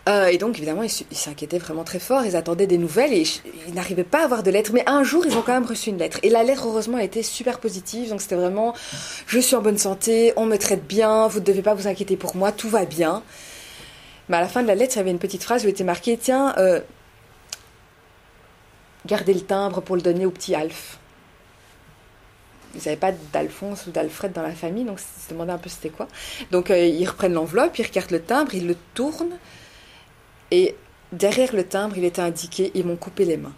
[0.09, 2.25] Euh, et donc, évidemment, ils s'inquiétaient vraiment très fort.
[2.25, 3.23] Ils attendaient des nouvelles et
[3.67, 4.71] ils n'arrivaient pas à avoir de lettres.
[4.73, 6.19] Mais un jour, ils ont quand même reçu une lettre.
[6.23, 8.09] Et la lettre, heureusement, a été super positive.
[8.09, 8.73] Donc, c'était vraiment
[9.27, 12.17] Je suis en bonne santé, on me traite bien, vous ne devez pas vous inquiéter
[12.17, 13.21] pour moi, tout va bien.
[14.29, 15.83] Mais à la fin de la lettre, il y avait une petite phrase où était
[15.83, 16.79] marqué Tiens, euh,
[19.05, 20.97] gardez le timbre pour le donner au petit Alf.
[22.73, 25.69] Ils n'avaient pas d'Alphonse ou d'Alfred dans la famille, donc ils se demandaient un peu
[25.69, 26.07] c'était quoi.
[26.51, 29.37] Donc, euh, ils reprennent l'enveloppe, ils regardent le timbre, ils le tournent.
[30.51, 30.75] Et
[31.11, 33.53] derrière le timbre, il était indiqué Ils m'ont coupé les mains.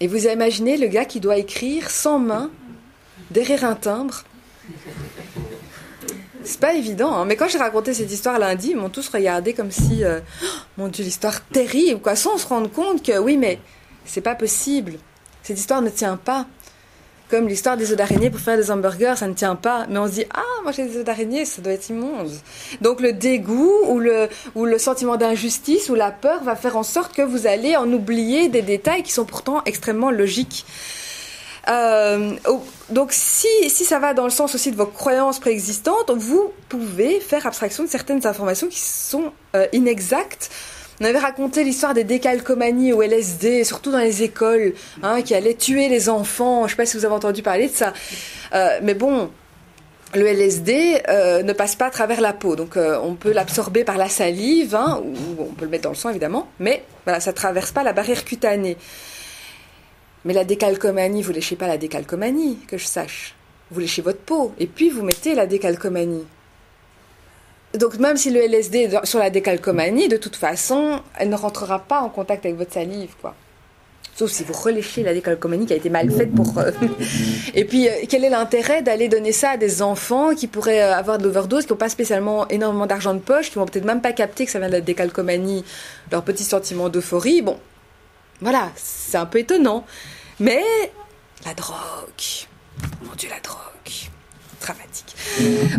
[0.00, 2.50] Et vous imaginez le gars qui doit écrire sans main
[3.30, 4.24] derrière un timbre
[6.44, 7.24] c'est pas évident, hein.
[7.24, 10.46] mais quand j'ai raconté cette histoire lundi, ils m'ont tous regardé comme si, euh, oh,
[10.76, 13.58] mon Dieu, l'histoire terrible, quoi, sans se rendre compte que oui, mais
[14.04, 14.94] c'est pas possible.
[15.42, 16.46] Cette histoire ne tient pas
[17.30, 19.86] comme l'histoire des œufs d'araignée pour faire des hamburgers, ça ne tient pas.
[19.88, 22.30] Mais on se dit, ah, manger des œufs d'araignée, ça doit être immonde.
[22.80, 26.82] Donc le dégoût ou le, ou le sentiment d'injustice ou la peur va faire en
[26.82, 30.66] sorte que vous allez en oublier des détails qui sont pourtant extrêmement logiques.
[31.68, 32.34] Euh,
[32.90, 37.20] donc si, si ça va dans le sens aussi de vos croyances préexistantes, vous pouvez
[37.20, 40.50] faire abstraction de certaines informations qui sont euh, inexactes
[41.00, 45.54] on avait raconté l'histoire des décalcomanies au LSD, surtout dans les écoles, hein, qui allaient
[45.54, 46.60] tuer les enfants.
[46.60, 47.92] Je ne sais pas si vous avez entendu parler de ça.
[48.54, 49.30] Euh, mais bon,
[50.14, 53.82] le LSD euh, ne passe pas à travers la peau, donc euh, on peut l'absorber
[53.82, 57.30] par la salive, hein, ou on peut le mettre dans le sang évidemment, mais ça
[57.30, 58.76] ne traverse pas la barrière cutanée.
[60.24, 63.34] Mais la décalcomanie, vous léchez pas la décalcomanie, que je sache.
[63.70, 66.24] Vous léchez votre peau, et puis vous mettez la décalcomanie.
[67.74, 71.80] Donc même si le LSD est sur la décalcomanie, de toute façon, elle ne rentrera
[71.80, 73.34] pas en contact avec votre salive, quoi.
[74.16, 76.56] Sauf si vous reléchez la décalcomanie qui a été mal faite pour.
[76.58, 76.70] Euh,
[77.54, 80.94] Et puis, euh, quel est l'intérêt d'aller donner ça à des enfants qui pourraient euh,
[80.94, 84.00] avoir de l'overdose, qui n'ont pas spécialement énormément d'argent de poche, qui vont peut-être même
[84.00, 85.64] pas capter que ça vient de la décalcomanie,
[86.12, 87.42] leur petit sentiment d'euphorie?
[87.42, 87.58] Bon,
[88.40, 89.84] voilà, c'est un peu étonnant.
[90.38, 90.62] Mais
[91.44, 92.46] la drogue,
[93.02, 94.12] mon Dieu, la drogue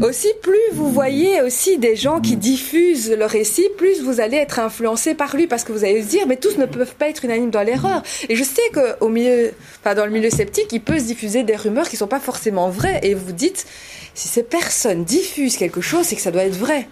[0.01, 4.59] Aussi, plus vous voyez aussi des gens qui diffusent le récit, plus vous allez être
[4.59, 7.25] influencé par lui, parce que vous allez se dire, mais tous ne peuvent pas être
[7.25, 8.03] unanimes dans l'erreur.
[8.29, 11.55] Et je sais qu'au milieu, enfin, dans le milieu sceptique, il peut se diffuser des
[11.55, 13.65] rumeurs qui sont pas forcément vraies, et vous dites,
[14.13, 16.87] si ces personnes diffusent quelque chose, c'est que ça doit être vrai.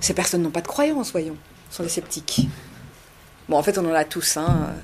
[0.00, 1.36] Ces personnes n'ont pas de croyance, voyons,
[1.70, 2.48] sont des sceptiques.
[3.48, 4.74] Bon, en fait, on en a tous, hein.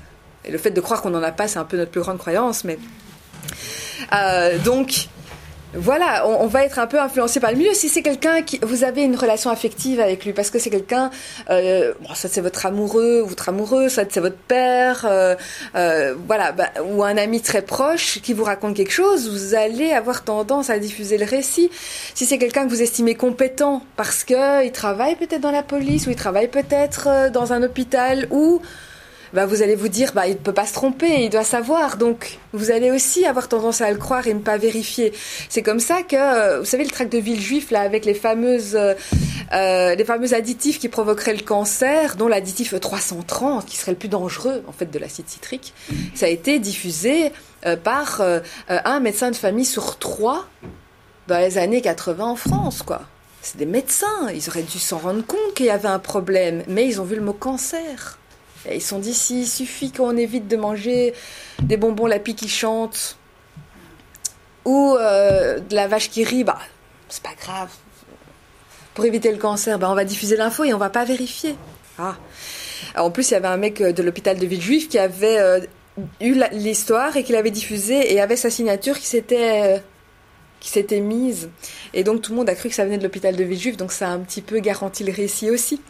[0.43, 2.17] Et le fait de croire qu'on n'en a pas, c'est un peu notre plus grande
[2.17, 2.77] croyance, mais.
[4.13, 5.07] Euh, donc,
[5.73, 7.73] voilà, on, va être un peu influencé par le milieu.
[7.73, 11.09] Si c'est quelqu'un qui, vous avez une relation affective avec lui, parce que c'est quelqu'un,
[11.49, 15.35] euh, bon, c'est votre amoureux, votre amoureux, soit c'est votre père, euh,
[15.75, 19.91] euh, voilà, bah, ou un ami très proche qui vous raconte quelque chose, vous allez
[19.91, 21.69] avoir tendance à diffuser le récit.
[22.15, 26.07] Si c'est quelqu'un que vous estimez compétent, parce que il travaille peut-être dans la police,
[26.07, 28.61] ou il travaille peut-être euh, dans un hôpital, ou
[29.33, 31.97] bah, vous allez vous dire, bah, il ne peut pas se tromper, il doit savoir.
[31.97, 35.13] Donc, vous allez aussi avoir tendance à le croire et ne pas vérifier.
[35.49, 38.75] C'est comme ça que, euh, vous savez, le tract de Villejuif, là, avec les fameuses,
[38.75, 38.93] euh,
[39.53, 44.09] euh, les fameux additifs qui provoqueraient le cancer, dont l'additif E330, qui serait le plus
[44.09, 45.73] dangereux, en fait, de l'acide citrique,
[46.13, 47.31] ça a été diffusé
[47.83, 48.21] par
[48.69, 50.47] un médecin de famille sur trois
[51.27, 53.03] dans les années 80 en France, quoi.
[53.41, 56.87] C'est des médecins, ils auraient dû s'en rendre compte qu'il y avait un problème, mais
[56.87, 58.19] ils ont vu le mot cancer.
[58.69, 61.13] Et ils sont dit, s'il suffit qu'on évite de manger
[61.61, 63.17] des bonbons lapis qui chantent
[64.65, 66.59] ou euh, de la vache qui rit, bah,
[67.09, 67.69] c'est pas grave.
[68.93, 71.55] Pour éviter le cancer, bah, on va diffuser l'info et on va pas vérifier.
[71.97, 72.15] Ah.
[72.95, 75.59] en plus, il y avait un mec de l'hôpital de Villejuif qui avait euh,
[76.19, 79.79] eu l'histoire et qui l'avait diffusée et avait sa signature qui s'était euh,
[80.59, 81.49] qui s'était mise.
[81.93, 83.91] Et donc tout le monde a cru que ça venait de l'hôpital de Villejuif, donc
[83.91, 85.81] ça a un petit peu garanti le récit aussi.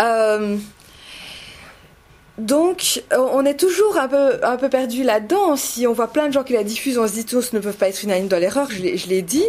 [0.00, 0.56] Euh,
[2.38, 5.56] donc, on est toujours un peu, un peu perdu là-dedans.
[5.56, 7.76] Si on voit plein de gens qui la diffusent, on se dit tous ne peuvent
[7.76, 9.44] pas être unanimes dans l'erreur, je l'ai dit.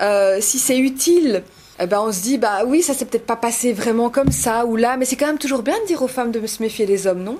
[0.00, 1.42] Euh, si c'est utile,
[1.78, 4.64] eh ben on se dit, bah oui, ça s'est peut-être pas passé vraiment comme ça
[4.64, 6.86] ou là, mais c'est quand même toujours bien de dire aux femmes de se méfier
[6.86, 7.38] des hommes, non?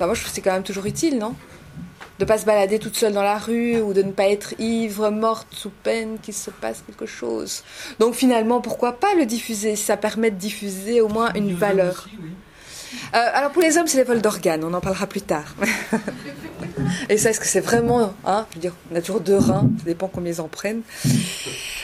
[0.00, 1.34] Bah, Moi, je trouve que c'est quand même toujours utile, non?
[2.18, 5.10] De pas se balader toute seule dans la rue ou de ne pas être ivre,
[5.10, 7.62] morte sous peine qu'il se passe quelque chose.
[7.98, 9.76] Donc finalement, pourquoi pas le diffuser?
[9.76, 12.08] Ça permet de diffuser au moins une valeur.
[13.14, 15.54] Euh, alors pour les hommes, c'est les vols d'organes, on en parlera plus tard.
[17.08, 19.68] Et ça, est-ce que c'est vraiment, hein, je veux dire, on a toujours deux reins,
[19.78, 20.82] ça dépend combien ils en prennent.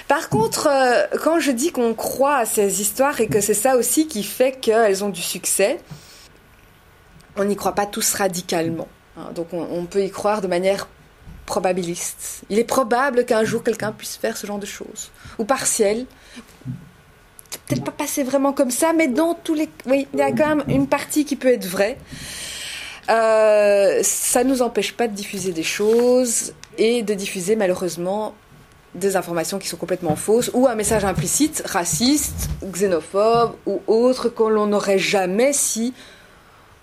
[0.07, 3.77] Par contre, euh, quand je dis qu'on croit à ces histoires et que c'est ça
[3.77, 5.79] aussi qui fait qu'elles ont du succès,
[7.37, 8.89] on n'y croit pas tous radicalement.
[9.17, 9.33] Hein.
[9.35, 10.89] donc on, peut y croire de manière
[11.45, 12.43] probabiliste.
[12.51, 16.07] Il est probable qu'un jour quelqu'un puisse faire ce genre de choses, ou partiel,
[17.67, 19.69] peut-être pas passé vraiment comme ça, mais dans tous les...
[19.87, 21.99] Oui, il y a quand même une partie qui peut être vraie.
[23.11, 28.35] Euh, ça ne nous empêche pas de diffuser des choses et de diffuser malheureusement
[28.95, 34.49] des informations qui sont complètement fausses ou un message implicite, raciste, xénophobe ou autre qu'on
[34.49, 35.95] l'on n'aurait jamais si,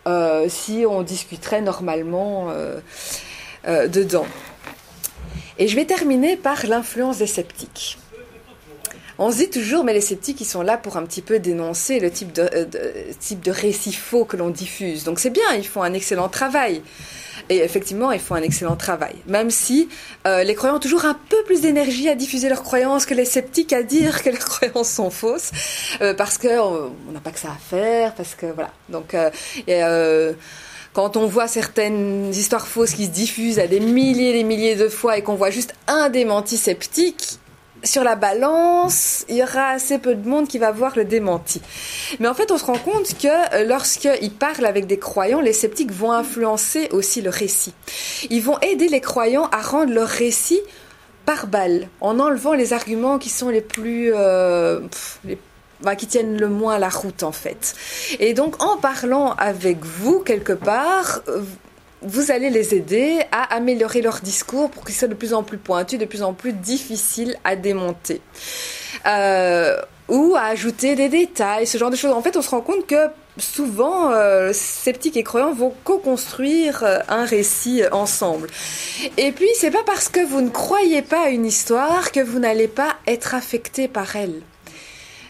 [0.08, 2.80] euh, si on discuterait normalement euh,
[3.88, 4.26] dedans.
[5.58, 7.98] Et je vais terminer par l'influence des sceptiques.
[9.18, 12.00] On se dit toujours, mais les sceptiques, ils sont là pour un petit peu dénoncer
[12.00, 12.66] le type de, euh,
[13.20, 15.06] type de récit faux que l'on diffuse.
[15.06, 16.82] Donc c'est bien, ils font un excellent travail.
[17.50, 19.16] Et effectivement, ils font un excellent travail.
[19.28, 19.88] Même si
[20.28, 23.26] euh, les croyants ont toujours un peu plus d'énergie à diffuser leurs croyances que les
[23.26, 25.52] sceptiques à dire que leurs croyances sont fausses.
[26.02, 28.72] Euh, parce qu'on n'a pas que ça à faire, parce que voilà.
[28.90, 29.16] Donc,
[30.94, 34.76] quand on voit certaines histoires fausses qui se diffusent à des milliers et des milliers
[34.76, 37.40] de fois et qu'on voit juste un démenti sceptique,
[37.84, 41.62] sur la balance, il y aura assez peu de monde qui va voir le démenti.
[42.20, 45.54] Mais en fait, on se rend compte que euh, lorsqu'ils parlent avec des croyants, les
[45.54, 47.74] sceptiques vont influencer aussi le récit.
[48.30, 50.62] Ils vont aider les croyants à rendre leur récit
[51.26, 54.12] par balle, en enlevant les arguments qui sont les plus...
[54.14, 54.80] Euh,
[55.98, 57.76] qui tiennent le moins la route en fait.
[58.20, 61.22] Et donc en parlant avec vous quelque part,
[62.06, 65.58] vous allez les aider à améliorer leur discours pour qu'ils soient de plus en plus
[65.58, 68.22] pointus, de plus en plus difficiles à démonter.
[69.08, 69.78] Euh,
[70.08, 72.12] ou à ajouter des détails, ce genre de choses.
[72.12, 73.08] En fait, on se rend compte que
[73.38, 78.50] souvent, euh, sceptiques et croyants vont co-construire euh, un récit ensemble.
[79.18, 82.40] Et puis, c'est pas parce que vous ne croyez pas à une histoire que vous
[82.40, 84.42] n'allez pas être affecté par elle.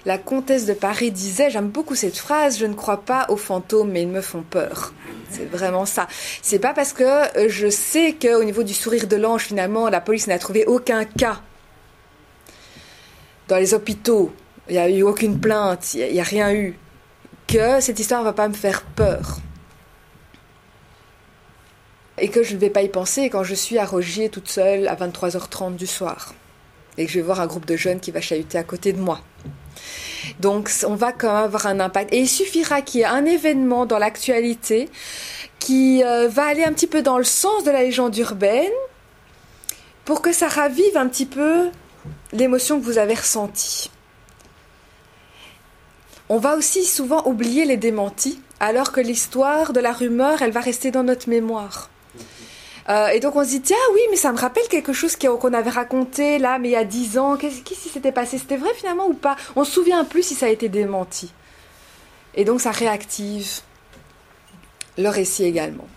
[0.06, 3.92] La comtesse de Paris disait, j'aime beaucoup cette phrase, je ne crois pas aux fantômes,
[3.92, 4.94] mais ils me font peur.
[5.32, 6.08] C'est vraiment ça.
[6.44, 7.04] C'est pas parce que
[7.38, 11.06] euh, je sais qu'au niveau du sourire de l'ange, finalement, la police n'a trouvé aucun
[11.06, 11.42] cas
[13.48, 14.34] dans les hôpitaux,
[14.68, 16.78] il n'y a eu aucune plainte, il n'y a, rien eu,
[17.48, 19.38] que cette histoire ne va pas me faire peur.
[22.18, 24.88] Et que je ne vais pas y penser quand je suis à Rogier toute seule
[24.88, 26.34] à 23h30 du soir.
[26.98, 29.02] et que je vais voir un groupe de jeunes qui va chahuter à côté de
[29.02, 29.20] moi.
[30.40, 32.14] Donc on va quand même avoir un impact.
[32.14, 34.90] Et il suffira qu'il y ait un événement dans l'actualité
[35.60, 38.72] qui euh, va aller un petit peu dans le sens de la légende urbaine
[40.04, 41.70] pour que ça ravive un petit peu
[42.32, 43.90] l'émotion que vous avez ressentie.
[46.30, 50.60] On va aussi souvent oublier les démentis, alors que l'histoire de la rumeur, elle va
[50.60, 51.90] rester dans notre mémoire.
[52.88, 55.54] Euh, et donc on se dit, tiens oui, mais ça me rappelle quelque chose qu'on
[55.54, 57.36] avait raconté là, mais il y a dix ans.
[57.38, 58.38] Qu'est-ce qui s'était passé?
[58.38, 59.36] C'était vrai finalement ou pas?
[59.56, 61.34] On se souvient plus si ça a été démenti.
[62.36, 63.62] Et donc ça réactive
[64.98, 65.88] le récit également.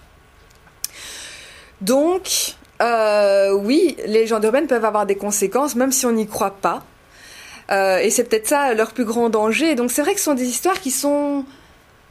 [1.81, 6.57] Donc, euh, oui, les légendes urbaines peuvent avoir des conséquences, même si on n'y croit
[6.57, 6.83] pas.
[7.71, 9.75] Euh, et c'est peut-être ça leur plus grand danger.
[9.75, 11.45] Donc c'est vrai que ce sont des histoires qui sont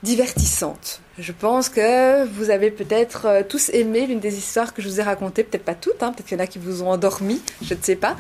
[0.04, 1.02] divertissantes.
[1.20, 5.00] Je pense que vous avez peut-être euh, tous aimé l'une des histoires que je vous
[5.00, 7.42] ai racontées, peut-être pas toutes, hein, peut-être qu'il y en a qui vous ont endormi,
[7.64, 8.16] je ne sais pas,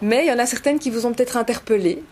[0.00, 2.02] mais il y en a certaines qui vous ont peut-être interpellé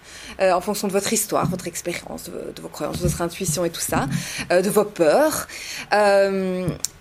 [0.40, 3.70] euh, en fonction de votre histoire, votre expérience, de, vos croyances, de votre intuition et
[3.70, 4.08] tout ça,
[4.50, 5.48] de vos peurs.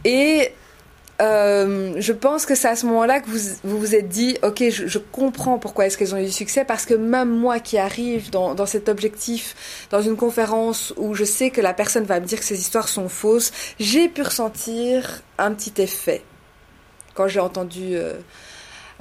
[0.06, 0.52] et
[1.22, 4.98] euh, je pense que c'est à ce moment-là que vous, vous, êtes dit, ok, je,
[5.00, 8.54] comprends pourquoi est-ce qu'elles ont eu du succès, parce que même moi qui arrive dans,
[8.54, 12.40] dans, cet objectif, dans une conférence où je sais que la personne va me dire
[12.40, 16.22] que ces histoires sont fausses, j'ai pu ressentir un petit effet
[17.16, 18.14] quand j'ai entendu, euh,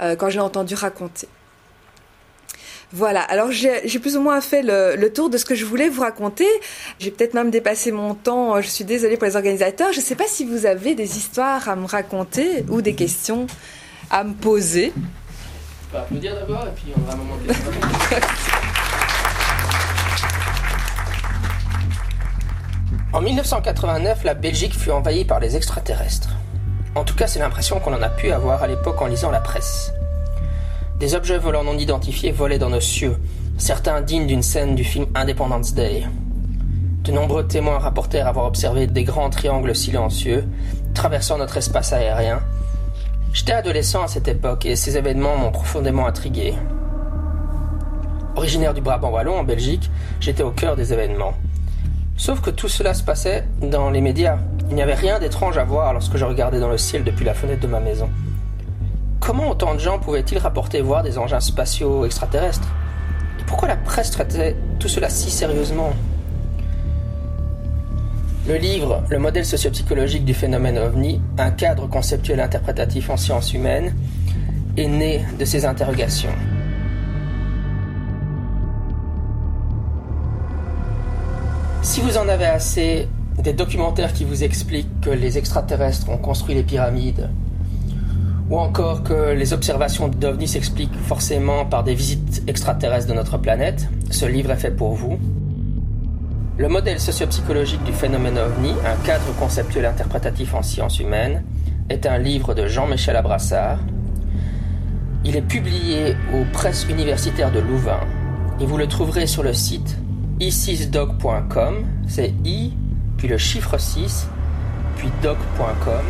[0.01, 1.27] euh, quand j'ai entendu raconter.
[2.95, 5.99] Voilà, alors j'ai plus ou moins fait le, tour de ce que je voulais vous
[5.99, 6.47] raconter.
[6.97, 9.91] J'ai peut-être même dépassé mon temps, je suis désolée pour les organisateurs.
[9.91, 13.47] Je ne sais pas si vous avez des histoires à me raconter ou des questions
[14.09, 14.93] à me poser.
[15.93, 17.53] Applaudir d'abord et puis on va un moment de
[23.11, 26.29] En 1989, la Belgique fut envahie par les extraterrestres.
[26.95, 29.41] En tout cas, c'est l'impression qu'on en a pu avoir à l'époque en lisant la
[29.41, 29.91] presse.
[30.99, 33.17] Des objets volants non identifiés volaient dans nos cieux,
[33.57, 36.05] certains dignes d'une scène du film Independence Day.
[37.03, 40.45] De nombreux témoins rapportèrent avoir observé des grands triangles silencieux
[40.93, 42.39] traversant notre espace aérien.
[43.33, 46.53] J'étais adolescent à cette époque et ces événements m'ont profondément intrigué.
[48.37, 49.91] Originaire du Brabant wallon en Belgique,
[50.21, 51.33] j'étais au cœur des événements.
[52.15, 54.37] Sauf que tout cela se passait dans les médias.
[54.69, 57.33] Il n'y avait rien d'étrange à voir lorsque je regardais dans le ciel depuis la
[57.33, 58.09] fenêtre de ma maison.
[59.25, 62.71] Comment autant de gens pouvaient-ils rapporter voir des engins spatiaux extraterrestres
[63.39, 65.93] Et pourquoi la presse traitait tout cela si sérieusement
[68.47, 73.95] Le livre Le modèle sociopsychologique du phénomène ovni, un cadre conceptuel interprétatif en sciences humaines,
[74.77, 76.29] est né de ces interrogations.
[81.81, 83.07] Si vous en avez assez
[83.39, 87.31] des documentaires qui vous expliquent que les extraterrestres ont construit les pyramides,
[88.49, 93.87] ou encore que les observations d'OVNI s'expliquent forcément par des visites extraterrestres de notre planète,
[94.11, 95.17] ce livre est fait pour vous.
[96.57, 101.43] Le modèle sociopsychologique du phénomène OVNI, un cadre conceptuel interprétatif en sciences humaines,
[101.89, 103.79] est un livre de Jean-Michel Abrassard.
[105.23, 107.99] Il est publié aux presses universitaires de Louvain
[108.59, 109.97] et vous le trouverez sur le site
[110.39, 112.73] i6dog.com, c'est i,
[113.17, 114.27] puis le chiffre 6,
[114.97, 116.05] puis dog.com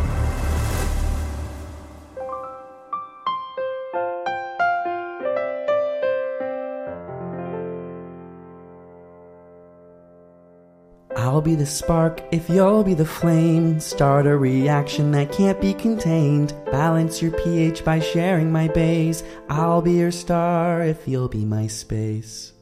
[11.36, 13.82] I'll be the spark if you'll be the flame.
[13.82, 16.56] Start a reaction that can't be contained.
[16.72, 19.22] Balance your pH by sharing my base.
[19.50, 22.54] I'll be your star if you'll be my space.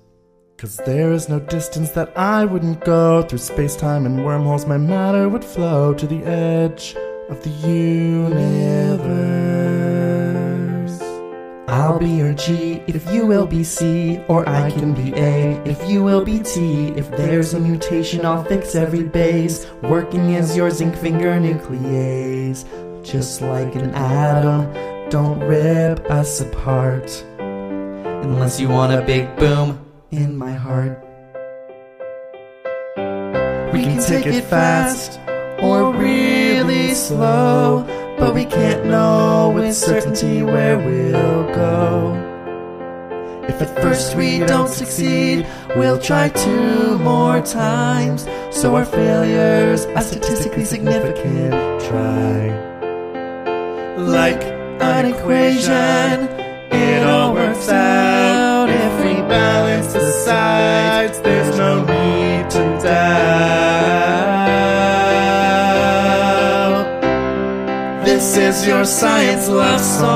[0.57, 3.21] Cause there is no distance that I wouldn't go.
[3.21, 6.95] Through space, time, and wormholes, my matter would flow to the edge
[7.29, 9.42] of the universe.
[11.73, 15.89] I'll be your G if you will be C, or I can be A if
[15.89, 16.89] you will be T.
[16.89, 22.63] If there's a mutation, I'll fix every base, working as your zinc finger nuclease.
[23.03, 24.71] Just like an atom,
[25.09, 27.09] don't rip us apart.
[27.39, 31.03] Unless you want a big boom in my heart.
[33.73, 35.19] We can take it fast
[35.59, 37.87] or really slow
[38.23, 42.15] but we can't know with certainty where we'll go.
[43.49, 45.45] If at first we don't succeed,
[45.75, 51.51] we'll try two more times, so our failures are statistically significant.
[51.89, 52.39] Try.
[53.97, 54.41] Like
[54.79, 56.29] an equation,
[56.71, 61.19] it all works out if we balance the sides,
[68.33, 70.07] This is your science love song.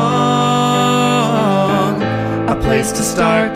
[2.49, 3.55] A place to start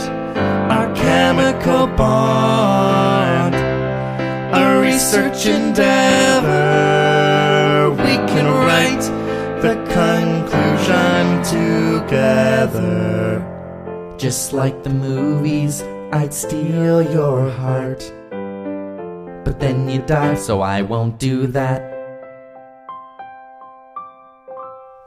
[0.69, 6.51] our chemical bond, a research endeavor.
[8.03, 9.01] We can write
[9.63, 11.41] the conclusion
[12.05, 13.41] together.
[14.19, 15.81] Just like the movies,
[16.11, 18.13] I'd steal your heart.
[19.43, 21.90] But then you die, so I won't do that.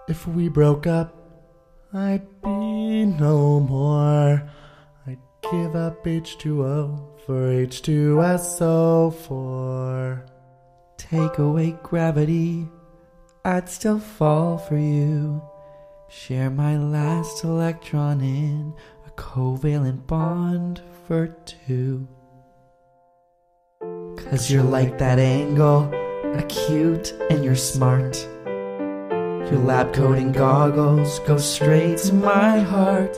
[0.07, 1.15] If we broke up,
[1.95, 4.47] I'd be no more.
[5.07, 5.19] I'd
[5.51, 10.29] give up H2O for H2SO4.
[10.99, 12.69] Take away gravity,
[13.47, 15.41] I'd still fall for you.
[16.11, 18.75] Share my last electron in
[19.07, 22.07] a covalent bond for two.
[24.17, 25.91] Cause you're like that angle,
[26.35, 28.29] acute and you're smart.
[29.51, 33.17] Your lab coating goggles go straight to my heart.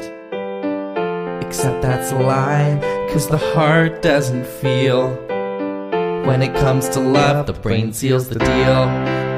[1.46, 2.80] Except that's a lie,
[3.12, 5.14] cause the heart doesn't feel.
[6.26, 8.86] When it comes to love, the brain seals the deal.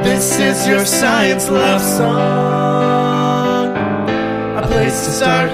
[0.02, 3.77] This is your science love song.
[4.56, 5.51] A place to start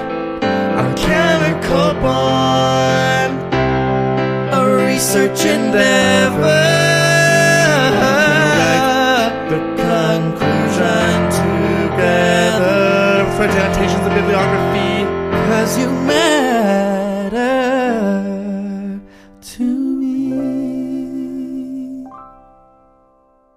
[0.46, 3.54] our chemical bond.
[4.54, 6.83] A research endeavor.
[13.46, 13.83] confident